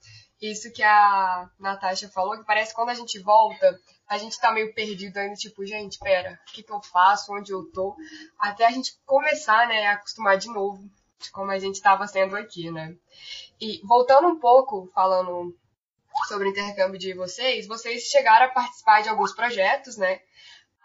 [0.42, 4.52] Isso que a Natasha falou, que parece que quando a gente volta, a gente tá
[4.52, 7.96] meio perdido ainda, tipo, gente, pera, o que, que eu faço, onde eu tô?
[8.38, 10.84] Até a gente começar, né, a acostumar de novo,
[11.32, 12.96] como a gente estava sendo aqui, né?
[13.60, 15.56] E voltando um pouco, falando
[16.28, 20.20] sobre o intercâmbio de vocês, vocês chegaram a participar de alguns projetos, né?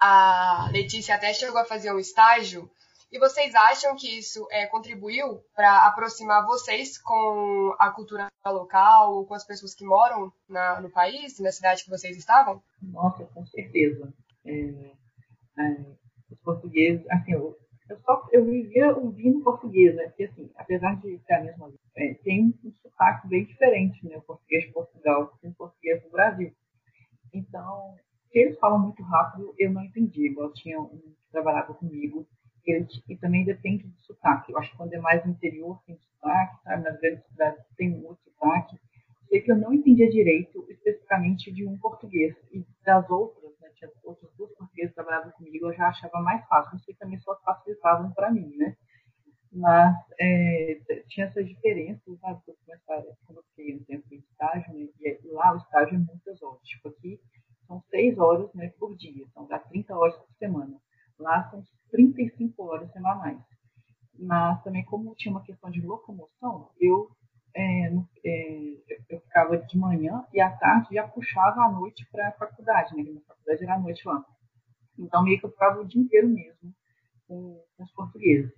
[0.00, 2.70] A Letícia até chegou a fazer um estágio.
[3.10, 9.34] E vocês acham que isso é, contribuiu para aproximar vocês com a cultura local, com
[9.34, 12.62] as pessoas que moram na, no país, na cidade que vocês estavam?
[12.82, 14.12] Nossa, com certeza.
[14.44, 14.92] É,
[15.58, 15.80] é,
[16.30, 17.34] os portugueses, assim,
[17.88, 20.04] eu, só, eu vivia ouvindo português, né?
[20.08, 24.16] Porque, assim, apesar de ser a mesma língua, é, tem um sotaque bem diferente, né?
[24.16, 26.52] O português de Portugal com o português do Brasil.
[27.32, 27.96] Então,
[28.30, 30.26] se eles falam muito rápido, eu não entendi.
[30.26, 32.26] Igual tinha um que trabalhava comigo,
[32.64, 34.52] ele, e também depende do sotaque.
[34.52, 36.82] Eu acho que quando é mais interior tem sotaque, sabe?
[36.82, 38.78] Nas grandes cidades tem muito sotaque.
[39.28, 42.34] Sei que eu não entendia direito, especificamente de um português.
[42.52, 43.68] E das outras, né?
[43.74, 46.72] Tinha outros dois portugueses trabalhavam comigo, eu já achava mais fácil.
[46.72, 48.76] Não sei também só facilitavam para mim, né?
[49.52, 52.40] Mas é, tinha essas diferenças, sabe?
[53.26, 54.88] Quando eu fiquei um tempo em estágio, né?
[55.00, 56.60] e lá o estágio é muitas horas.
[56.62, 57.20] Tipo, aqui
[57.66, 60.76] são seis horas né, por dia, então dá 30 horas por semana.
[61.18, 63.38] Lá são 35 horas semanais.
[64.18, 67.08] Mas também, como tinha uma questão de locomoção, eu,
[67.58, 67.92] é,
[68.24, 68.76] é,
[69.10, 73.02] eu ficava de manhã e à tarde já puxava à noite para a faculdade, né?
[73.02, 74.24] Minha faculdade era à noite lá.
[74.96, 76.72] Então, meio que eu ficava o dia inteiro mesmo
[77.26, 78.52] com, com os portugueses.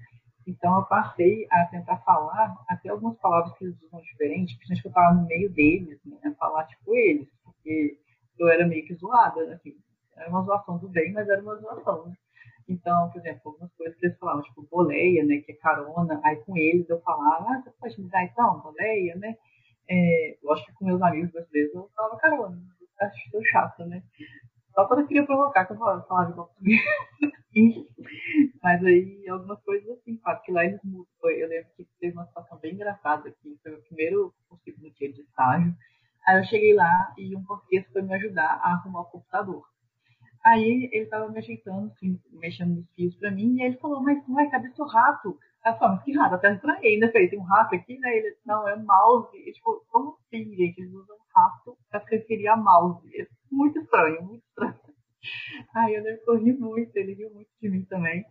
[0.46, 4.88] Então, eu passei a tentar falar até algumas palavras que eles usam diferentes, principalmente que
[4.88, 6.34] eu estava no meio deles, né?
[6.38, 7.98] Falar tipo eles, porque
[8.38, 9.60] eu era meio que zoada, né?
[10.16, 12.16] Era uma zoação do bem, mas era uma zoação, né?
[12.70, 15.38] Então, por exemplo, algumas coisas que eles falavam, tipo boleia, né?
[15.38, 16.20] Que é carona.
[16.24, 19.36] Aí com eles eu falava, ah, você pode me dar então, boleia, né?
[19.88, 22.62] É, lógico que com meus amigos brasileiros eu falava carona.
[23.00, 24.02] Acho chato, né?
[24.72, 26.80] Só quando eu queria provocar que eu falava, falava português.
[28.62, 30.42] Mas aí algumas coisas assim, sabe?
[30.44, 31.06] Que lá eles mudam.
[31.24, 33.58] Eu lembro que teve uma situação bem engraçada aqui.
[33.64, 35.74] Foi o primeiro possível no dia de estágio.
[36.24, 39.64] Aí eu cheguei lá e um português foi me ajudar a arrumar o computador.
[40.44, 41.92] Aí ele estava me ajeitando,
[42.32, 45.38] mexendo nos fios para mim, e ele falou, mas ué, cadê seu rato?
[45.62, 46.34] Aí eu falei, mas que rato?
[46.34, 47.08] Até estranhei, né?
[47.12, 48.16] Falei, tem um rato aqui, né?
[48.16, 49.36] Ele, não, é mouse.
[49.36, 50.80] E, tipo, como assim, gente?
[50.80, 53.06] Eles usam rato para referir a mouse.
[53.20, 54.80] É muito estranho, muito estranho.
[55.76, 58.24] Aí eu lembro que eu ri muito, ele riu muito de mim também.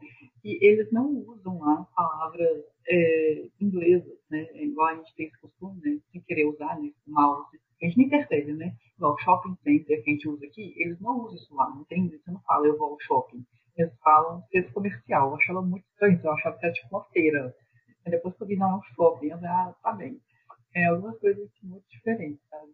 [0.44, 4.48] E eles não usam lá palavras é, inglesas, né?
[4.54, 6.00] É igual a gente tem esse costume, né?
[6.12, 6.92] Sem querer usar, né?
[7.06, 7.48] Mal,
[7.86, 8.76] a gente nem percebe, né?
[8.98, 12.10] Igual shopping center que a gente usa aqui, eles não usam isso lá, não tem,
[12.10, 13.46] você não fala eu vou ao shopping.
[13.78, 15.30] Eles falam centro comercial.
[15.30, 17.56] Eu achava muito estranho, eu achava que era tipo uma feira.
[18.04, 20.20] Mas depois que eu vi, não, é um shopping, eu falei, ah, tá bem.
[20.76, 22.72] É algumas coisas assim, muito diferentes, sabe?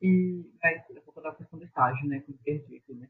[0.00, 2.20] E, mas vou falar a questão do estágio, né?
[2.20, 3.08] Que eu perdi aqui, né?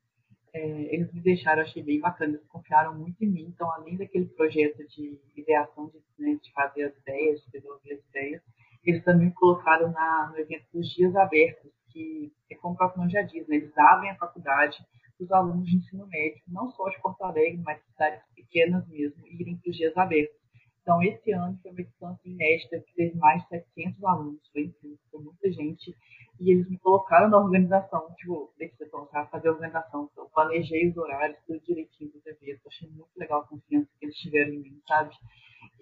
[0.53, 3.47] é, eles me deixaram, achei bem bacana, eles confiaram muito em mim.
[3.49, 8.05] Então, além daquele projeto de ideação, de, né, de fazer as ideias, de desenvolver as
[8.09, 8.43] ideias,
[8.89, 13.21] eles também colocaram na, no evento dos Dias Abertos, que é como o próprio já
[13.21, 14.79] diz, né, eles abrem a faculdade
[15.19, 18.89] para os alunos de ensino médio, não só de Porto Alegre, mas de cidades pequenas
[18.89, 20.39] mesmo, irem para os Dias Abertos.
[20.81, 24.99] Então, esse ano foi uma edição inédita que teve mais de 700 alunos, foi incrível,
[25.11, 25.95] foi muita gente
[26.41, 30.09] e eles me colocaram na organização, tipo, deixa eu começar a fazer a organização.
[30.11, 32.63] Então, eu planejei os horários, tudo direitinho do evento.
[32.67, 35.15] Achei muito legal a confiança que eles tiveram em mim, sabe?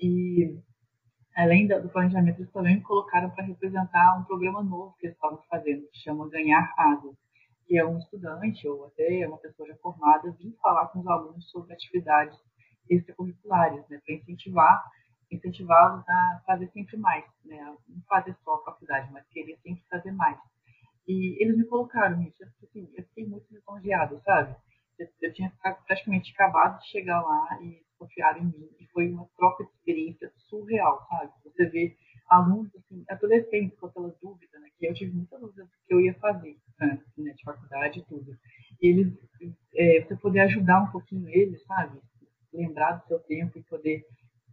[0.01, 0.59] E
[1.37, 5.43] além do planejamento, eles também me colocaram para representar um programa novo que eles estavam
[5.51, 7.15] fazendo, que chama Ganhar Asas,
[7.67, 11.51] que é um estudante ou até uma pessoa já formada vir falar com os alunos
[11.51, 12.39] sobre atividades
[12.89, 14.83] extracurriculares, né, para incentivar
[15.31, 17.77] incentivá-los a fazer sempre mais, né?
[17.89, 20.39] Não fazer só a faculdade, mas querer sempre fazer mais.
[21.07, 24.57] E eles me colocaram nisso, assim, eu fiquei muito lisonjeado, sabe?
[24.99, 25.53] Eu, eu, tinha
[25.87, 30.33] praticamente acabado de chegar lá e confiaram em mim, e foi uma troca de experiência
[30.49, 31.33] surreal, sabe?
[31.45, 31.97] Você vê
[32.29, 34.69] alunos, assim, adolescentes com aquela dúvida, né?
[34.79, 37.01] Que eu tive muita dúvida do que eu ia fazer, né?
[37.17, 38.37] De faculdade e tudo.
[38.81, 39.13] E eles,
[39.75, 42.01] é, você poder ajudar um pouquinho eles, sabe?
[42.53, 44.05] Lembrar do seu tempo e poder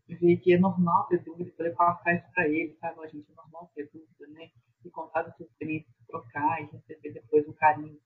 [0.08, 3.00] ver que é normal ter dúvida, poder passar isso para ele, sabe?
[3.02, 4.50] A gente é normal ter dúvida, né?
[4.86, 7.98] E contar da sua experiência, trocar e receber depois um carinho.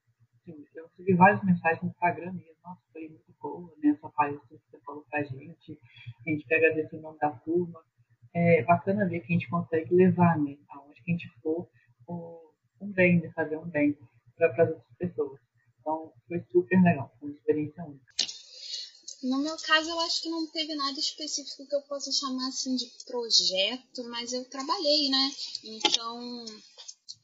[0.50, 3.98] Assim, eu recebi várias mensagens no Instagram mesmo, nossa, foi muito boa, né?
[4.16, 5.78] Palestra que você falou pra gente,
[6.26, 7.84] a gente pega agradecer o nome da turma.
[8.34, 10.56] É bacana ver que a gente consegue levar, né?
[10.70, 11.68] Aonde que a gente for,
[12.08, 13.30] um bem, né?
[13.34, 13.96] fazer um bem
[14.36, 15.40] para as outras pessoas.
[15.80, 18.04] Então, foi super legal, foi uma experiência única.
[19.22, 22.76] No meu caso, eu acho que não teve nada específico que eu possa chamar assim
[22.76, 25.30] de projeto, mas eu trabalhei, né?
[25.64, 26.44] Então,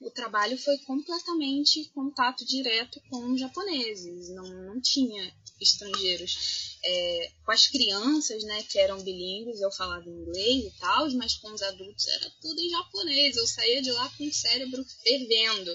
[0.01, 6.79] o trabalho foi completamente contato direto com japoneses, não, não tinha estrangeiros.
[6.87, 11.53] É, com as crianças, né, que eram bilíngues, eu falava inglês e tal, mas com
[11.53, 13.37] os adultos era tudo em japonês.
[13.37, 15.75] Eu saía de lá com o cérebro fervendo.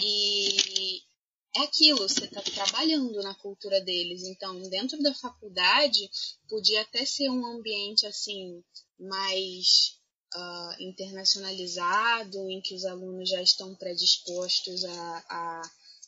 [0.00, 1.02] E,
[1.56, 4.22] é aquilo, você está trabalhando na cultura deles.
[4.24, 6.10] Então, dentro da faculdade,
[6.48, 8.62] podia até ser um ambiente assim
[8.98, 9.95] mais
[10.34, 15.62] uh, internacionalizado, em que os alunos já estão predispostos a, a,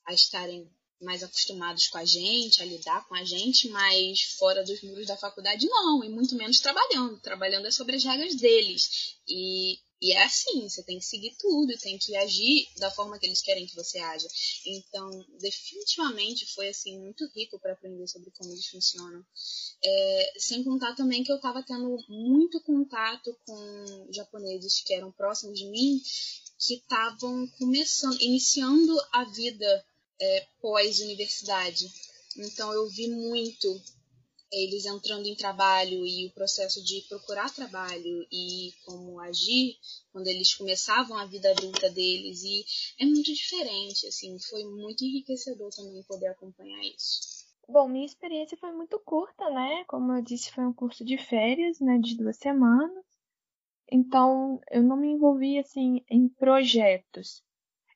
[0.07, 0.69] a estarem
[1.01, 5.17] mais acostumados com a gente, a lidar com a gente, mas fora dos muros da
[5.17, 7.21] faculdade, não, e muito menos trabalhando.
[7.21, 9.17] Trabalhando é sobre as regras deles.
[9.29, 13.27] E e é assim, você tem que seguir tudo, tem que agir da forma que
[13.27, 14.29] eles querem que você haja.
[14.65, 19.25] Então, definitivamente foi assim muito rico para aprender sobre como eles funcionam.
[19.85, 25.59] É, sem contar também que eu estava tendo muito contato com japoneses que eram próximos
[25.59, 26.01] de mim,
[26.59, 29.87] que estavam começando, iniciando a vida
[30.21, 31.91] é, pós-universidade.
[32.37, 33.83] Então eu vi muito
[34.53, 39.77] eles entrando em trabalho e o processo de procurar trabalho e como agir
[40.13, 42.65] quando eles começavam a vida adulta deles e
[42.99, 47.47] é muito diferente, assim, foi muito enriquecedor também poder acompanhar isso.
[47.69, 49.85] Bom, minha experiência foi muito curta, né?
[49.87, 53.05] Como eu disse, foi um curso de férias, né, de duas semanas.
[53.91, 57.43] Então, eu não me envolvi assim em projetos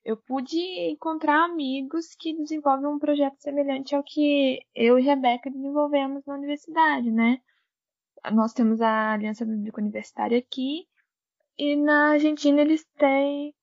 [0.04, 0.58] eu pude
[0.90, 7.10] encontrar amigos que desenvolvem um projeto semelhante ao que eu e Rebeca desenvolvemos na universidade,
[7.10, 7.40] né?
[8.32, 10.86] Nós temos a Aliança Bíblica Universitária aqui
[11.58, 13.54] e na Argentina eles têm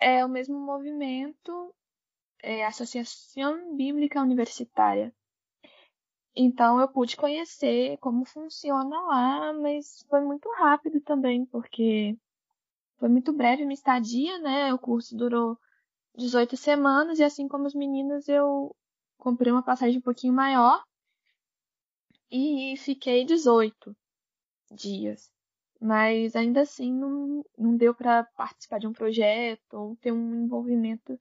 [0.00, 1.74] é, o mesmo movimento,
[2.42, 5.12] é, Associação Bíblica Universitária.
[6.34, 12.16] Então eu pude conhecer como funciona lá, mas foi muito rápido também, porque
[12.98, 14.72] foi muito breve minha estadia, né?
[14.72, 15.58] O curso durou
[16.16, 18.74] 18 semanas e assim como os meninos eu
[19.18, 20.82] comprei uma passagem um pouquinho maior
[22.30, 23.96] e fiquei 18
[24.72, 25.30] dias.
[25.80, 31.18] Mas ainda assim não, não deu para participar de um projeto ou ter um envolvimento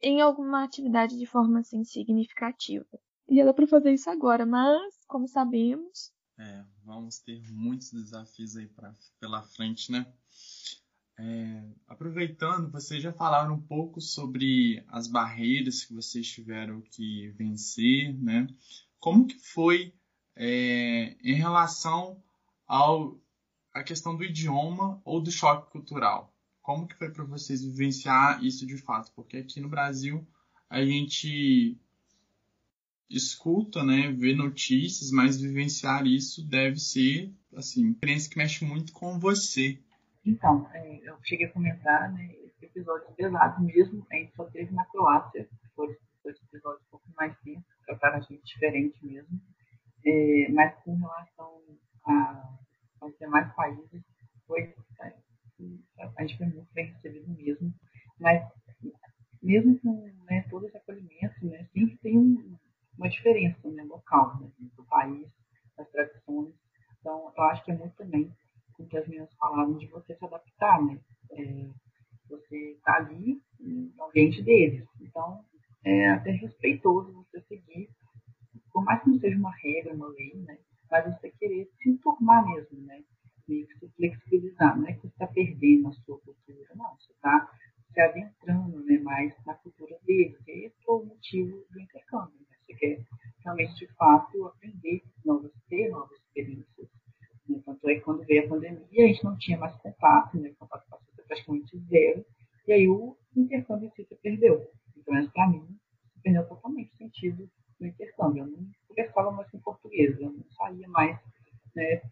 [0.00, 2.86] em alguma atividade de forma assim significativa.
[3.28, 8.66] E era para fazer isso agora, mas como sabemos, é, vamos ter muitos desafios aí
[8.66, 10.12] pra, pela frente, né?
[11.24, 18.12] É, aproveitando, vocês já falaram um pouco sobre as barreiras que vocês tiveram que vencer,
[18.20, 18.48] né?
[18.98, 19.94] Como que foi
[20.34, 22.20] é, em relação
[22.66, 23.20] ao
[23.72, 26.34] a questão do idioma ou do choque cultural.
[26.60, 29.12] Como que foi para vocês vivenciar isso de fato?
[29.14, 30.26] Porque aqui no Brasil
[30.68, 31.78] a gente
[33.08, 39.20] escuta, né, vê notícias, mas vivenciar isso deve ser, assim, experiência que mexe muito com
[39.20, 39.78] você.
[40.24, 44.72] Então, é, eu cheguei a comentar, né, esse episódio pesado mesmo, a gente só teve
[44.72, 45.96] na Croácia, foi
[46.26, 49.40] esse episódio um pouco mais tempo, trataram a gente diferente mesmo,
[50.06, 51.62] é, mas com relação
[52.06, 52.58] a,
[53.00, 54.02] aos demais países,
[54.46, 55.12] foi, é,
[56.16, 57.74] a gente foi muito bem recebido mesmo,
[58.18, 58.48] mas
[59.42, 62.56] mesmo com né, todo esse acolhimento, né, sempre tem um,
[62.96, 65.26] uma diferença né, local, né, do país,
[65.76, 66.54] das tradições.
[67.00, 68.32] Então, eu acho que é muito também
[68.82, 70.98] com que as meninas falaram de você se adaptar, né?
[71.30, 71.68] É,
[72.28, 74.86] você está ali no ambiente deles.
[75.00, 75.44] Então,
[75.84, 77.88] é até respeitoso você seguir,
[78.72, 80.58] por mais que não seja uma regra, uma lei, né?
[80.90, 83.02] Mas você querer se enturmar mesmo, né?
[83.46, 84.78] Que se flexibilizar.
[84.78, 86.96] Não é que você está perdendo a sua cultura, não.
[86.96, 87.50] Você está
[87.92, 90.38] se adentrando né, mais na cultura deles.
[90.46, 92.34] Esse é o motivo do intercâmbio.
[92.40, 92.56] Né?
[92.66, 93.04] Você quer
[93.44, 96.88] realmente, de fato, aprender novas, ter novas experiências.
[97.52, 97.62] Né?
[97.64, 100.52] Tanto é que quando veio a pandemia, a gente não tinha mais contato, né?
[100.58, 102.24] contato passou a praticamente zero.
[102.66, 104.70] E aí o intercâmbio em si se perdeu.
[104.96, 105.66] Então, para mim,
[106.22, 107.48] perdeu totalmente o sentido
[107.78, 108.44] do intercâmbio.
[108.44, 111.18] Eu não conversava mais com português, eu não saía mais
[111.74, 112.02] né,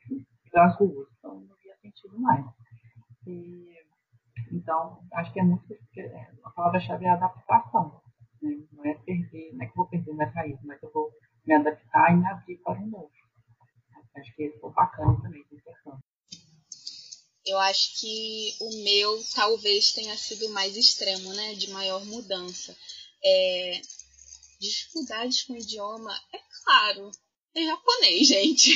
[0.52, 2.44] das ruas, então não havia sentido mais.
[3.26, 3.70] E
[4.52, 5.72] então, acho que é muito.
[5.96, 8.00] É, a palavra-chave é adaptação.
[8.42, 8.58] Né?
[8.72, 11.10] Não é perder, não é que eu vou perder minha raiz, mas eu vou
[11.46, 13.10] me adaptar e me abrir para o novo.
[14.16, 16.02] Acho que esse foi bacana também intercâmbio.
[17.44, 21.54] Eu acho que o meu talvez tenha sido mais extremo, né?
[21.54, 22.76] De maior mudança.
[23.24, 23.80] É...
[24.60, 27.10] Dificuldades com o idioma, é claro,
[27.54, 28.70] é japonês, gente.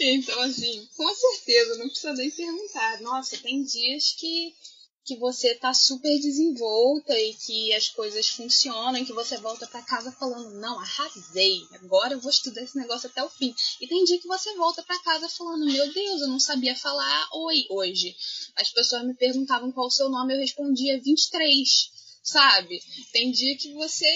[0.00, 3.00] Então, assim, com certeza, não precisa nem perguntar.
[3.02, 4.54] Nossa, tem dias que
[5.08, 9.80] que você tá super desenvolta e que as coisas funcionam, e que você volta para
[9.80, 13.54] casa falando, não, arrasei, agora eu vou estudar esse negócio até o fim.
[13.80, 17.26] E tem dia que você volta para casa falando, meu Deus, eu não sabia falar
[17.32, 18.14] oi hoje.
[18.54, 21.97] As pessoas me perguntavam qual o seu nome, eu respondia 23
[22.28, 22.80] sabe?
[23.12, 24.06] Tem dia que você,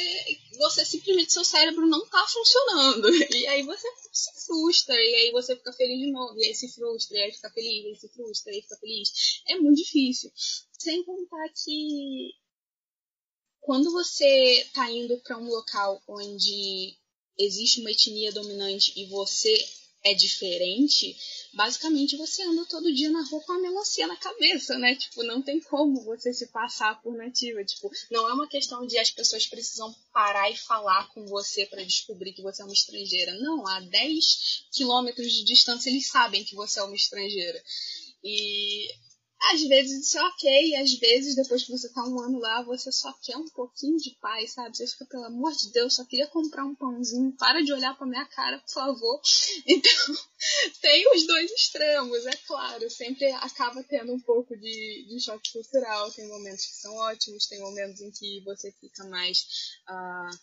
[0.59, 3.09] você simplesmente seu cérebro não tá funcionando.
[3.33, 6.69] E aí você se frustra, e aí você fica feliz de novo, e aí se
[6.73, 9.43] frustra, e aí fica feliz, e aí se frustra, e aí fica feliz.
[9.49, 10.31] É muito difícil.
[10.79, 12.31] Sem contar que
[13.61, 16.97] quando você tá indo para um local onde
[17.39, 19.55] existe uma etnia dominante e você
[20.05, 21.17] é diferente,
[21.53, 24.97] basicamente você anda todo dia na rua com a melancia na cabeça, né?
[24.97, 27.65] Tipo, não tem como você se passar por nativa.
[27.65, 31.85] Tipo, não é uma questão de as pessoas precisam parar e falar com você para
[31.85, 33.39] descobrir que você é uma estrangeira.
[33.39, 37.63] Não, a 10 quilômetros de distância eles sabem que você é uma estrangeira.
[38.25, 38.89] E
[39.51, 42.93] às vezes isso é ok, às vezes depois que você tá um ano lá, você
[42.93, 44.77] só quer um pouquinho de paz, sabe?
[44.77, 48.07] Você fica, pelo amor de Deus, só queria comprar um pãozinho, para de olhar pra
[48.07, 49.21] minha cara, por favor.
[49.65, 50.17] Então,
[50.81, 56.11] tem os dois extremos, é claro, sempre acaba tendo um pouco de, de choque cultural,
[56.11, 59.47] tem momentos que são ótimos, tem momentos em que você fica mais
[59.89, 60.39] uh,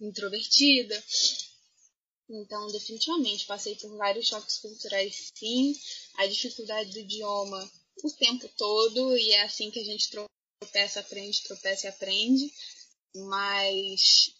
[0.00, 1.02] introvertida.
[2.28, 5.74] Então, definitivamente, passei por vários choques culturais, sim.
[6.18, 7.70] A dificuldade do idioma
[8.02, 12.52] o tempo todo e é assim que a gente tropeça, aprende, tropeça e aprende.
[13.14, 14.32] Mas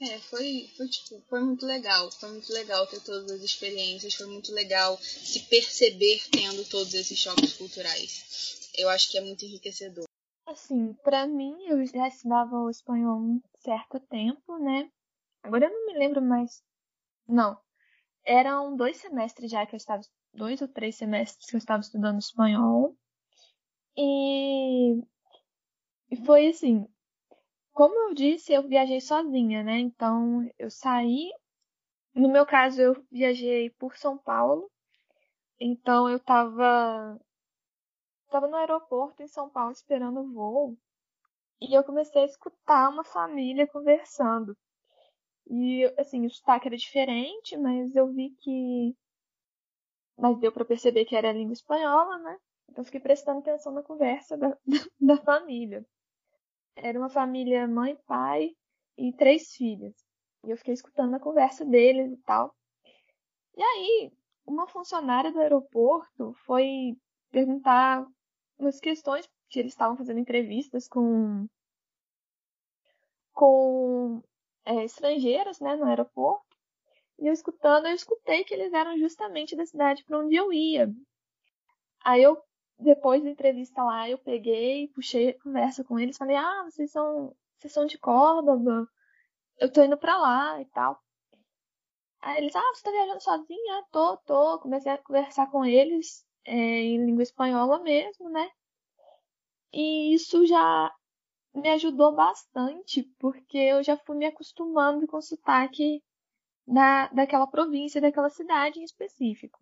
[0.00, 2.10] é, foi, foi, tipo, foi muito legal.
[2.12, 4.14] Foi muito legal ter todas as experiências.
[4.14, 8.70] Foi muito legal se perceber tendo todos esses choques culturais.
[8.78, 10.06] Eu acho que é muito enriquecedor.
[10.46, 14.90] Assim, para mim, eu já estudava o espanhol um certo tempo, né?
[15.42, 16.62] Agora eu não me lembro mais.
[17.28, 17.60] Não.
[18.24, 20.02] Eram dois semestres já que eu estava
[20.32, 22.96] dois ou três semestres que eu estava estudando espanhol.
[23.96, 24.94] E,
[26.10, 26.86] e foi assim,
[27.72, 29.78] como eu disse, eu viajei sozinha, né?
[29.78, 31.30] Então eu saí.
[32.14, 34.70] No meu caso, eu viajei por São Paulo.
[35.58, 37.18] Então eu estava
[38.30, 40.78] tava no aeroporto em São Paulo esperando o voo.
[41.60, 44.56] E eu comecei a escutar uma família conversando.
[45.46, 48.96] E assim, o sotaque era diferente, mas eu vi que
[50.20, 52.38] mas deu para perceber que era a língua espanhola, né?
[52.68, 54.56] Então fiquei prestando atenção na conversa da,
[55.00, 55.84] da, família.
[56.76, 58.54] Era uma família mãe, pai
[58.96, 59.94] e três filhas.
[60.44, 62.54] E eu fiquei escutando a conversa deles e tal.
[63.56, 64.12] E aí,
[64.46, 66.96] uma funcionária do aeroporto foi
[67.30, 68.06] perguntar
[68.58, 71.46] umas questões, que eles estavam fazendo entrevistas com
[73.32, 74.22] com
[74.64, 76.49] é, estrangeiros, né, no aeroporto.
[77.20, 80.90] E eu escutando, eu escutei que eles eram justamente da cidade para onde eu ia.
[82.02, 82.42] Aí eu,
[82.78, 87.72] depois da entrevista lá, eu peguei, puxei conversa com eles, falei, ah, vocês são, vocês
[87.72, 88.88] são de Córdoba,
[89.58, 90.98] eu tô indo pra lá e tal.
[92.22, 93.84] Aí eles, ah, você tá viajando sozinha?
[93.90, 94.58] Tô, tô.
[94.58, 98.50] Comecei a conversar com eles é, em língua espanhola mesmo, né?
[99.72, 100.92] E isso já
[101.54, 106.02] me ajudou bastante, porque eu já fui me acostumando com o sotaque
[106.66, 109.58] da, daquela província, daquela cidade em específico.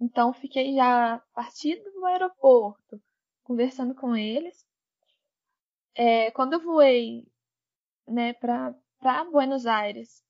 [0.00, 3.00] Então, fiquei já partindo do aeroporto,
[3.42, 4.66] conversando com eles.
[5.94, 7.26] É, quando eu voei
[8.06, 8.74] né, para
[9.30, 10.22] Buenos Aires,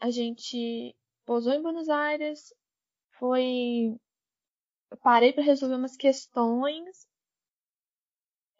[0.00, 0.94] a gente
[1.24, 2.52] pousou em Buenos Aires,
[3.18, 3.96] foi.
[4.90, 7.06] Eu parei para resolver umas questões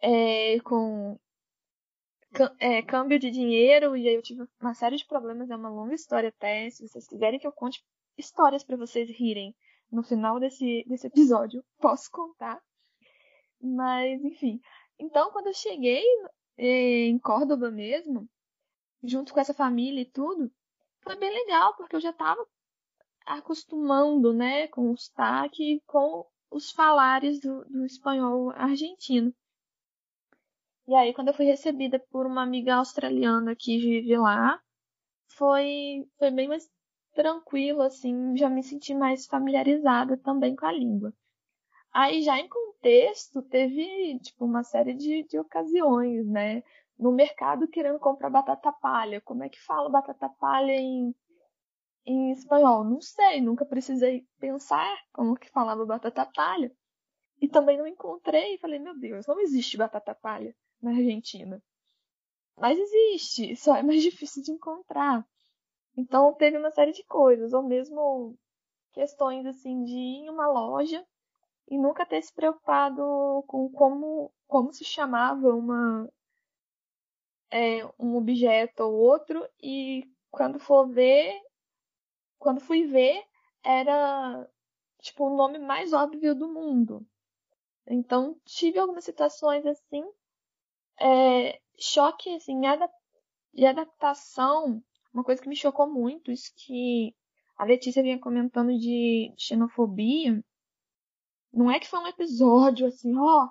[0.00, 1.18] é, com
[2.58, 5.50] é, câmbio de dinheiro e aí eu tive uma série de problemas.
[5.50, 6.68] É uma longa história até.
[6.70, 7.84] Se vocês quiserem que eu conte
[8.16, 9.54] histórias para vocês rirem
[9.90, 12.60] no final desse, desse episódio, posso contar.
[13.60, 14.60] Mas, enfim.
[14.98, 16.04] Então, quando eu cheguei
[16.56, 18.28] é, em Córdoba mesmo,
[19.02, 20.50] junto com essa família e tudo,
[21.02, 22.44] foi bem legal, porque eu já estava
[23.26, 29.32] acostumando, né, com o sotaque e com os falares do, do espanhol argentino.
[30.86, 34.60] E aí, quando eu fui recebida por uma amiga australiana que vive lá,
[35.36, 36.68] foi, foi bem mais
[37.14, 41.14] tranquilo, assim, já me senti mais familiarizada também com a língua.
[41.92, 46.62] Aí, já em contexto, teve, tipo, uma série de, de ocasiões, né?
[46.98, 49.20] No mercado querendo comprar batata palha.
[49.20, 51.14] Como é que fala batata palha em,
[52.06, 52.84] em espanhol?
[52.84, 56.72] Não sei, nunca precisei pensar como que falava batata palha.
[57.40, 61.62] E também não encontrei, falei, meu Deus, não existe batata palha na Argentina.
[62.58, 65.26] Mas existe, só é mais difícil de encontrar.
[65.96, 68.36] Então teve uma série de coisas, ou mesmo
[68.92, 71.04] questões assim de ir em uma loja
[71.68, 76.08] e nunca ter se preocupado com como, como se chamava uma
[77.50, 81.38] é, um objeto ou outro e quando for ver,
[82.38, 83.22] quando fui ver,
[83.62, 84.48] era
[85.00, 87.06] tipo o nome mais óbvio do mundo.
[87.86, 90.04] Então tive algumas situações assim
[91.00, 92.60] é, choque assim,
[93.52, 94.82] de adaptação,
[95.12, 97.14] uma coisa que me chocou muito, isso que
[97.56, 100.42] a Letícia vinha comentando de xenofobia,
[101.52, 103.48] não é que foi um episódio assim, ó,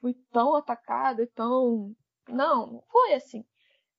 [0.00, 1.94] fui tão atacada tão.
[2.28, 3.44] Não, não foi assim.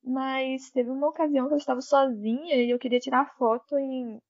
[0.03, 4.21] Mas teve uma ocasião que eu estava sozinha e eu queria tirar foto em,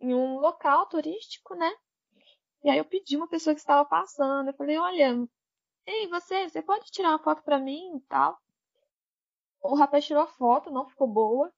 [0.00, 1.70] em um local turístico, né?
[2.64, 5.28] E aí eu pedi uma pessoa que estava passando, eu falei, olha,
[5.86, 8.38] Ei, você, você pode tirar uma foto pra mim e tal?
[9.62, 11.52] O rapaz tirou a foto, não ficou boa.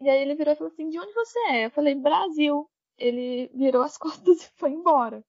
[0.00, 1.66] E aí ele virou e falou assim, de onde você é?
[1.66, 2.68] Eu falei, Brasil.
[2.96, 5.24] Ele virou as costas e foi embora.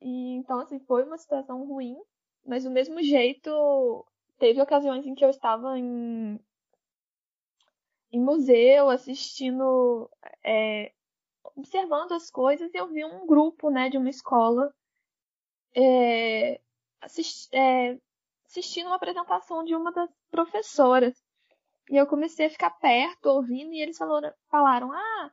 [0.00, 1.96] E então, assim, foi uma situação ruim,
[2.44, 4.04] mas do mesmo jeito,
[4.38, 6.40] teve ocasiões em que eu estava em,
[8.10, 10.10] em museu, assistindo,
[10.42, 10.92] é,
[11.56, 14.74] observando as coisas, e eu vi um grupo, né, de uma escola
[15.74, 16.60] é,
[17.52, 17.98] é,
[18.46, 21.14] assistindo uma apresentação de uma das professoras.
[21.90, 25.32] E eu comecei a ficar perto, ouvindo, e eles falaram, falaram ah,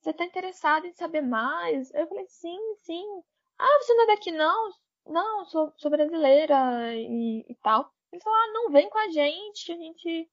[0.00, 1.92] você está interessado em saber mais?
[1.94, 3.04] Eu falei, sim, sim.
[3.58, 4.72] Ah, você não é daqui não?
[5.06, 7.88] Não, sou, sou brasileira e, e tal.
[8.12, 10.30] Eles falaram, ah, não, vem com a gente, a gente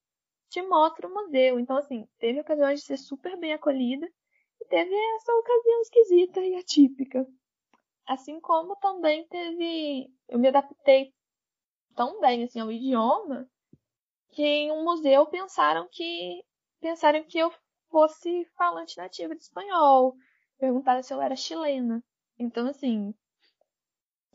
[0.49, 1.59] te mostra o museu.
[1.59, 4.07] Então, assim, teve ocasiões de ser super bem acolhida
[4.59, 7.27] e teve essa ocasião esquisita e atípica.
[8.10, 10.11] Assim como também teve.
[10.27, 11.14] Eu me adaptei
[11.95, 13.48] tão bem assim, ao idioma
[14.31, 16.44] que em um museu pensaram que
[16.80, 17.53] pensaram que eu
[17.91, 20.15] fosse falante nativa de espanhol.
[20.57, 22.03] Perguntaram se eu era chilena.
[22.40, 23.14] Então, assim,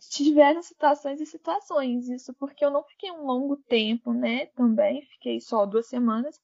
[0.08, 2.08] tiveram situações e situações.
[2.08, 4.46] Isso porque eu não fiquei um longo tempo, né?
[4.54, 6.40] Também fiquei só duas semanas.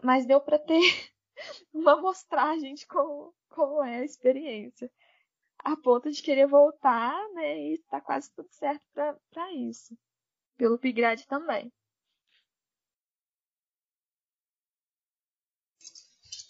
[0.00, 0.78] Mas deu para ter
[1.74, 4.88] uma amostragem de como, como é a experiência
[5.64, 7.72] a ponto de querer voltar, né?
[7.72, 9.96] E tá quase tudo certo para isso.
[10.58, 11.72] Pelo Pigrade também.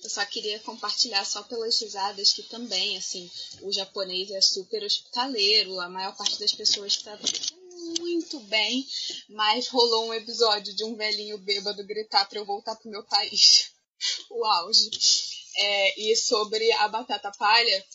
[0.03, 3.31] Eu só queria compartilhar só pelas risadas que também, assim,
[3.62, 7.24] o japonês é super hospitaleiro, a maior parte das pessoas trata
[7.99, 8.86] muito bem,
[9.31, 13.73] mas rolou um episódio de um velhinho bêbado gritar para eu voltar pro meu país.
[14.28, 14.91] o auge.
[15.57, 17.86] É, e sobre a batata palha,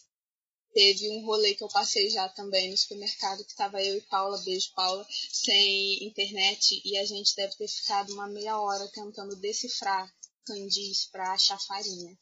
[0.73, 4.37] Teve um rolê que eu passei já também no supermercado, que tava eu e Paula,
[4.43, 10.11] beijo Paula, sem internet, e a gente deve ter ficado uma meia hora tentando decifrar
[10.45, 12.17] candis para achar farinha.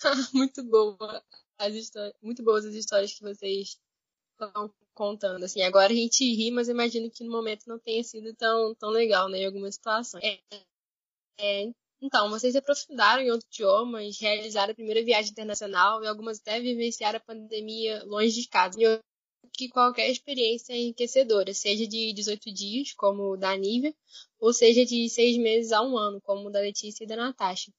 [0.32, 1.24] muito boa
[1.58, 3.78] as histórias, muito boas as histórias que vocês
[4.32, 5.44] estão contando.
[5.44, 8.90] Assim, agora a gente ri, mas imagino que no momento não tenha sido tão, tão
[8.90, 10.22] legal, né, em algumas situações.
[10.22, 10.40] É,
[11.38, 11.72] é,
[12.04, 16.60] então, vocês se aprofundaram em outros idiomas, realizaram a primeira viagem internacional e algumas até
[16.60, 18.78] vivenciaram a pandemia longe de casa.
[18.78, 19.00] E
[19.50, 23.94] que qualquer experiência é enriquecedora, seja de 18 dias, como o da Nívia,
[24.38, 27.72] ou seja de seis meses a um ano, como o da Letícia e da Natasha.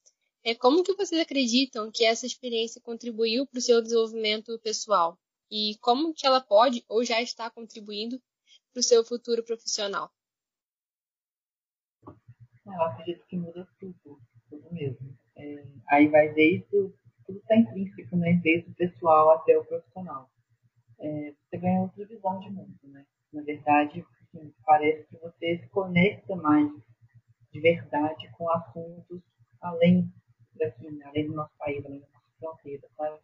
[0.43, 5.19] É como que vocês acreditam que essa experiência contribuiu para o seu desenvolvimento pessoal?
[5.51, 8.19] E como que ela pode ou já está contribuindo
[8.73, 10.11] para o seu futuro profissional?
[12.65, 14.19] Eu acredito que muda tudo,
[14.49, 15.15] tudo mesmo.
[15.35, 16.93] É, aí vai desde tudo
[17.27, 18.39] está intrínseco, né?
[18.43, 20.29] Desde o pessoal até o profissional.
[20.99, 23.05] É, você ganha outra visão de mundo, né?
[23.33, 26.71] Na verdade, assim, parece que você se conecta mais
[27.51, 29.21] de verdade com assuntos
[29.61, 30.11] além
[30.55, 33.19] daqui, além do nosso país, além da nossa fronteira, sabe?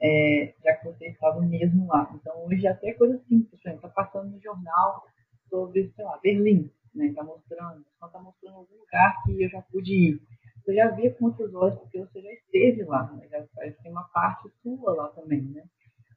[0.00, 2.10] É, já que você estava mesmo lá.
[2.14, 5.04] Então, hoje até coisa simples, por está passando no jornal
[5.48, 7.06] sobre, sei lá, Berlim, né?
[7.06, 10.22] Está mostrando, está mostrando algum lugar que eu já pude ir.
[10.64, 13.28] Você já via com outros olhos, porque você já esteve lá, né?
[13.28, 13.46] Já
[13.82, 15.64] tem uma parte sua lá também, né?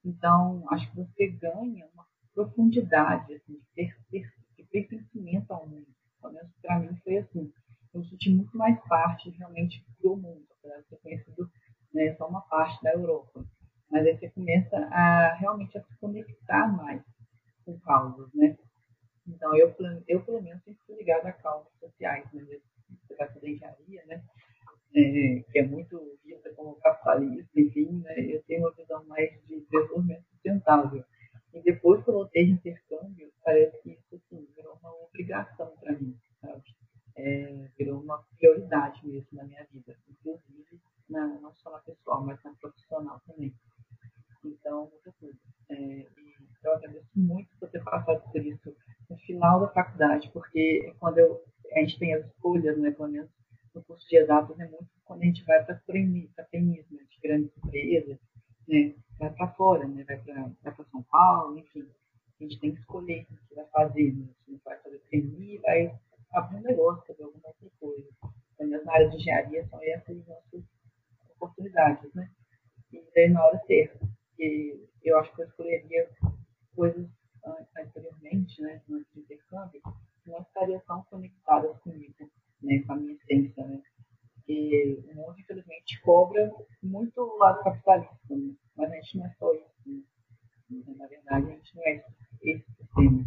[0.04, 5.88] Então, acho que você ganha uma profundidade, assim, de, per, de pertencimento ao mundo.
[6.22, 7.52] Pelo menos para mim foi assim
[7.94, 11.50] eu senti muito mais parte realmente do mundo, apesar de ser conhecido
[11.94, 13.46] né, só uma parte da Europa.
[13.90, 17.04] Mas aí você começa a realmente a se conectar mais
[17.66, 18.58] com causas, né?
[19.32, 19.74] Então, eu,
[20.08, 22.46] eu pelo menos sempre fui ligada a causas sociais, né?
[23.08, 24.24] Você vai fazer engenharia, né?
[24.94, 28.20] É, que é muito vista como capitalista, enfim, né?
[28.20, 31.04] Eu tenho uma visão mais de desenvolvimento sustentável.
[31.54, 35.94] E depois que eu voltei de intercâmbio, parece que isso assim, virou uma obrigação para
[35.94, 36.64] mim, sabe?
[37.16, 42.42] é, virou uma prioridade mesmo na minha vida, inclusive na, não só na pessoal, mas
[42.44, 43.54] na profissional também.
[44.44, 45.38] Então, tudo.
[45.70, 46.08] É,
[46.64, 48.76] eu agradeço muito por ter passado por isso
[49.10, 51.44] no final da faculdade, porque é quando eu,
[51.74, 53.30] a gente tem as escolhas, né, pelo menos
[53.74, 56.32] no curso de exatos, é muito quando a gente vai para PNIs,
[56.92, 58.18] né, de grandes empresas,
[58.68, 61.88] né, vai para fora, né, vai para São Paulo, enfim.
[62.40, 66.00] A gente tem que escolher o que vai fazer, né, se vai fazer PNI, vai
[66.34, 68.08] abrir um negócio, fazer alguma outra coisa.
[68.54, 70.64] Então, na área de engenharia são essas as nossas
[71.36, 72.30] oportunidades, né?
[72.94, 74.11] E daí na hora certa.
[74.42, 76.10] Porque eu acho que eu escolheria
[76.76, 77.08] coisas
[77.78, 79.80] anteriormente, né, no intercâmbio,
[80.24, 82.16] que não estariam tão conectadas comigo,
[82.64, 83.84] né, com a minha essência, né?
[84.50, 86.52] O mundo, infelizmente, cobra
[86.82, 88.56] muito o lado capitalista, né?
[88.76, 90.02] mas a gente não é só isso, né?
[90.98, 92.04] Na verdade, a gente não é
[92.42, 93.26] esse sistema.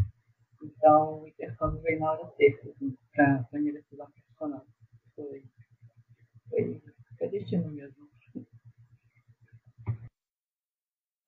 [0.65, 4.67] Então, o intercâmbio veio na hora certa, assim, para a minha decisão profissional.
[5.15, 5.45] Foi,
[6.51, 6.83] foi,
[7.17, 8.04] foi destino mesmo.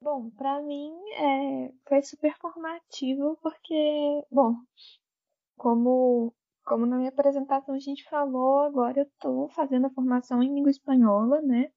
[0.06, 3.74] Bom, para mim é, foi super formativo porque,
[4.30, 4.54] bom,
[5.56, 6.32] como,
[6.64, 10.70] como na minha apresentação a gente falou, agora eu estou fazendo a formação em língua
[10.70, 11.72] espanhola, né?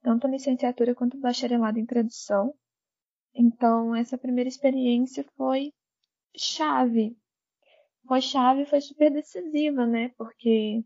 [0.00, 2.54] Tanto licenciatura quanto o bacharelado em tradução.
[3.34, 5.70] Então, essa primeira experiência foi
[6.34, 7.18] chave.
[8.06, 10.08] Foi chave, foi super decisiva, né?
[10.16, 10.82] Porque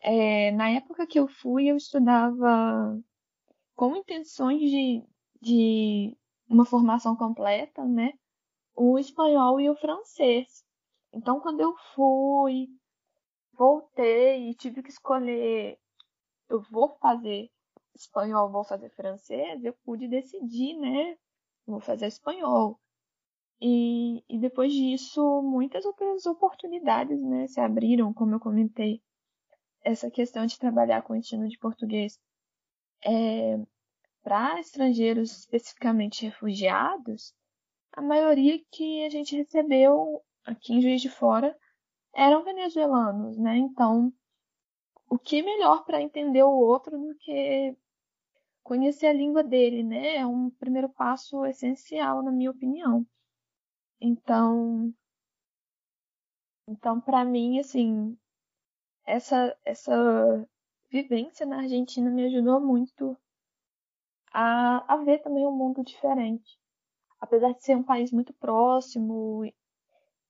[0.00, 2.98] é, na época que eu fui, eu estudava
[3.76, 5.04] com intenções de,
[5.40, 6.16] de
[6.48, 8.12] uma formação completa, né?
[8.74, 10.64] O espanhol e o francês.
[11.12, 12.68] Então, quando eu fui,
[13.52, 15.78] voltei e tive que escolher,
[16.48, 17.50] eu vou fazer
[17.94, 21.16] espanhol, vou fazer francês, eu pude decidir, né?
[21.66, 22.78] Vou fazer espanhol.
[23.60, 29.02] E, e depois disso, muitas outras oportunidades né, se abriram, como eu comentei.
[29.82, 32.20] Essa questão de trabalhar com o ensino de português
[33.04, 33.58] é,
[34.28, 37.34] para estrangeiros, especificamente refugiados,
[37.90, 41.58] a maioria que a gente recebeu aqui em Juiz de Fora
[42.14, 43.56] eram venezuelanos, né?
[43.56, 44.12] Então,
[45.08, 47.74] o que melhor para entender o outro do que
[48.62, 50.16] conhecer a língua dele, né?
[50.16, 53.06] É um primeiro passo essencial, na minha opinião.
[53.98, 54.92] Então,
[56.68, 58.14] então para mim, assim,
[59.06, 60.46] essa essa
[60.90, 63.16] vivência na Argentina me ajudou muito
[64.32, 66.58] a, a ver também um mundo diferente.
[67.20, 69.44] Apesar de ser um país muito próximo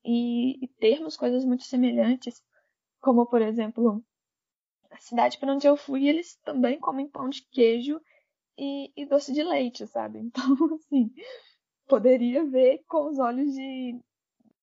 [0.04, 2.42] e, e termos coisas muito semelhantes,
[3.00, 4.04] como por exemplo,
[4.90, 8.00] a cidade para onde eu fui, eles também comem pão de queijo
[8.58, 10.20] e, e doce de leite, sabe?
[10.28, 11.12] Então, assim,
[11.88, 13.98] poderia ver com os olhos de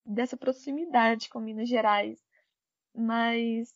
[0.06, 2.20] dessa proximidade com Minas Gerais.
[2.96, 3.74] Mas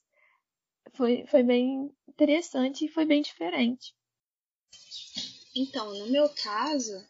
[0.94, 3.94] foi, foi bem interessante e foi bem diferente.
[5.60, 7.06] Então, no meu caso,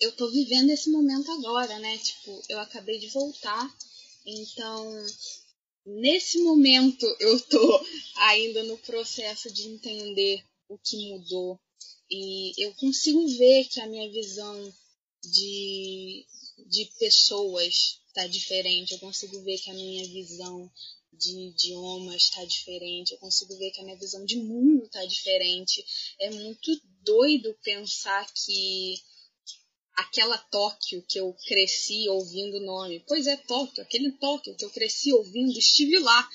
[0.00, 1.98] eu tô vivendo esse momento agora, né?
[1.98, 3.70] Tipo, eu acabei de voltar,
[4.24, 5.06] então
[5.84, 7.86] nesse momento eu tô
[8.16, 11.60] ainda no processo de entender o que mudou.
[12.10, 14.74] E eu consigo ver que a minha visão
[15.22, 16.26] de,
[16.66, 20.72] de pessoas está diferente, eu consigo ver que a minha visão
[21.18, 25.84] de idiomas está diferente, eu consigo ver que a minha visão de mundo está diferente.
[26.20, 28.96] É muito doido pensar que
[29.96, 34.70] aquela Tóquio que eu cresci ouvindo o nome, pois é Tóquio, aquele Tóquio que eu
[34.70, 36.28] cresci ouvindo, estive lá.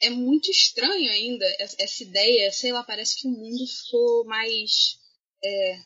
[0.00, 4.98] É muito estranho ainda essa ideia, sei lá, parece que o mundo ficou mais
[5.44, 5.80] é,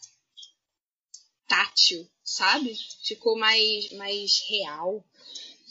[1.47, 2.75] tátil, sabe?
[3.05, 5.05] Ficou mais, mais real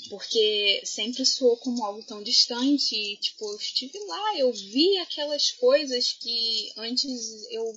[0.10, 2.96] porque sempre soou como algo tão distante.
[2.96, 7.74] E, tipo, eu estive lá, eu vi aquelas coisas que antes eu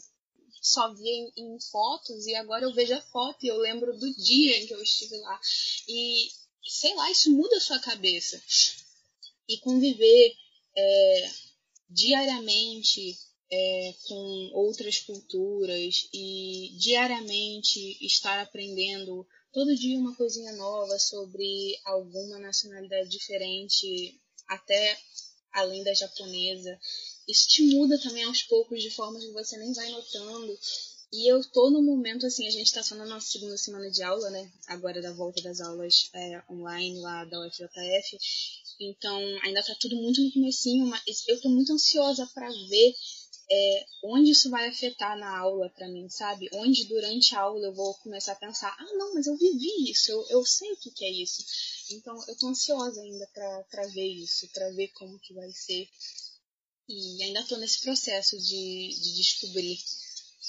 [0.60, 4.14] só via em, em, fotos e agora eu vejo a foto e eu lembro do
[4.14, 5.40] dia em que eu estive lá.
[5.88, 6.28] E
[6.68, 8.42] sei lá, isso muda a sua cabeça.
[9.48, 10.34] E conviver
[10.76, 11.30] é,
[11.88, 13.16] diariamente
[13.50, 19.26] é, com outras culturas e diariamente estar aprendendo
[19.58, 24.16] todo dia uma coisinha nova sobre alguma nacionalidade diferente,
[24.46, 24.96] até
[25.52, 26.78] além da japonesa.
[27.26, 30.56] Isso te muda também aos poucos, de formas que você nem vai notando.
[31.12, 34.00] E eu tô no momento, assim, a gente tá só na nossa segunda semana de
[34.00, 34.48] aula, né?
[34.68, 38.16] Agora da volta das aulas é, online lá da UFJF.
[38.78, 42.94] Então, ainda tá tudo muito no comecinho, mas eu tô muito ansiosa para ver
[43.50, 46.48] é, onde isso vai afetar na aula para mim, sabe?
[46.52, 50.10] Onde durante a aula eu vou começar a pensar, ah, não, mas eu vivi isso,
[50.10, 51.44] eu, eu sei o que, que é isso.
[51.90, 55.88] Então eu tô ansiosa ainda para ver isso, para ver como que vai ser.
[56.88, 59.78] E ainda tô nesse processo de, de descobrir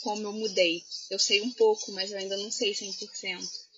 [0.01, 0.83] como eu mudei.
[1.09, 3.68] Eu sei um pouco, mas eu ainda não sei 100%.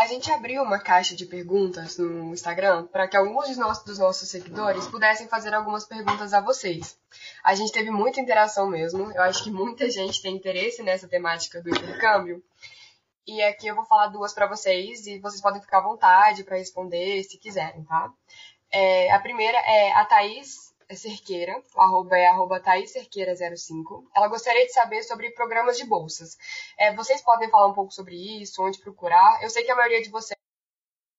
[0.00, 3.98] A gente abriu uma caixa de perguntas no Instagram para que alguns dos nossos, dos
[3.98, 6.98] nossos seguidores pudessem fazer algumas perguntas a vocês.
[7.44, 9.12] A gente teve muita interação mesmo.
[9.12, 12.42] Eu acho que muita gente tem interesse nessa temática do intercâmbio.
[13.26, 16.56] E aqui eu vou falar duas para vocês e vocês podem ficar à vontade para
[16.56, 18.10] responder se quiserem, tá?
[18.72, 24.04] É, a primeira é a Thaís Cerqueira, o arroba é arroba Cerqueira05.
[24.14, 26.36] Ela gostaria de saber sobre programas de bolsas.
[26.78, 29.42] É, vocês podem falar um pouco sobre isso, onde procurar.
[29.42, 30.38] Eu sei que a maioria de vocês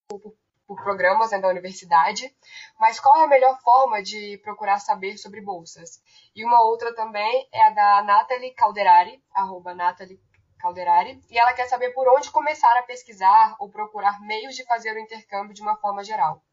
[0.08, 0.36] por,
[0.68, 2.36] por programas né, da universidade,
[2.80, 6.02] mas qual é a melhor forma de procurar saber sobre bolsas?
[6.36, 10.20] E uma outra também é a da Nathalie Calderari, arroba Nathalie
[10.60, 14.94] Calderari, e ela quer saber por onde começar a pesquisar ou procurar meios de fazer
[14.94, 16.44] o intercâmbio de uma forma geral.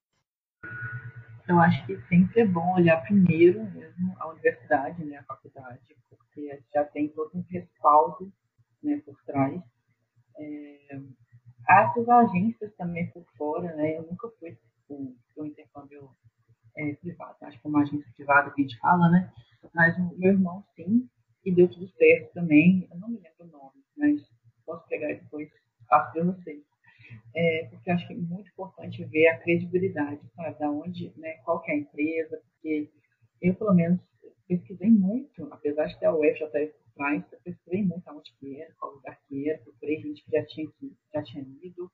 [1.49, 5.81] Eu acho que sempre é bom olhar primeiro mesmo a universidade, né, a faculdade,
[6.11, 8.31] porque já tem todo um respaldo
[8.83, 9.59] né, por trás.
[10.37, 11.01] É,
[11.69, 13.97] essas agências também por fora, né?
[13.97, 16.11] Eu nunca fui para o intercâmbio
[16.77, 19.33] é, privado, acho que é uma agência privada que a gente fala, né?
[19.75, 21.09] Mas o meu irmão sim,
[21.45, 22.87] e deu tudo certo também.
[22.91, 24.21] Eu não me lembro o nome, mas
[24.65, 25.51] posso pegar depois,
[25.89, 26.63] faço para vocês
[27.35, 31.35] é, porque eu acho que é muito importante ver a credibilidade, sabe, da onde, né,
[31.45, 32.91] qual que é a empresa, porque
[33.41, 34.01] eu, pelo menos,
[34.47, 38.73] pesquisei muito, apesar de ter a UFJF por trás, eu pesquisei muito aonde que era,
[38.79, 41.91] qual lugar que era, procurei gente que já tinha, que já tinha ido,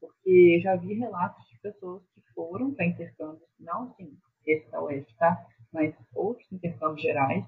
[0.00, 4.16] porque já vi relatos de pessoas que foram para intercâmbios, não assim,
[4.46, 5.46] esse da UF, tá?
[5.72, 7.44] Mas outros intercâmbios gerais,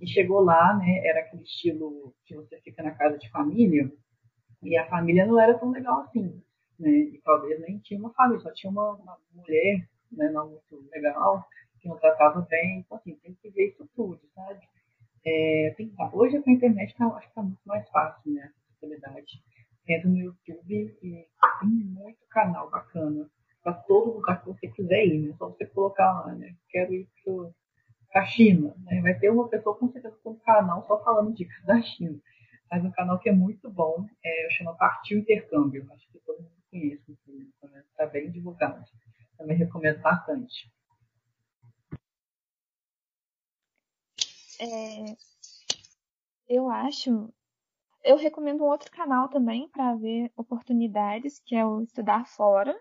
[0.00, 3.90] e chegou lá, né, era aquele estilo que você fica na casa de família,
[4.62, 6.42] e a família não era tão legal assim
[6.82, 6.90] né?
[6.90, 11.46] E talvez nem tinha uma família, só tinha uma, uma mulher, né, não muito legal,
[11.80, 12.80] que não tratava bem.
[12.80, 14.60] Então, assim, tem que ver isso tudo, sabe?
[15.24, 18.52] É, tem, hoje com a internet tá, acho que está muito mais fácil, né?
[18.70, 19.42] Acessibilidade.
[19.88, 21.26] Entra no YouTube e
[21.60, 23.30] tem muito canal bacana
[23.62, 25.34] para todo lugar que você quiser ir, né?
[25.38, 26.54] Só você colocar lá, né?
[26.68, 27.08] Quero ir
[28.10, 29.00] para a China, né?
[29.00, 32.18] Vai ter uma pessoa com certeza com um canal só falando dicas da China.
[32.70, 35.86] Mas um canal que é muito bom, é, chama Partiu Intercâmbio.
[35.92, 37.16] Acho que todo mundo conheço,
[37.90, 38.82] está bem divulgado.
[39.36, 40.72] Também recomendo bastante.
[44.58, 45.16] É,
[46.48, 47.32] eu acho.
[48.02, 52.74] Eu recomendo um outro canal também para ver oportunidades, que é o Estudar Fora.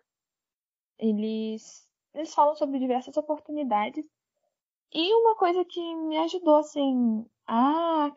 [0.98, 4.06] Eles, eles falam sobre diversas oportunidades.
[4.94, 8.12] E uma coisa que me ajudou assim a,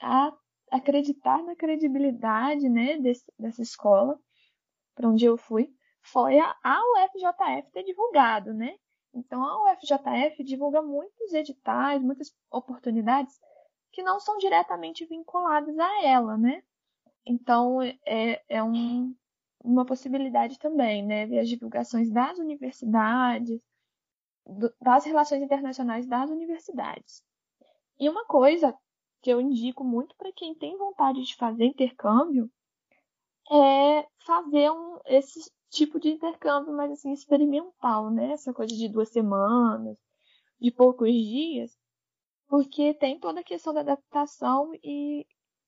[0.00, 0.32] a
[0.70, 4.18] acreditar na credibilidade né, desse, dessa escola
[4.94, 8.76] para onde eu fui foi a, UFJF ter divulgado, né?
[9.12, 13.40] Então a UFJF divulga muitos editais, muitas oportunidades
[13.90, 16.62] que não são diretamente vinculadas a ela, né?
[17.24, 19.14] Então é, é um,
[19.62, 21.26] uma possibilidade também, né?
[21.26, 23.60] Ver as divulgações das universidades,
[24.46, 27.22] do, das relações internacionais das universidades.
[27.98, 28.76] E uma coisa
[29.22, 32.50] que eu indico muito para quem tem vontade de fazer intercâmbio
[33.50, 38.32] é fazer um, esse tipo de intercâmbio mais assim experimental, né?
[38.32, 39.96] Essa coisa de duas semanas,
[40.60, 41.76] de poucos dias,
[42.48, 45.26] porque tem toda a questão da adaptação e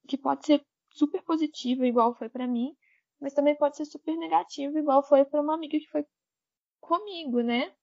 [0.09, 2.75] que pode ser super positiva, igual foi para mim,
[3.21, 6.05] mas também pode ser super negativa, igual foi para uma amiga que foi
[6.81, 7.75] comigo, né?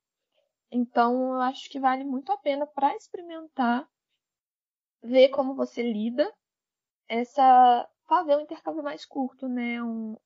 [0.71, 3.87] Então, eu acho que vale muito a pena para experimentar
[5.03, 6.33] ver como você lida
[7.07, 10.17] essa fazer um intercâmbio mais curto, né, um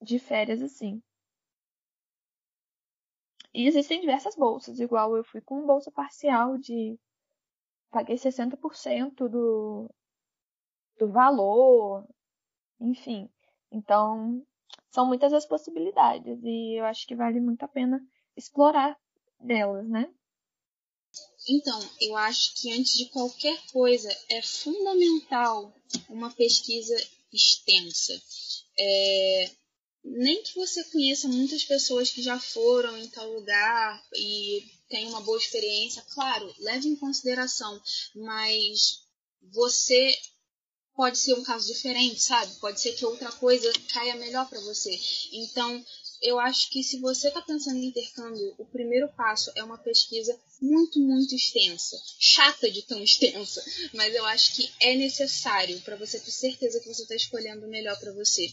[0.00, 1.02] de férias assim.
[3.54, 6.98] E existem diversas bolsas, igual eu fui com bolsa parcial de
[7.90, 9.90] paguei 60% do
[10.98, 12.06] do valor,
[12.80, 13.28] enfim.
[13.70, 14.44] Então,
[14.90, 18.00] são muitas as possibilidades e eu acho que vale muito a pena
[18.36, 18.98] explorar
[19.40, 20.12] delas, né?
[21.48, 25.74] Então, eu acho que antes de qualquer coisa é fundamental
[26.08, 26.94] uma pesquisa
[27.32, 28.20] extensa.
[28.78, 29.50] É,
[30.04, 35.20] nem que você conheça muitas pessoas que já foram em tal lugar e tenham uma
[35.20, 37.80] boa experiência, claro, leve em consideração,
[38.14, 39.02] mas
[39.50, 40.14] você
[40.94, 42.54] pode ser um caso diferente, sabe?
[42.56, 44.98] Pode ser que outra coisa caia melhor para você.
[45.32, 45.84] Então,
[46.22, 50.38] eu acho que se você está pensando em intercâmbio, o primeiro passo é uma pesquisa
[50.60, 52.00] muito, muito extensa.
[52.18, 53.62] Chata de tão extensa,
[53.92, 57.70] mas eu acho que é necessário para você ter certeza que você está escolhendo o
[57.70, 58.46] melhor para você.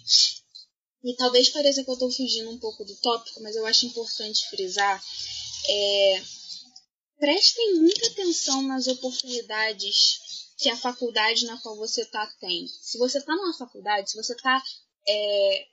[1.03, 4.49] E talvez pareça que eu estou fugindo um pouco do tópico, mas eu acho importante
[4.49, 5.01] frisar.
[5.69, 6.23] É,
[7.19, 10.19] prestem muita atenção nas oportunidades
[10.57, 12.67] que a faculdade na qual você está tem.
[12.67, 14.61] Se você está numa faculdade, se você está
[15.07, 15.67] é,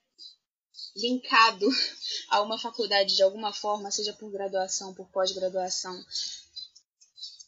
[0.95, 1.69] linkado
[2.31, 6.05] a uma faculdade de alguma forma, seja por graduação, por pós-graduação,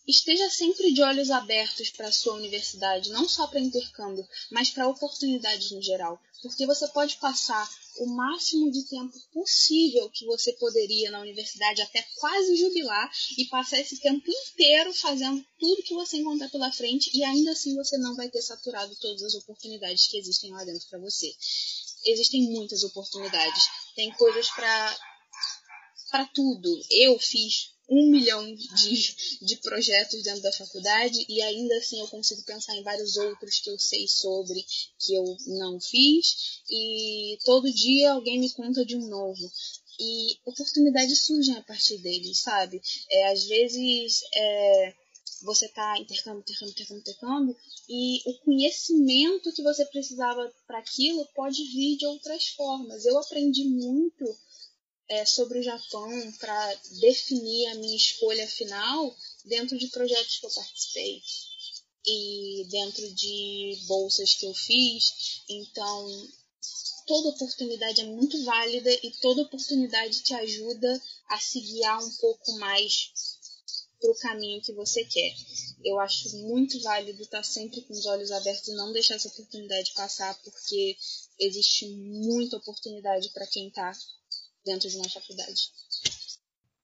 [0.08, 4.88] esteja sempre de olhos abertos para a sua universidade, não só para intercâmbio, mas para
[4.88, 7.68] oportunidades no geral, porque você pode passar
[7.98, 13.80] o máximo de tempo possível que você poderia na universidade até quase jubilar e passar
[13.80, 18.14] esse tempo inteiro fazendo tudo que você encontrar pela frente e ainda assim você não
[18.14, 21.34] vai ter saturado todas as oportunidades que existem lá dentro para você
[22.06, 23.64] existem muitas oportunidades.
[23.94, 24.96] Tem coisas para
[26.10, 26.80] para tudo.
[26.90, 32.42] Eu fiz um milhão de, de projetos dentro da faculdade e ainda assim eu consigo
[32.42, 34.62] pensar em vários outros que eu sei sobre
[34.98, 39.50] que eu não fiz e todo dia alguém me conta de um novo
[39.98, 42.80] e oportunidades surgem a partir deles, sabe?
[43.10, 44.94] É, às vezes é,
[45.42, 47.56] você está intercâmbio, intercâmbio, intercâmbio, intercâmbio,
[47.88, 53.04] e o conhecimento que você precisava para aquilo pode vir de outras formas.
[53.04, 54.24] Eu aprendi muito
[55.08, 60.50] é, sobre o Japão para definir a minha escolha final dentro de projetos que eu
[60.50, 61.22] participei
[62.06, 65.42] e dentro de bolsas que eu fiz.
[65.48, 66.28] Então,
[67.06, 72.52] toda oportunidade é muito válida e toda oportunidade te ajuda a se guiar um pouco
[72.58, 73.37] mais
[74.00, 75.34] para o caminho que você quer.
[75.84, 79.92] Eu acho muito válido estar sempre com os olhos abertos e não deixar essa oportunidade
[79.94, 80.96] passar, porque
[81.38, 83.92] existe muita oportunidade para quem está
[84.64, 85.72] dentro de uma faculdade.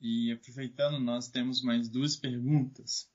[0.01, 3.09] E aproveitando, nós temos mais duas perguntas.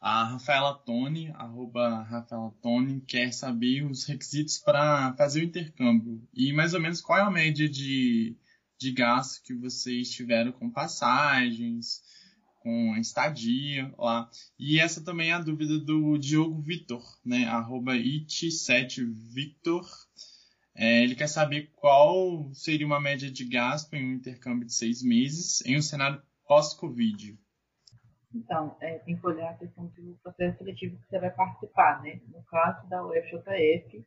[0.00, 6.52] A Rafaela Tony, arroba Rafaela Tony, quer saber os requisitos para fazer o intercâmbio e
[6.52, 8.36] mais ou menos qual é a média de,
[8.78, 12.02] de gasto que vocês tiveram com passagens,
[12.64, 14.28] com estadia lá.
[14.58, 17.44] E essa também é a dúvida do Diogo Vitor, né?
[17.44, 19.84] Arroba it7victor.
[20.74, 25.02] É, ele quer saber qual seria uma média de gasto em um intercâmbio de seis
[25.02, 27.38] meses em um cenário pós-Covid.
[28.34, 32.18] Então, é, tem que olhar a questão do processo seletivo que você vai participar, né?
[32.26, 34.04] No caso da UFJF,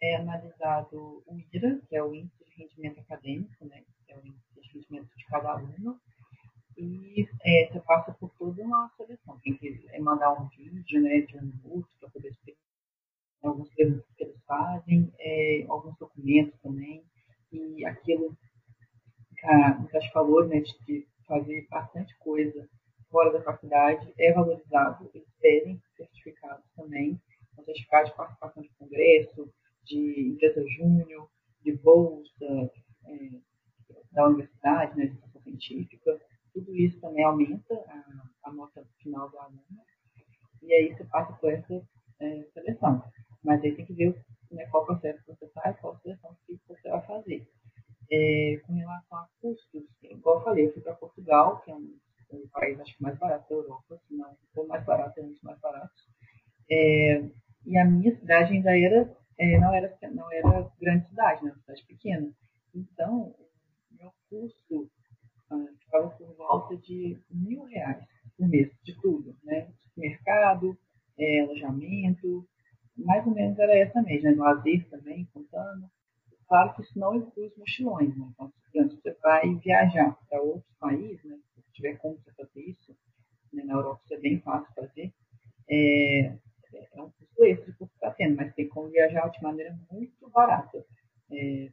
[0.00, 3.84] é analisado o IRA, que é o Índice de Rendimento Acadêmico, né?
[4.06, 6.00] Que é o índice de rendimento de cada aluno,
[6.78, 9.38] e é, você passa por toda uma seleção.
[9.40, 12.60] Tem que é, mandar um vídeo né, de um curso para poder explicar
[13.42, 17.02] alguns perguntas que eles fazem, é, alguns documentos também.
[17.50, 18.36] E aquilo
[19.36, 22.68] que a Natasha falou, né, de fazer bastante coisa
[23.10, 25.10] fora da faculdade é valorizado.
[25.12, 27.20] Eles pedem certificados também,
[27.58, 29.52] um certificado de participação de congresso,
[29.82, 31.28] de empresa júnior,
[31.62, 32.70] de bolsa
[33.06, 33.30] é,
[34.12, 36.20] da universidade, né, de científica
[37.24, 39.62] aumenta a, a nota final do aluno,
[40.62, 41.82] e aí você passa por essa
[42.20, 43.02] é, seleção.
[43.44, 44.20] Mas aí tem que ver
[44.50, 47.46] né, qual processo você faz, qual seleção que você vai fazer.
[48.10, 51.94] É, com relação a custos, igual eu falei, eu fui para Portugal, que é um,
[52.32, 55.28] um, país acho que mais barato da Europa, se não for mais barato, é um
[55.28, 56.08] dos mais baratos.
[56.70, 57.22] É,
[57.66, 61.60] e a minha cidade ainda era, é, não era, não era grande cidade, né, uma
[61.60, 62.32] cidade pequena.
[62.74, 63.34] Então,
[63.90, 64.90] meu custo
[65.50, 68.04] ah, ficava por volta de mil reais
[68.36, 69.68] por mês, de tudo, né?
[69.96, 70.78] Mercado,
[71.18, 72.46] é, alojamento,
[72.96, 74.36] mais ou menos era essa mesma, né?
[74.36, 75.88] lazer também, contando.
[76.46, 78.26] Claro que isso não inclui os mochilões, né?
[78.70, 81.38] Então, se você vai viajar para outros países, né?
[81.54, 82.96] Se tiver como você fazer isso,
[83.52, 83.64] né?
[83.64, 85.12] na Europa isso é bem fácil fazer,
[85.68, 86.20] é,
[86.74, 90.84] é um custo extra que está tendo, mas tem como viajar de maneira muito barata,
[91.30, 91.70] é,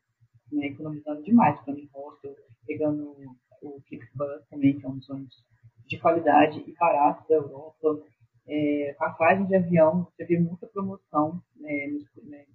[0.52, 0.68] né?
[0.68, 2.36] economizando demais, ficando em hostel,
[2.66, 3.16] pegando
[3.62, 5.44] o Flixbus também, que é um dos ônibus
[5.88, 8.04] de qualidade e barato da Europa,
[8.48, 11.88] é, passagem de avião, você vê muita promoção né,
[12.24, 12.46] né,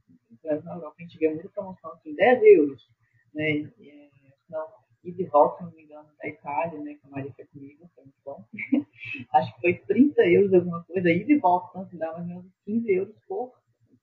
[0.44, 2.88] na Europa, a gente vê muita promoção, assim, 10 euros,
[3.34, 4.08] né, é,
[4.48, 4.68] não,
[5.02, 7.90] e de volta, se não me engano, da Itália, né, que a Maria foi comigo,
[7.94, 8.44] foi muito bom,
[9.32, 12.28] acho que foi 30 euros alguma coisa, e de volta, então, se dá mais ou
[12.28, 13.52] menos 15 euros por,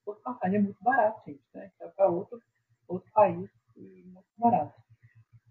[0.03, 2.41] por passagem, é muito barato, gente, né, para outro,
[2.88, 4.86] outro país e muito barato.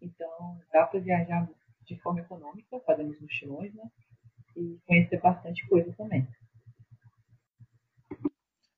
[0.06, 1.48] Então, dá para viajar
[1.84, 3.90] de forma econômica, fazendo os mochilões, né,
[4.56, 6.26] e conhecer bastante coisa também.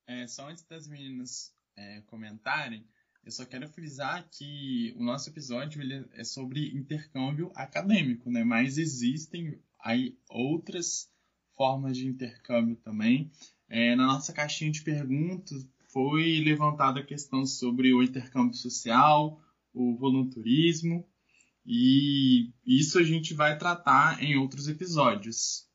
[0.06, 2.86] É, só antes das meninas é, comentarem,
[3.24, 5.82] eu só quero frisar que o nosso episódio
[6.14, 8.42] é sobre intercâmbio acadêmico, né?
[8.42, 11.10] Mas existem aí outras
[11.54, 13.30] formas de intercâmbio também.
[13.68, 19.38] É, na nossa caixinha de perguntas foi levantada a questão sobre o intercâmbio social,
[19.74, 21.06] o voluntarismo,
[21.64, 25.68] e isso a gente vai tratar em outros episódios.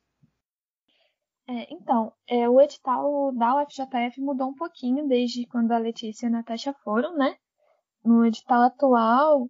[1.47, 6.27] É, então, é, o edital da UFJF mudou um pouquinho desde quando a Letícia e
[6.27, 7.35] a Natasha foram, né?
[8.03, 9.49] No edital atual,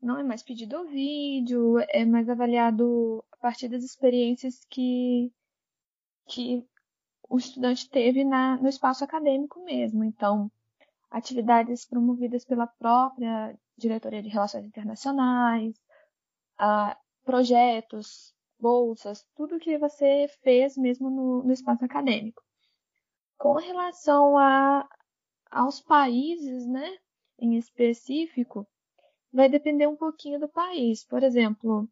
[0.00, 5.30] não é mais pedido o vídeo, é mais avaliado a partir das experiências que,
[6.26, 6.66] que
[7.28, 10.04] o estudante teve na, no espaço acadêmico mesmo.
[10.04, 10.50] Então,
[11.10, 15.74] atividades promovidas pela própria Diretoria de Relações Internacionais,
[17.24, 22.42] projetos bolsas, tudo que você fez mesmo no, no espaço acadêmico.
[23.36, 24.88] Com relação a,
[25.50, 26.96] aos países, né,
[27.38, 28.66] em específico,
[29.32, 31.04] vai depender um pouquinho do país.
[31.04, 31.86] Por exemplo,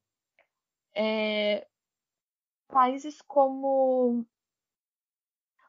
[0.94, 1.66] é,
[2.68, 4.24] países como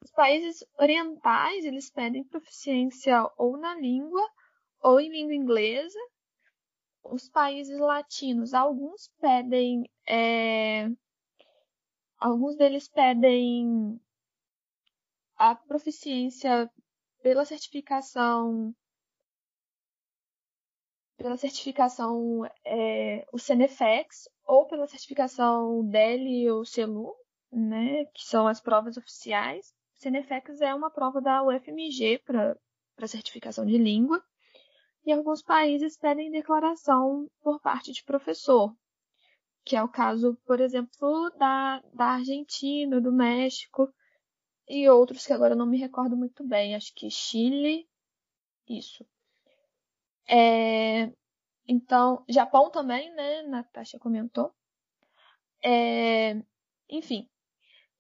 [0.02, 4.22] os países orientais, eles pedem proficiência ou na língua
[4.86, 6.00] ou em língua inglesa
[7.04, 10.88] os países latinos, alguns pedem, é,
[12.20, 14.00] alguns deles pedem
[15.38, 16.72] a proficiência
[17.24, 18.76] pela certificação
[21.18, 27.16] pela certificação é, o Cenefex ou pela certificação DELI ou CELU,
[27.52, 29.74] né, que são as provas oficiais.
[29.96, 34.24] O Cenefex é uma prova da UFMG para certificação de língua
[35.06, 38.76] e alguns países pedem declaração por parte de professor,
[39.64, 43.94] que é o caso, por exemplo, da, da Argentina, do México
[44.68, 47.88] e outros que agora eu não me recordo muito bem, acho que Chile,
[48.68, 49.06] isso.
[50.28, 51.12] É,
[51.68, 53.44] então, Japão também, né?
[53.44, 54.52] Natasha comentou.
[55.64, 56.36] É,
[56.90, 57.30] enfim.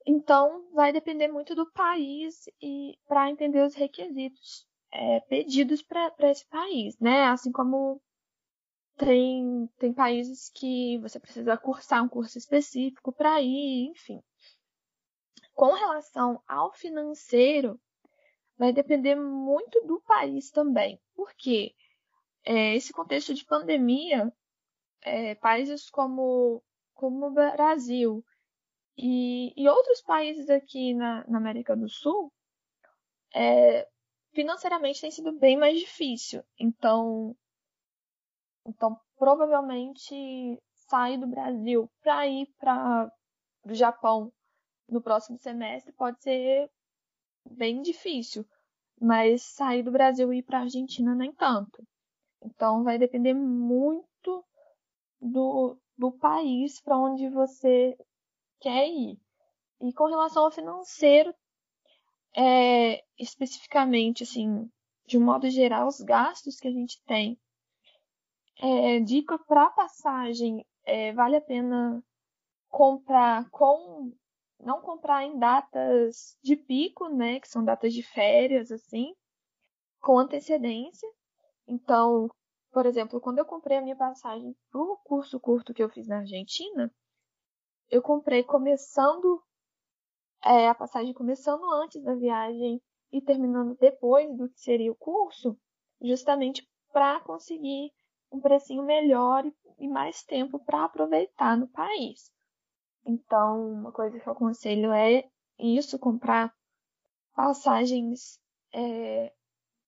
[0.08, 6.46] Então, vai depender muito do país e para entender os requisitos é, pedidos para esse
[6.48, 7.26] país, né?
[7.26, 8.02] Assim como
[8.98, 14.22] tem, tem países que você precisa cursar um curso específico para ir, enfim.
[15.54, 17.80] Com relação ao financeiro,
[18.58, 21.74] vai depender muito do país também, porque
[22.46, 24.32] é, esse contexto de pandemia,
[25.02, 26.64] é, países como,
[26.94, 28.24] como o Brasil
[28.98, 32.32] e, e outros países aqui na, na América do Sul,
[33.34, 33.88] é,
[34.36, 36.44] financeiramente tem sido bem mais difícil.
[36.60, 37.36] Então,
[38.68, 43.10] então provavelmente sair do Brasil para ir para
[43.64, 44.32] o Japão
[44.88, 46.70] no próximo semestre pode ser
[47.50, 48.46] bem difícil,
[49.00, 51.82] mas sair do Brasil e ir para a Argentina nem tanto.
[52.44, 54.46] Então vai depender muito
[55.20, 57.98] do, do país para onde você
[58.60, 59.18] quer ir.
[59.82, 61.34] E com relação ao financeiro,
[62.36, 64.70] é, especificamente, assim,
[65.06, 67.40] de um modo geral, os gastos que a gente tem.
[68.58, 72.04] É, dica para passagem, é, vale a pena
[72.70, 74.14] comprar com
[74.60, 79.14] não comprar em datas de pico, né, que são datas de férias assim,
[80.02, 81.08] com antecedência.
[81.68, 82.30] Então,
[82.72, 86.08] por exemplo, quando eu comprei a minha passagem para o curso curto que eu fiz
[86.08, 86.92] na Argentina,
[87.90, 89.44] eu comprei começando
[90.46, 92.80] é, a passagem começando antes da viagem
[93.12, 95.58] e terminando depois do que seria o curso,
[96.02, 97.92] justamente para conseguir
[98.32, 99.44] um precinho melhor
[99.80, 102.32] e mais tempo para aproveitar no país.
[103.06, 105.28] Então, uma coisa que eu aconselho é
[105.58, 106.54] isso, comprar
[107.34, 108.40] passagens
[108.72, 109.34] é,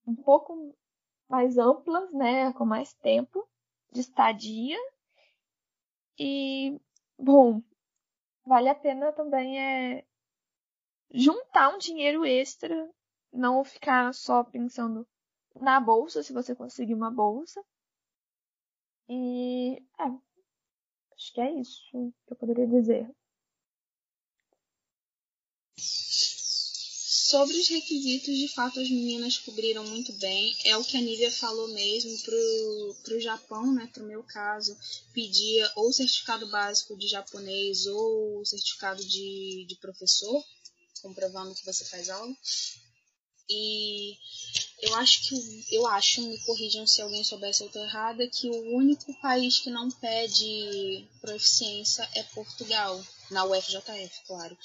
[0.05, 0.75] um pouco
[1.29, 3.47] mais amplas, né, com mais tempo
[3.91, 4.77] de estadia.
[6.17, 6.79] E,
[7.17, 7.61] bom,
[8.45, 10.06] vale a pena também é
[11.11, 12.89] juntar um dinheiro extra,
[13.31, 15.07] não ficar só pensando
[15.55, 17.63] na bolsa, se você conseguir uma bolsa.
[19.09, 20.03] E é,
[21.15, 23.09] acho que é isso que eu poderia dizer.
[27.29, 30.55] Sobre os requisitos, de fato, as meninas cobriram muito bem.
[30.63, 33.89] É o que a Nívia falou mesmo pro, pro Japão, né?
[33.93, 34.77] Pro meu caso,
[35.13, 40.41] pedia ou certificado básico de japonês ou certificado de, de professor,
[41.07, 42.35] comprovando que você faz aula.
[43.49, 44.17] E
[44.81, 48.75] eu acho que eu acho, me corrijam se alguém soubesse eu tô errada, que o
[48.75, 53.01] único país que não pede proficiência é Portugal,
[53.31, 54.57] na UFJF, claro.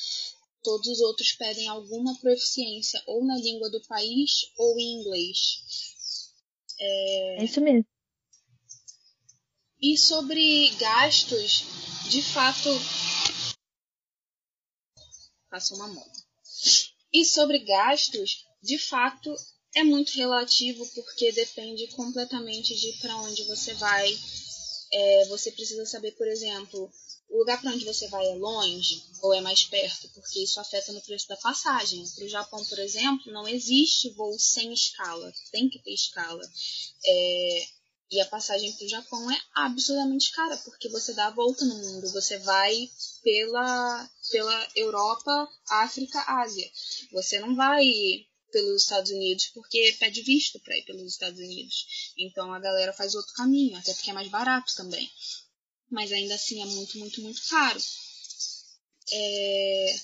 [0.64, 5.62] Todos os outros pedem alguma proficiência ou na língua do país ou em inglês.
[6.78, 7.86] É, é isso mesmo.
[9.80, 11.64] E sobre gastos,
[12.08, 12.68] de fato.
[15.50, 16.21] Passa uma moto.
[17.12, 19.34] E sobre gastos, de fato,
[19.74, 24.18] é muito relativo porque depende completamente de para onde você vai.
[24.92, 26.90] É, você precisa saber, por exemplo,
[27.32, 30.92] o lugar para onde você vai é longe ou é mais perto, porque isso afeta
[30.92, 32.04] no preço da passagem.
[32.14, 36.42] Para o Japão, por exemplo, não existe voo sem escala, tem que ter escala.
[37.04, 37.66] É,
[38.12, 41.74] e a passagem para o Japão é absurdamente cara, porque você dá a volta no
[41.74, 42.90] mundo, você vai
[43.22, 46.70] pela, pela Europa, África, Ásia.
[47.12, 47.84] Você não vai
[48.52, 52.12] pelos Estados Unidos porque pede visto para ir pelos Estados Unidos.
[52.18, 55.10] Então a galera faz outro caminho, até porque é mais barato também
[55.92, 57.80] mas ainda assim é muito, muito, muito caro.
[59.12, 60.00] É...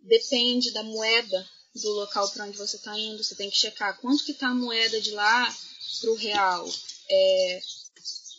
[0.00, 3.22] Depende da moeda do local para onde você está indo.
[3.22, 5.56] Você tem que checar quanto que está a moeda de lá
[6.00, 6.70] para o real.
[7.10, 7.60] É...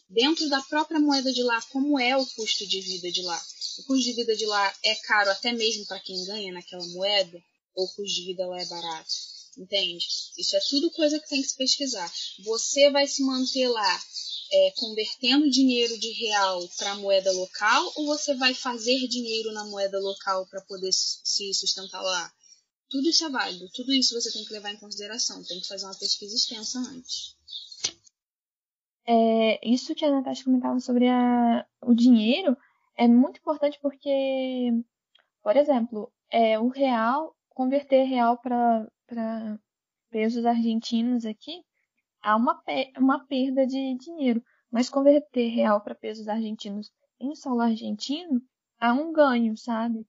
[0.10, 3.42] Dentro da própria moeda de lá, como é o custo de vida de lá?
[3.80, 7.44] O custo de vida de lá é caro até mesmo para quem ganha naquela moeda?
[7.76, 9.14] Ou o custo de vida lá é barato?
[9.58, 10.06] Entende?
[10.38, 12.12] Isso é tudo coisa que tem que se pesquisar.
[12.44, 14.04] Você vai se manter lá
[14.52, 20.00] é, convertendo dinheiro de real para moeda local ou você vai fazer dinheiro na moeda
[20.00, 22.32] local para poder se sustentar lá?
[22.90, 25.86] Tudo isso é válido, tudo isso você tem que levar em consideração, tem que fazer
[25.86, 27.36] uma pesquisa extensa antes.
[29.08, 32.58] É, isso que a Natasha comentava sobre a, o dinheiro
[32.98, 34.72] é muito importante porque,
[35.44, 38.88] por exemplo, é, o real, converter real para
[40.10, 41.64] pesos argentinos aqui,
[42.22, 42.62] há uma,
[42.98, 44.44] uma perda de dinheiro.
[44.72, 48.42] Mas converter real para pesos argentinos em solo argentino
[48.80, 50.06] há um ganho, sabe?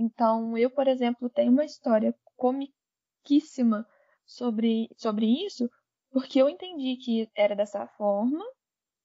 [0.00, 3.86] Então, eu, por exemplo, tenho uma história comiquíssima
[4.24, 5.70] sobre, sobre isso,
[6.10, 8.42] porque eu entendi que era dessa forma,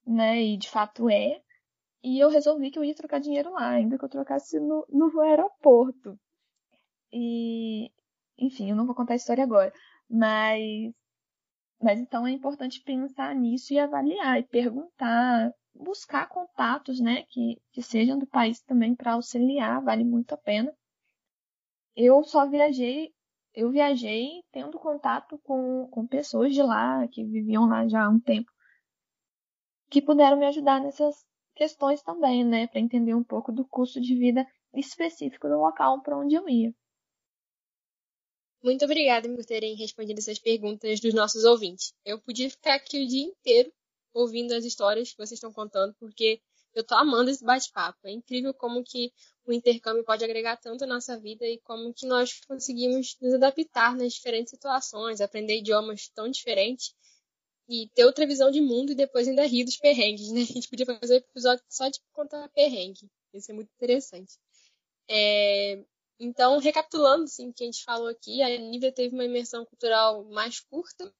[0.07, 0.41] né?
[0.41, 1.41] E de fato é.
[2.03, 5.19] E eu resolvi que eu ia trocar dinheiro lá, ainda que eu trocasse no, no
[5.21, 6.17] aeroporto.
[7.11, 7.91] E,
[8.37, 9.73] enfim, eu não vou contar a história agora.
[10.09, 10.93] Mas
[11.81, 17.81] mas então é importante pensar nisso e avaliar e perguntar, buscar contatos, né, que, que
[17.81, 20.73] sejam do país também para auxiliar, vale muito a pena.
[21.95, 23.13] Eu só viajei,
[23.53, 28.19] eu viajei tendo contato com, com pessoas de lá, que viviam lá já há um
[28.19, 28.51] tempo,
[29.89, 34.13] que puderam me ajudar nessas questões também, né, para entender um pouco do custo de
[34.13, 36.75] vida específico do local para onde eu ia.
[38.61, 41.93] Muito obrigada por terem respondido essas perguntas dos nossos ouvintes.
[42.03, 43.71] Eu podia ficar aqui o dia inteiro
[44.13, 46.41] ouvindo as histórias que vocês estão contando, porque
[46.75, 47.99] eu tô amando esse bate-papo.
[48.05, 49.11] É incrível como que
[49.45, 53.95] o intercâmbio pode agregar tanto à nossa vida e como que nós conseguimos nos adaptar
[53.95, 56.93] nas diferentes situações, aprender idiomas tão diferentes
[57.67, 60.41] e ter outra visão de mundo e depois ainda rir dos perrengues, né?
[60.49, 63.09] A gente podia fazer um episódio só de contar perrengue.
[63.33, 64.37] Isso é muito interessante.
[65.09, 65.83] É...
[66.19, 70.23] Então, recapitulando assim, o que a gente falou aqui, a Nívia teve uma imersão cultural
[70.25, 71.13] mais curta,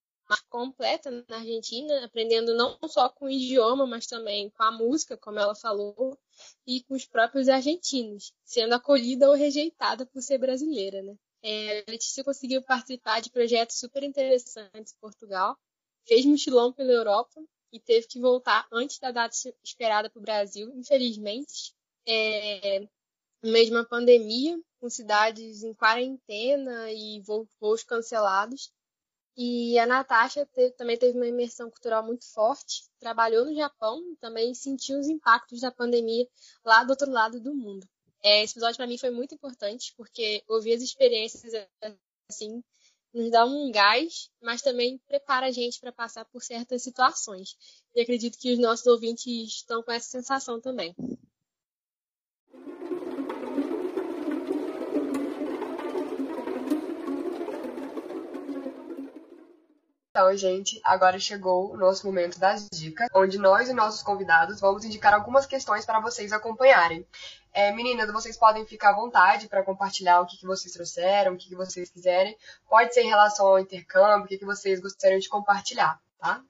[0.50, 5.40] completa na Argentina, aprendendo não só com o idioma, mas também com a música, como
[5.40, 6.18] ela falou,
[6.66, 11.16] e com os próprios argentinos, sendo acolhida ou rejeitada por ser brasileira, né?
[11.42, 15.56] É, a Letícia conseguiu participar de projetos super interessantes em Portugal,
[16.08, 17.40] fez mochilão pela Europa
[17.72, 21.76] e teve que voltar antes da data esperada para o Brasil, infelizmente.
[22.08, 22.88] É,
[23.44, 27.22] de uma pandemia, com cidades em quarentena e
[27.60, 28.72] voos cancelados.
[29.38, 34.54] E a Natasha teve, também teve uma imersão cultural muito forte, trabalhou no Japão também
[34.54, 36.26] sentiu os impactos da pandemia
[36.64, 37.86] lá do outro lado do mundo.
[38.24, 41.54] É, esse episódio para mim foi muito importante, porque ouvir as experiências
[42.30, 42.64] assim
[43.14, 47.56] nos dá um gás, mas também prepara a gente para passar por certas situações.
[47.94, 50.94] E acredito que os nossos ouvintes estão com essa sensação também.
[60.16, 64.86] Então, gente, agora chegou o nosso momento das dicas, onde nós e nossos convidados vamos
[64.86, 67.06] indicar algumas questões para vocês acompanharem.
[67.54, 71.38] É, meninas, vocês podem ficar à vontade para compartilhar o que, que vocês trouxeram, o
[71.38, 72.34] que, que vocês quiserem.
[72.70, 76.42] Pode ser em relação ao intercâmbio, o que, que vocês gostariam de compartilhar, tá?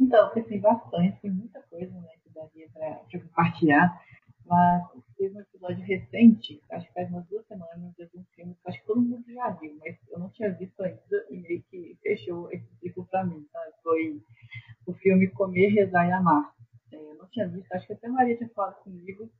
[0.00, 4.02] Então, pensei bastante, tem muita coisa né, que daria para compartilhar,
[4.44, 4.82] mas
[5.22, 8.80] teve um episódio recente, acho que faz umas duas semanas, de um filme que acho
[8.80, 12.50] que todo mundo já viu, mas eu não tinha visto ainda e meio que fechou
[12.50, 13.46] esse ciclo para mim.
[13.84, 14.20] Foi
[14.84, 16.52] o filme Comer, Rezar e Amar.
[16.90, 19.30] É, eu não tinha visto, acho que até a Maria tinha falado comigo,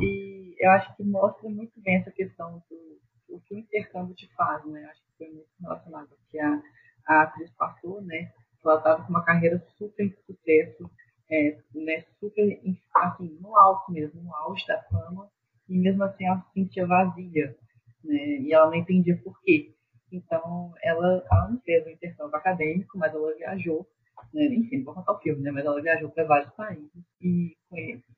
[0.00, 4.28] e eu acho que mostra muito bem essa questão do, do que o intercâmbio te
[4.34, 4.86] faz, né?
[4.86, 6.60] Acho que foi muito relacionado que a,
[7.06, 8.32] a atriz passou, né?
[8.64, 10.90] Ela estava com uma carreira super de sucesso,
[11.30, 12.60] é, né, super
[12.94, 15.30] assim, no alto mesmo, no auge da fama,
[15.68, 17.56] e mesmo assim ela se sentia vazia,
[18.04, 19.74] né, e ela não entendia por quê.
[20.10, 23.86] Então, ela, ela não fez o intercâmbio acadêmico, mas ela viajou,
[24.32, 27.56] né, enfim, não vou contar o filme, né, mas ela viajou para vários países e,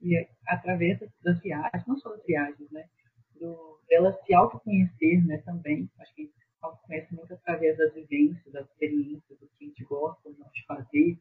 [0.00, 2.84] e através das viagens, não só das viagens, né,
[3.40, 6.30] do, dela se autoconhecer né, também, acho que
[6.62, 10.64] autoconhece muito através das vivências, das experiências, do que a gente gosta ou não de
[10.66, 11.18] fazer,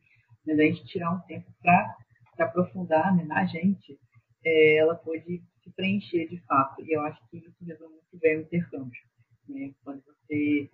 [0.50, 1.98] mas a gente tirar um tempo para
[2.40, 4.00] aprofundar né, na gente,
[4.44, 6.84] é, ela pode se preencher de fato.
[6.84, 9.02] E eu acho que isso resume muito bem o intercâmbio.
[9.48, 9.72] Né?
[9.84, 10.70] Quando você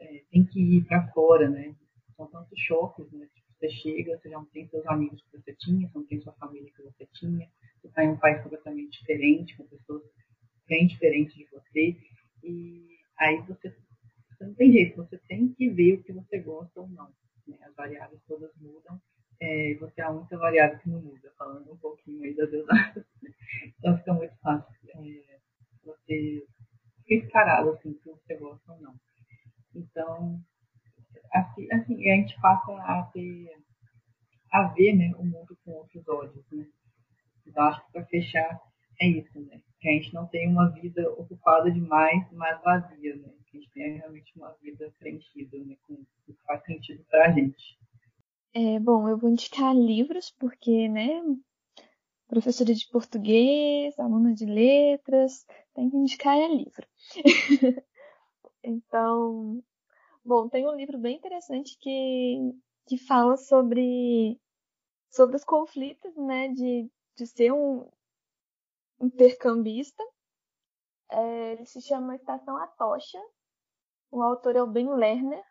[0.00, 1.74] é, tem que ir para fora, né?
[2.16, 3.28] são tantos choques, né?
[3.32, 6.20] Tipo, você chega, você já não tem seus amigos que você tinha, você não tem
[6.20, 7.48] sua família que você tinha,
[7.80, 10.02] você está em um país completamente diferente, com pessoas
[10.66, 11.96] bem diferentes de você,
[12.42, 13.74] e aí você,
[14.30, 17.12] você não tem jeito, você tem que ver o que você gosta ou não
[17.78, 19.00] variáveis todas mudam,
[19.40, 23.04] é, você é a única variável que não muda, falando um pouquinho aí das exatas.
[23.78, 25.38] então fica muito fácil é,
[25.84, 26.44] você
[27.06, 28.94] ficar assim, se você gosta ou não.
[29.74, 30.40] Então,
[31.32, 33.56] assim, assim, a gente passa a ter,
[34.52, 36.66] a ver né, o mundo com outros olhos, né?
[37.46, 38.60] Então, acho que para fechar
[39.00, 39.62] é isso, né?
[39.80, 43.37] Que a gente não tem uma vida ocupada demais, mas vazia, né?
[43.58, 45.76] A gente tenha realmente uma vida preenchida, né?
[45.82, 47.76] Com o que faz sentido para a gente.
[48.54, 51.20] É, bom, eu vou indicar livros, porque, né?
[52.28, 55.44] Professora de português, aluna de letras,
[55.74, 56.86] tem que indicar é livro.
[58.62, 59.60] então,
[60.24, 62.54] bom, tem um livro bem interessante que,
[62.86, 64.40] que fala sobre,
[65.10, 66.48] sobre os conflitos, né?
[66.48, 67.88] De, de ser um,
[69.00, 70.04] intercambista.
[71.10, 73.18] É, ele se chama Estação Atocha.
[74.10, 75.44] O autor é o Ben Lerner.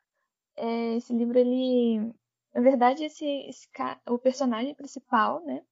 [0.56, 2.14] É, esse livro, ele.
[2.54, 3.68] Na verdade, esse, esse,
[4.08, 5.64] o personagem principal né,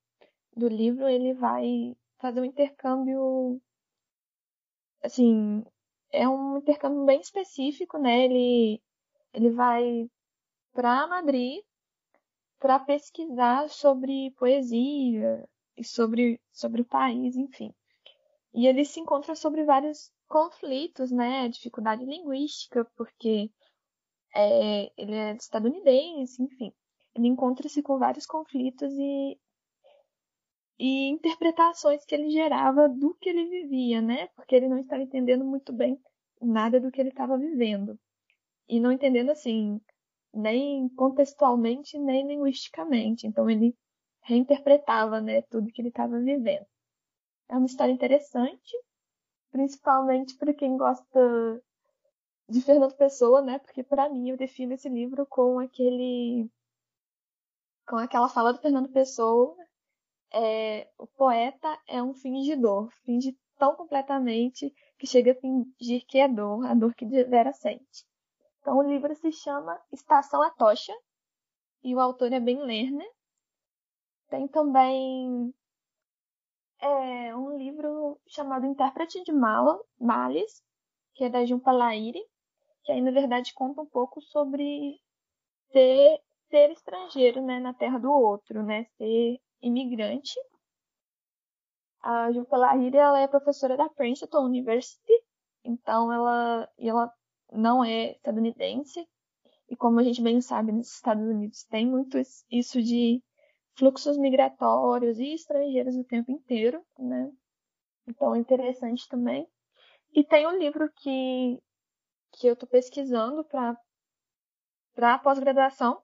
[0.56, 3.62] do livro, ele vai fazer um intercâmbio.
[5.03, 5.64] Assim,
[6.12, 8.26] é um intercâmbio bem específico, né?
[8.26, 8.82] Ele,
[9.34, 10.10] ele vai
[10.74, 11.64] para Madrid
[12.60, 15.48] para pesquisar sobre poesia,
[15.78, 17.74] e sobre, sobre o país, enfim.
[18.53, 21.47] E ele se encontra sobre vários conflitos, né?
[21.49, 23.52] Dificuldade linguística, porque
[24.35, 26.73] é, ele é estadunidense, enfim.
[27.15, 29.39] Ele encontra-se com vários conflitos e,
[30.77, 34.27] e interpretações que ele gerava do que ele vivia, né?
[34.35, 35.99] Porque ele não estava entendendo muito bem
[36.41, 37.97] nada do que ele estava vivendo.
[38.68, 39.80] E não entendendo assim,
[40.34, 43.26] nem contextualmente, nem linguisticamente.
[43.26, 43.76] Então ele
[44.22, 46.65] reinterpretava né, tudo que ele estava vivendo.
[47.47, 48.76] É uma história interessante,
[49.56, 51.64] principalmente para quem gosta
[52.49, 53.57] de Fernando Pessoa, né?
[53.60, 56.52] Porque para mim eu defino esse livro com aquele
[57.88, 59.56] com aquela fala do Fernando Pessoa,
[60.34, 66.27] é, o poeta é um fingidor, finge tão completamente que chega a fingir que é
[66.27, 68.06] dor, a dor que vera sente.
[68.60, 70.94] Então o livro se chama Estação Atocha,
[71.82, 73.10] e o autor é Ben Lerner.
[74.27, 75.53] Tem também
[76.86, 80.64] é, um livro chamado Intérprete de Mala, Males,
[81.14, 82.22] que é da Jumpa Laire,
[82.84, 84.99] que aí na verdade conta um pouco sobre
[85.72, 90.40] ser, ser estrangeiro né, na terra do outro, né, ser imigrante.
[92.02, 95.14] A Jumpa Laire ela é professora da Princeton University,
[95.64, 97.12] então ela, ela
[97.52, 99.07] não é estadunidense,
[99.68, 102.20] e como a gente bem sabe, nos Estados Unidos tem muito
[102.52, 103.24] isso de
[103.77, 107.31] fluxos migratórios e estrangeiros o tempo inteiro, né?
[108.07, 109.47] Então é interessante também.
[110.14, 111.61] E tem um livro que,
[112.34, 113.77] que eu estou pesquisando para
[114.95, 116.02] para pós-graduação,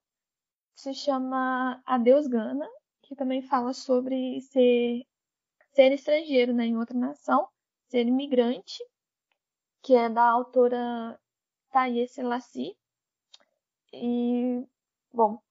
[0.76, 2.68] se chama Adeus Gana,
[3.02, 5.06] que também fala sobre ser,
[5.74, 7.48] ser estrangeiro né, em outra nação,
[7.88, 8.84] ser imigrante,
[9.82, 11.18] que é da autora
[11.72, 12.76] Thaye Selassie.
[13.94, 14.62] E,
[15.14, 15.42] bom,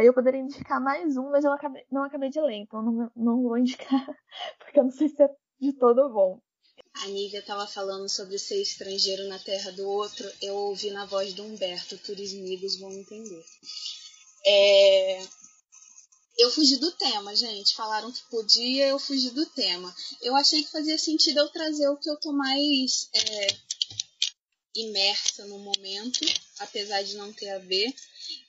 [0.00, 3.10] aí eu poderia indicar mais um, mas eu acabei, não acabei de ler, então não,
[3.14, 4.06] não vou indicar,
[4.58, 5.28] porque eu não sei se é
[5.60, 6.40] de todo bom.
[7.02, 10.30] A Nívia estava falando sobre ser estrangeiro na terra do outro.
[10.40, 13.44] Eu ouvi na voz do Humberto, turismigos vão entender.
[14.46, 15.22] É...
[16.38, 17.74] Eu fugi do tema, gente.
[17.74, 19.94] Falaram que podia, eu fugi do tema.
[20.20, 23.46] Eu achei que fazia sentido eu trazer o que eu tô mais é,
[24.74, 26.20] imersa no momento,
[26.58, 27.94] apesar de não ter a ver.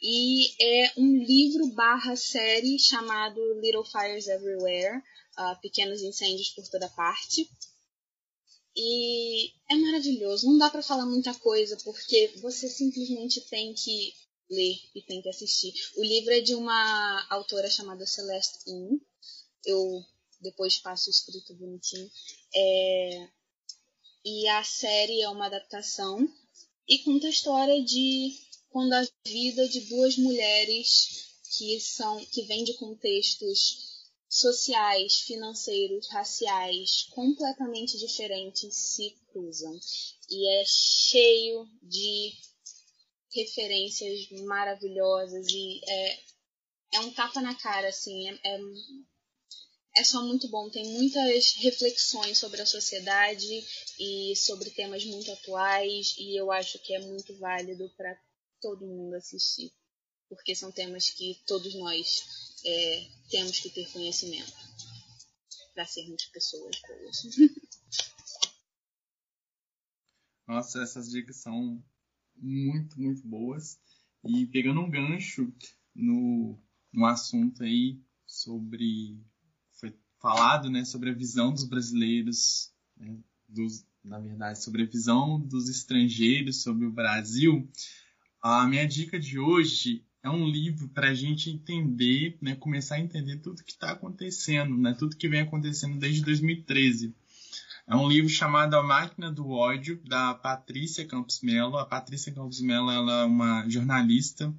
[0.01, 4.97] E é um livro barra série chamado Little Fires Everywhere,
[5.37, 7.49] uh, Pequenos Incêndios por Toda Parte.
[8.75, 14.13] E é maravilhoso, não dá para falar muita coisa, porque você simplesmente tem que
[14.49, 15.73] ler e tem que assistir.
[15.95, 18.99] O livro é de uma autora chamada Celeste In.
[19.65, 20.03] Eu
[20.41, 22.09] depois passo escrito bonitinho.
[22.53, 23.29] É...
[24.25, 26.27] E a série é uma adaptação
[26.87, 28.33] e conta a história de
[28.69, 37.03] quando a vida de duas mulheres que são que vêm de contextos sociais, financeiros, raciais
[37.11, 39.79] completamente diferentes se cruzam.
[40.29, 42.33] E é cheio de
[43.31, 46.19] referências maravilhosas e é,
[46.93, 48.59] é um tapa na cara, assim, é, é,
[49.97, 50.69] é só muito bom.
[50.69, 53.63] Tem muitas reflexões sobre a sociedade
[53.99, 58.17] e sobre temas muito atuais e eu acho que é muito válido para
[58.61, 59.71] todo mundo assistir,
[60.27, 62.23] porque são temas que todos nós
[62.65, 64.53] é, temos que ter conhecimento
[65.73, 67.21] para sermos pessoas boas.
[70.47, 71.83] Nossa, essas dicas são
[72.35, 73.79] muito, muito boas.
[74.23, 75.53] E pegando um gancho
[75.93, 76.59] no,
[76.91, 79.23] no assunto aí sobre.
[80.25, 83.15] Falado né, sobre a visão dos brasileiros, né,
[83.47, 87.69] dos, na verdade, sobre a visão dos estrangeiros sobre o Brasil.
[88.41, 92.99] A minha dica de hoje é um livro para a gente entender, né, começar a
[92.99, 97.13] entender tudo que está acontecendo, né, tudo que vem acontecendo desde 2013.
[97.85, 101.77] É um livro chamado A Máquina do Ódio, da Patrícia Campos Melo.
[101.77, 104.51] A Patrícia Campos Melo ela é uma jornalista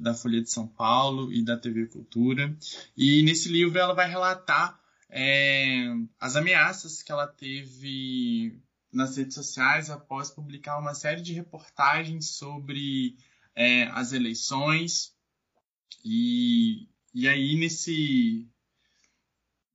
[0.00, 2.56] da Folha de São Paulo e da TV Cultura.
[2.96, 4.80] E nesse livro ela vai relatar
[5.14, 8.58] é, as ameaças que ela teve
[8.90, 13.18] nas redes sociais após publicar uma série de reportagens sobre
[13.54, 15.14] é, as eleições.
[16.02, 18.48] E, e aí nesse.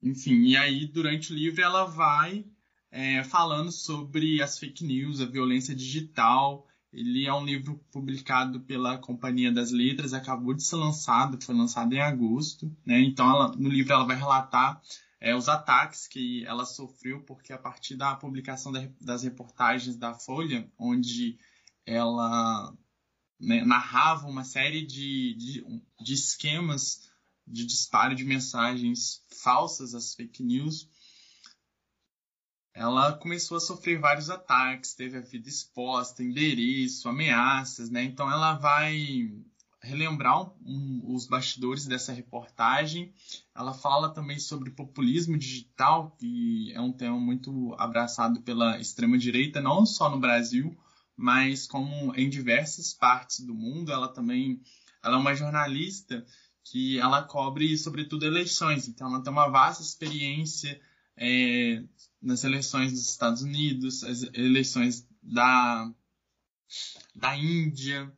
[0.02, 2.44] Enfim, e aí durante o livro ela vai
[2.90, 6.66] é, falando sobre as fake news, a violência digital.
[6.92, 11.94] Ele é um livro publicado pela Companhia das Letras, acabou de ser lançado, foi lançado
[11.94, 12.76] em agosto.
[12.84, 13.02] Né?
[13.02, 14.82] Então, ela, no livro, ela vai relatar
[15.20, 20.14] é, os ataques que ela sofreu, porque a partir da publicação da, das reportagens da
[20.14, 21.38] Folha, onde
[21.86, 22.74] ela
[23.40, 27.10] né, narrava uma série de, de, de esquemas
[27.48, 30.90] de disparo de mensagens falsas, as fake news,
[32.74, 38.04] ela começou a sofrer vários ataques, teve a vida exposta, endereço, ameaças, né?
[38.04, 39.32] Então ela vai
[39.88, 43.14] relembrar um, um, os bastidores dessa reportagem.
[43.56, 49.62] Ela fala também sobre populismo digital, que é um tema muito abraçado pela extrema direita,
[49.62, 50.78] não só no Brasil,
[51.16, 54.62] mas como em diversas partes do mundo, ela também
[55.04, 56.26] ela é uma jornalista
[56.64, 60.80] que ela cobre sobretudo eleições, então ela tem uma vasta experiência
[61.16, 61.82] é,
[62.22, 65.90] nas eleições dos Estados Unidos, as eleições da,
[67.16, 68.12] da Índia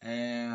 [0.00, 0.48] é,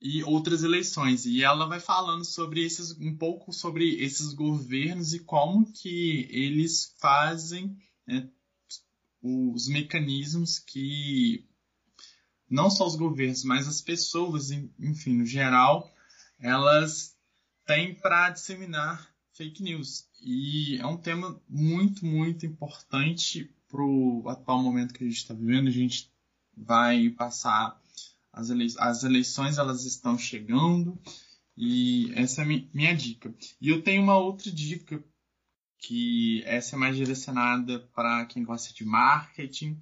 [0.00, 1.26] e outras eleições.
[1.26, 6.94] E ela vai falando sobre esses um pouco sobre esses governos e como que eles
[6.98, 7.76] fazem
[8.06, 8.28] né,
[9.22, 11.44] os mecanismos que
[12.48, 15.92] não só os governos, mas as pessoas, enfim, no geral,
[16.38, 17.14] elas
[17.66, 20.08] têm para disseminar fake news.
[20.22, 25.34] E é um tema muito, muito importante para o atual momento que a gente está
[25.34, 25.68] vivendo.
[25.68, 26.10] A gente
[26.56, 27.80] vai passar
[28.32, 30.98] as, eleições, as eleições, elas estão chegando
[31.56, 33.34] e essa é a minha dica.
[33.60, 35.02] E eu tenho uma outra dica
[35.78, 39.80] que essa é mais direcionada para quem gosta de marketing.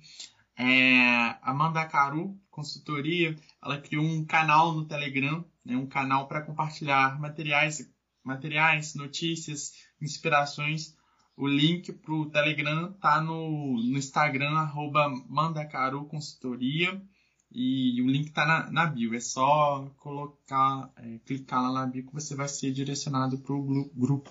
[0.58, 7.20] É, Amanda Caru, consultoria, ela criou um canal no Telegram, né, um canal para compartilhar
[7.20, 7.90] materiais,
[8.24, 10.94] materiais, notícias, inspirações.
[11.36, 17.02] O link para o Telegram tá no, no Instagram, arroba Mandacaru Consultoria.
[17.50, 19.14] E o link está na, na, bio.
[19.14, 23.90] É só colocar, é, clicar lá na bio que você vai ser direcionado para o
[23.94, 24.30] grupo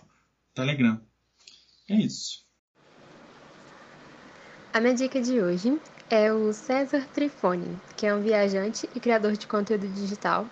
[0.53, 1.01] Telegram.
[1.89, 2.45] É isso.
[4.73, 5.79] A minha dica de hoje
[6.09, 10.45] é o César Trifoni, que é um viajante e criador de conteúdo digital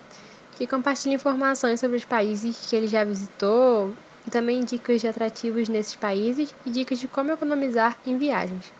[0.56, 3.94] que compartilha informações sobre os países que ele já visitou
[4.26, 8.72] e também dicas de atrativos nesses países e dicas de como economizar em viagens.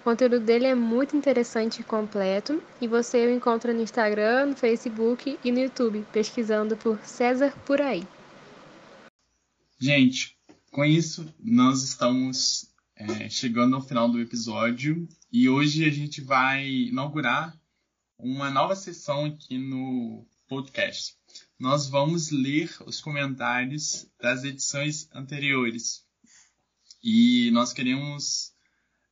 [0.00, 4.56] O conteúdo dele é muito interessante e completo e você o encontra no Instagram, no
[4.56, 8.06] Facebook e no YouTube, pesquisando por César Por Aí.
[9.78, 10.36] Gente,
[10.70, 16.66] com isso, nós estamos é, chegando ao final do episódio e hoje a gente vai
[16.66, 17.56] inaugurar
[18.18, 21.14] uma nova sessão aqui no podcast.
[21.58, 26.04] Nós vamos ler os comentários das edições anteriores
[27.02, 28.52] e nós queremos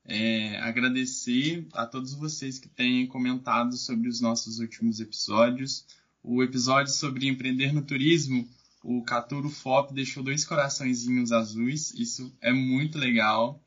[0.07, 5.85] é, agradecer a todos vocês que têm comentado sobre os nossos últimos episódios.
[6.23, 8.49] O episódio sobre empreender no turismo
[8.89, 13.61] o Caturo Fop deixou dois coraçõezinhos azuis, isso é muito legal.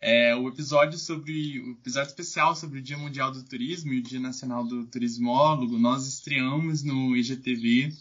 [0.00, 4.02] É, o episódio sobre o episódio especial sobre o Dia Mundial do Turismo e o
[4.02, 7.92] Dia Nacional do Turismólogo, nós estreamos no IGTV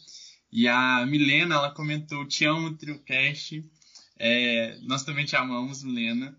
[0.54, 3.62] e a Milena ela comentou te amo TrioCast,
[4.18, 6.34] é, nós também te amamos Milena.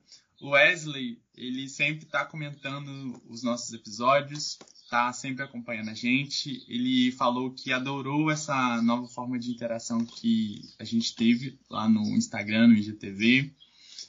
[0.51, 6.65] Wesley ele sempre está comentando os nossos episódios está sempre acompanhando a gente.
[6.69, 12.03] Ele falou que adorou essa nova forma de interação que a gente teve lá no
[12.17, 13.53] Instagram, no IGTV.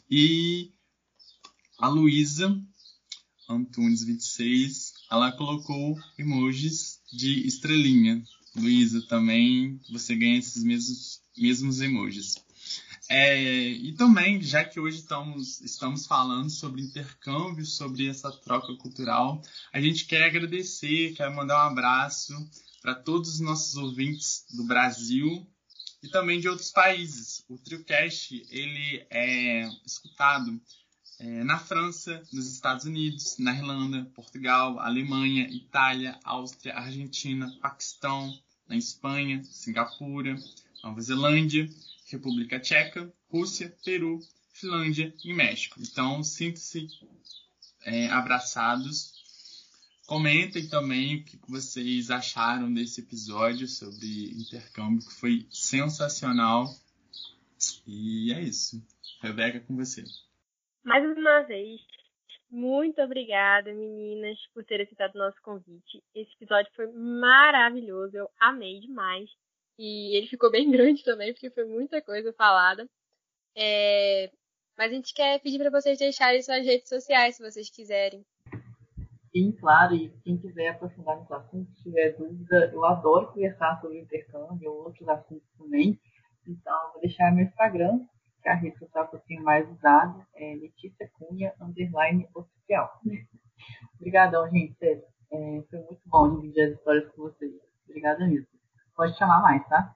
[0.10, 0.72] E
[1.80, 2.56] a Luísa
[3.50, 8.24] Antunes 26, ela colocou emojis de estrelinha.
[8.56, 12.36] Luísa, também você ganha esses mesmos, mesmos emojis.
[13.08, 19.42] É, e também, já que hoje estamos, estamos falando sobre intercâmbio, sobre essa troca cultural,
[19.72, 22.34] a gente quer agradecer, quer mandar um abraço
[22.82, 25.48] para todos os nossos ouvintes do Brasil
[26.02, 27.44] e também de outros países.
[27.48, 30.60] O TrioCast ele é escutado
[31.20, 38.36] é, na França, nos Estados Unidos, na Irlanda, Portugal, Alemanha, Itália, Áustria, Argentina, Paquistão,
[38.68, 40.36] na Espanha, Singapura,
[40.84, 41.70] Nova Zelândia,
[42.06, 44.20] República Tcheca, Rússia, Peru,
[44.54, 45.80] Finlândia e México.
[45.82, 46.88] Então, sintam-se
[47.86, 49.14] é, abraçados.
[50.08, 56.66] Comentem também o que vocês acharam desse episódio sobre intercâmbio, que foi sensacional.
[57.88, 58.82] E é isso.
[59.22, 60.04] Rebeca, com você.
[60.84, 61.82] Mais uma vez,
[62.52, 66.04] muito obrigada, meninas, por terem aceitado o nosso convite.
[66.14, 69.30] Esse episódio foi maravilhoso, eu amei demais.
[69.78, 72.88] E ele ficou bem grande também, porque foi muita coisa falada.
[73.56, 74.32] É...
[74.78, 78.26] Mas a gente quer pedir para vocês deixarem suas redes sociais, se vocês quiserem.
[79.32, 84.00] Sim, claro, e quem quiser aprofundar nesse assunto, se tiver dúvida, eu adoro conversar sobre
[84.00, 86.00] intercâmbio ou outros assuntos também.
[86.48, 88.00] Então, vou deixar meu Instagram,
[88.42, 93.02] que é a rede social que eu tenho mais usado, é Letícia Cunha, underline oficial.
[94.00, 94.78] Obrigadão, gente.
[94.84, 97.52] É, foi muito bom dividir as histórias com vocês.
[97.90, 98.55] Obrigada mesmo.
[98.96, 99.94] Pode chamar mais, tá?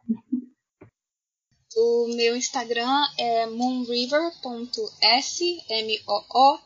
[1.76, 6.59] O meu Instagram é moonriver.s, M-O-O-N-R-I-V-E-R.s.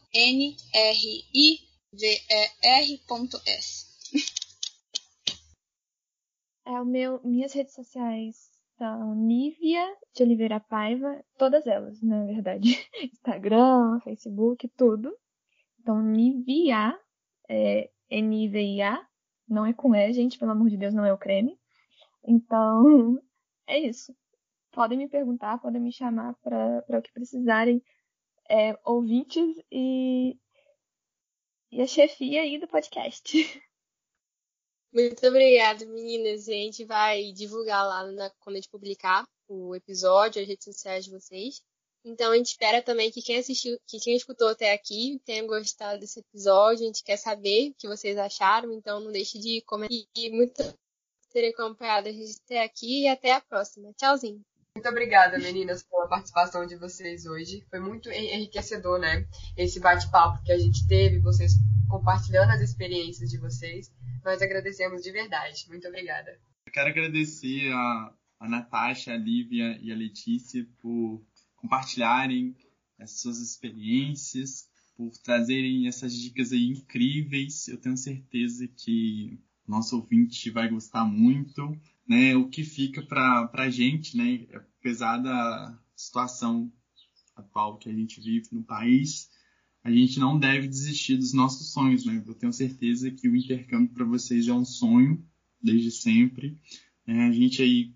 [6.65, 9.85] É, o meu, minhas redes sociais são Nívia
[10.15, 12.69] de Oliveira Paiva, todas elas, na verdade.
[13.03, 15.15] Instagram, Facebook, tudo.
[15.79, 16.97] Então, Nivia,
[17.49, 19.05] é N-I-V-I-A,
[19.47, 21.59] não é com E, gente, pelo amor de Deus, não é o creme.
[22.23, 23.21] Então,
[23.67, 24.15] é isso.
[24.71, 27.83] Podem me perguntar, podem me chamar para o que precisarem,
[28.49, 30.37] é, ouvintes e,
[31.71, 33.31] e a chefia aí do podcast.
[34.93, 36.47] Muito obrigada, meninas.
[36.47, 41.05] A gente vai divulgar lá na, quando a gente publicar o episódio, as redes sociais
[41.05, 41.61] de vocês.
[42.05, 45.99] Então a gente espera também que quem assistiu, que quem escutou até aqui tenha gostado
[45.99, 46.83] desse episódio.
[46.83, 49.97] A gente quer saber o que vocês acharam, então não deixe de comentar.
[50.15, 50.61] E muito
[51.33, 53.91] ter acompanhado a gente até aqui e até a próxima.
[53.97, 54.41] Tchauzinho.
[54.75, 57.65] Muito obrigada, meninas, pela participação de vocês hoje.
[57.69, 59.27] Foi muito enriquecedor, né?
[59.57, 61.53] Esse bate-papo que a gente teve, vocês
[61.89, 63.91] compartilhando as experiências de vocês.
[64.23, 65.65] Nós agradecemos de verdade.
[65.67, 66.39] Muito obrigada.
[66.65, 71.23] Eu quero agradecer a, a Natasha, a Lívia e a Letícia por
[71.55, 72.55] compartilharem
[72.99, 77.67] as suas experiências, por trazerem essas dicas aí incríveis.
[77.67, 81.77] Eu tenho certeza que nosso ouvinte vai gostar muito
[82.07, 86.71] né, o que fica para a gente, né, apesar da situação
[87.35, 89.29] atual que a gente vive no país,
[89.83, 92.23] a gente não deve desistir dos nossos sonhos, né?
[92.25, 95.21] Eu tenho certeza que o intercâmbio para vocês é um sonho
[95.61, 96.57] desde sempre.
[97.05, 97.93] É, a gente aí,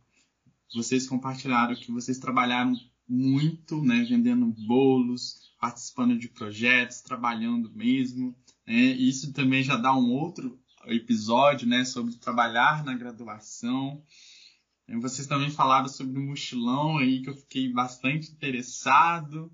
[0.73, 2.73] vocês compartilharam que vocês trabalharam
[3.07, 8.35] muito, né, vendendo bolos, participando de projetos, trabalhando mesmo.
[8.65, 8.91] Né?
[8.98, 14.03] Isso também já dá um outro episódio, né, sobre trabalhar na graduação.
[15.01, 19.51] Vocês também falaram sobre o mochilão aí, que eu fiquei bastante interessado,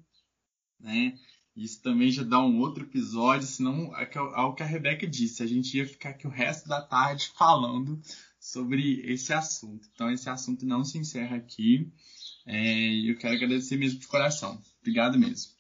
[0.80, 1.18] né?
[1.56, 5.08] Isso também já dá um outro episódio, senão é, é, é o que a Rebeca
[5.08, 8.02] disse, a gente ia ficar aqui o resto da tarde falando
[8.40, 9.88] sobre esse assunto.
[9.94, 11.92] Então esse assunto não se encerra aqui.
[12.46, 14.62] É, e é, eu quero agradecer mesmo de coração.
[14.82, 15.54] Obrigado mesmo.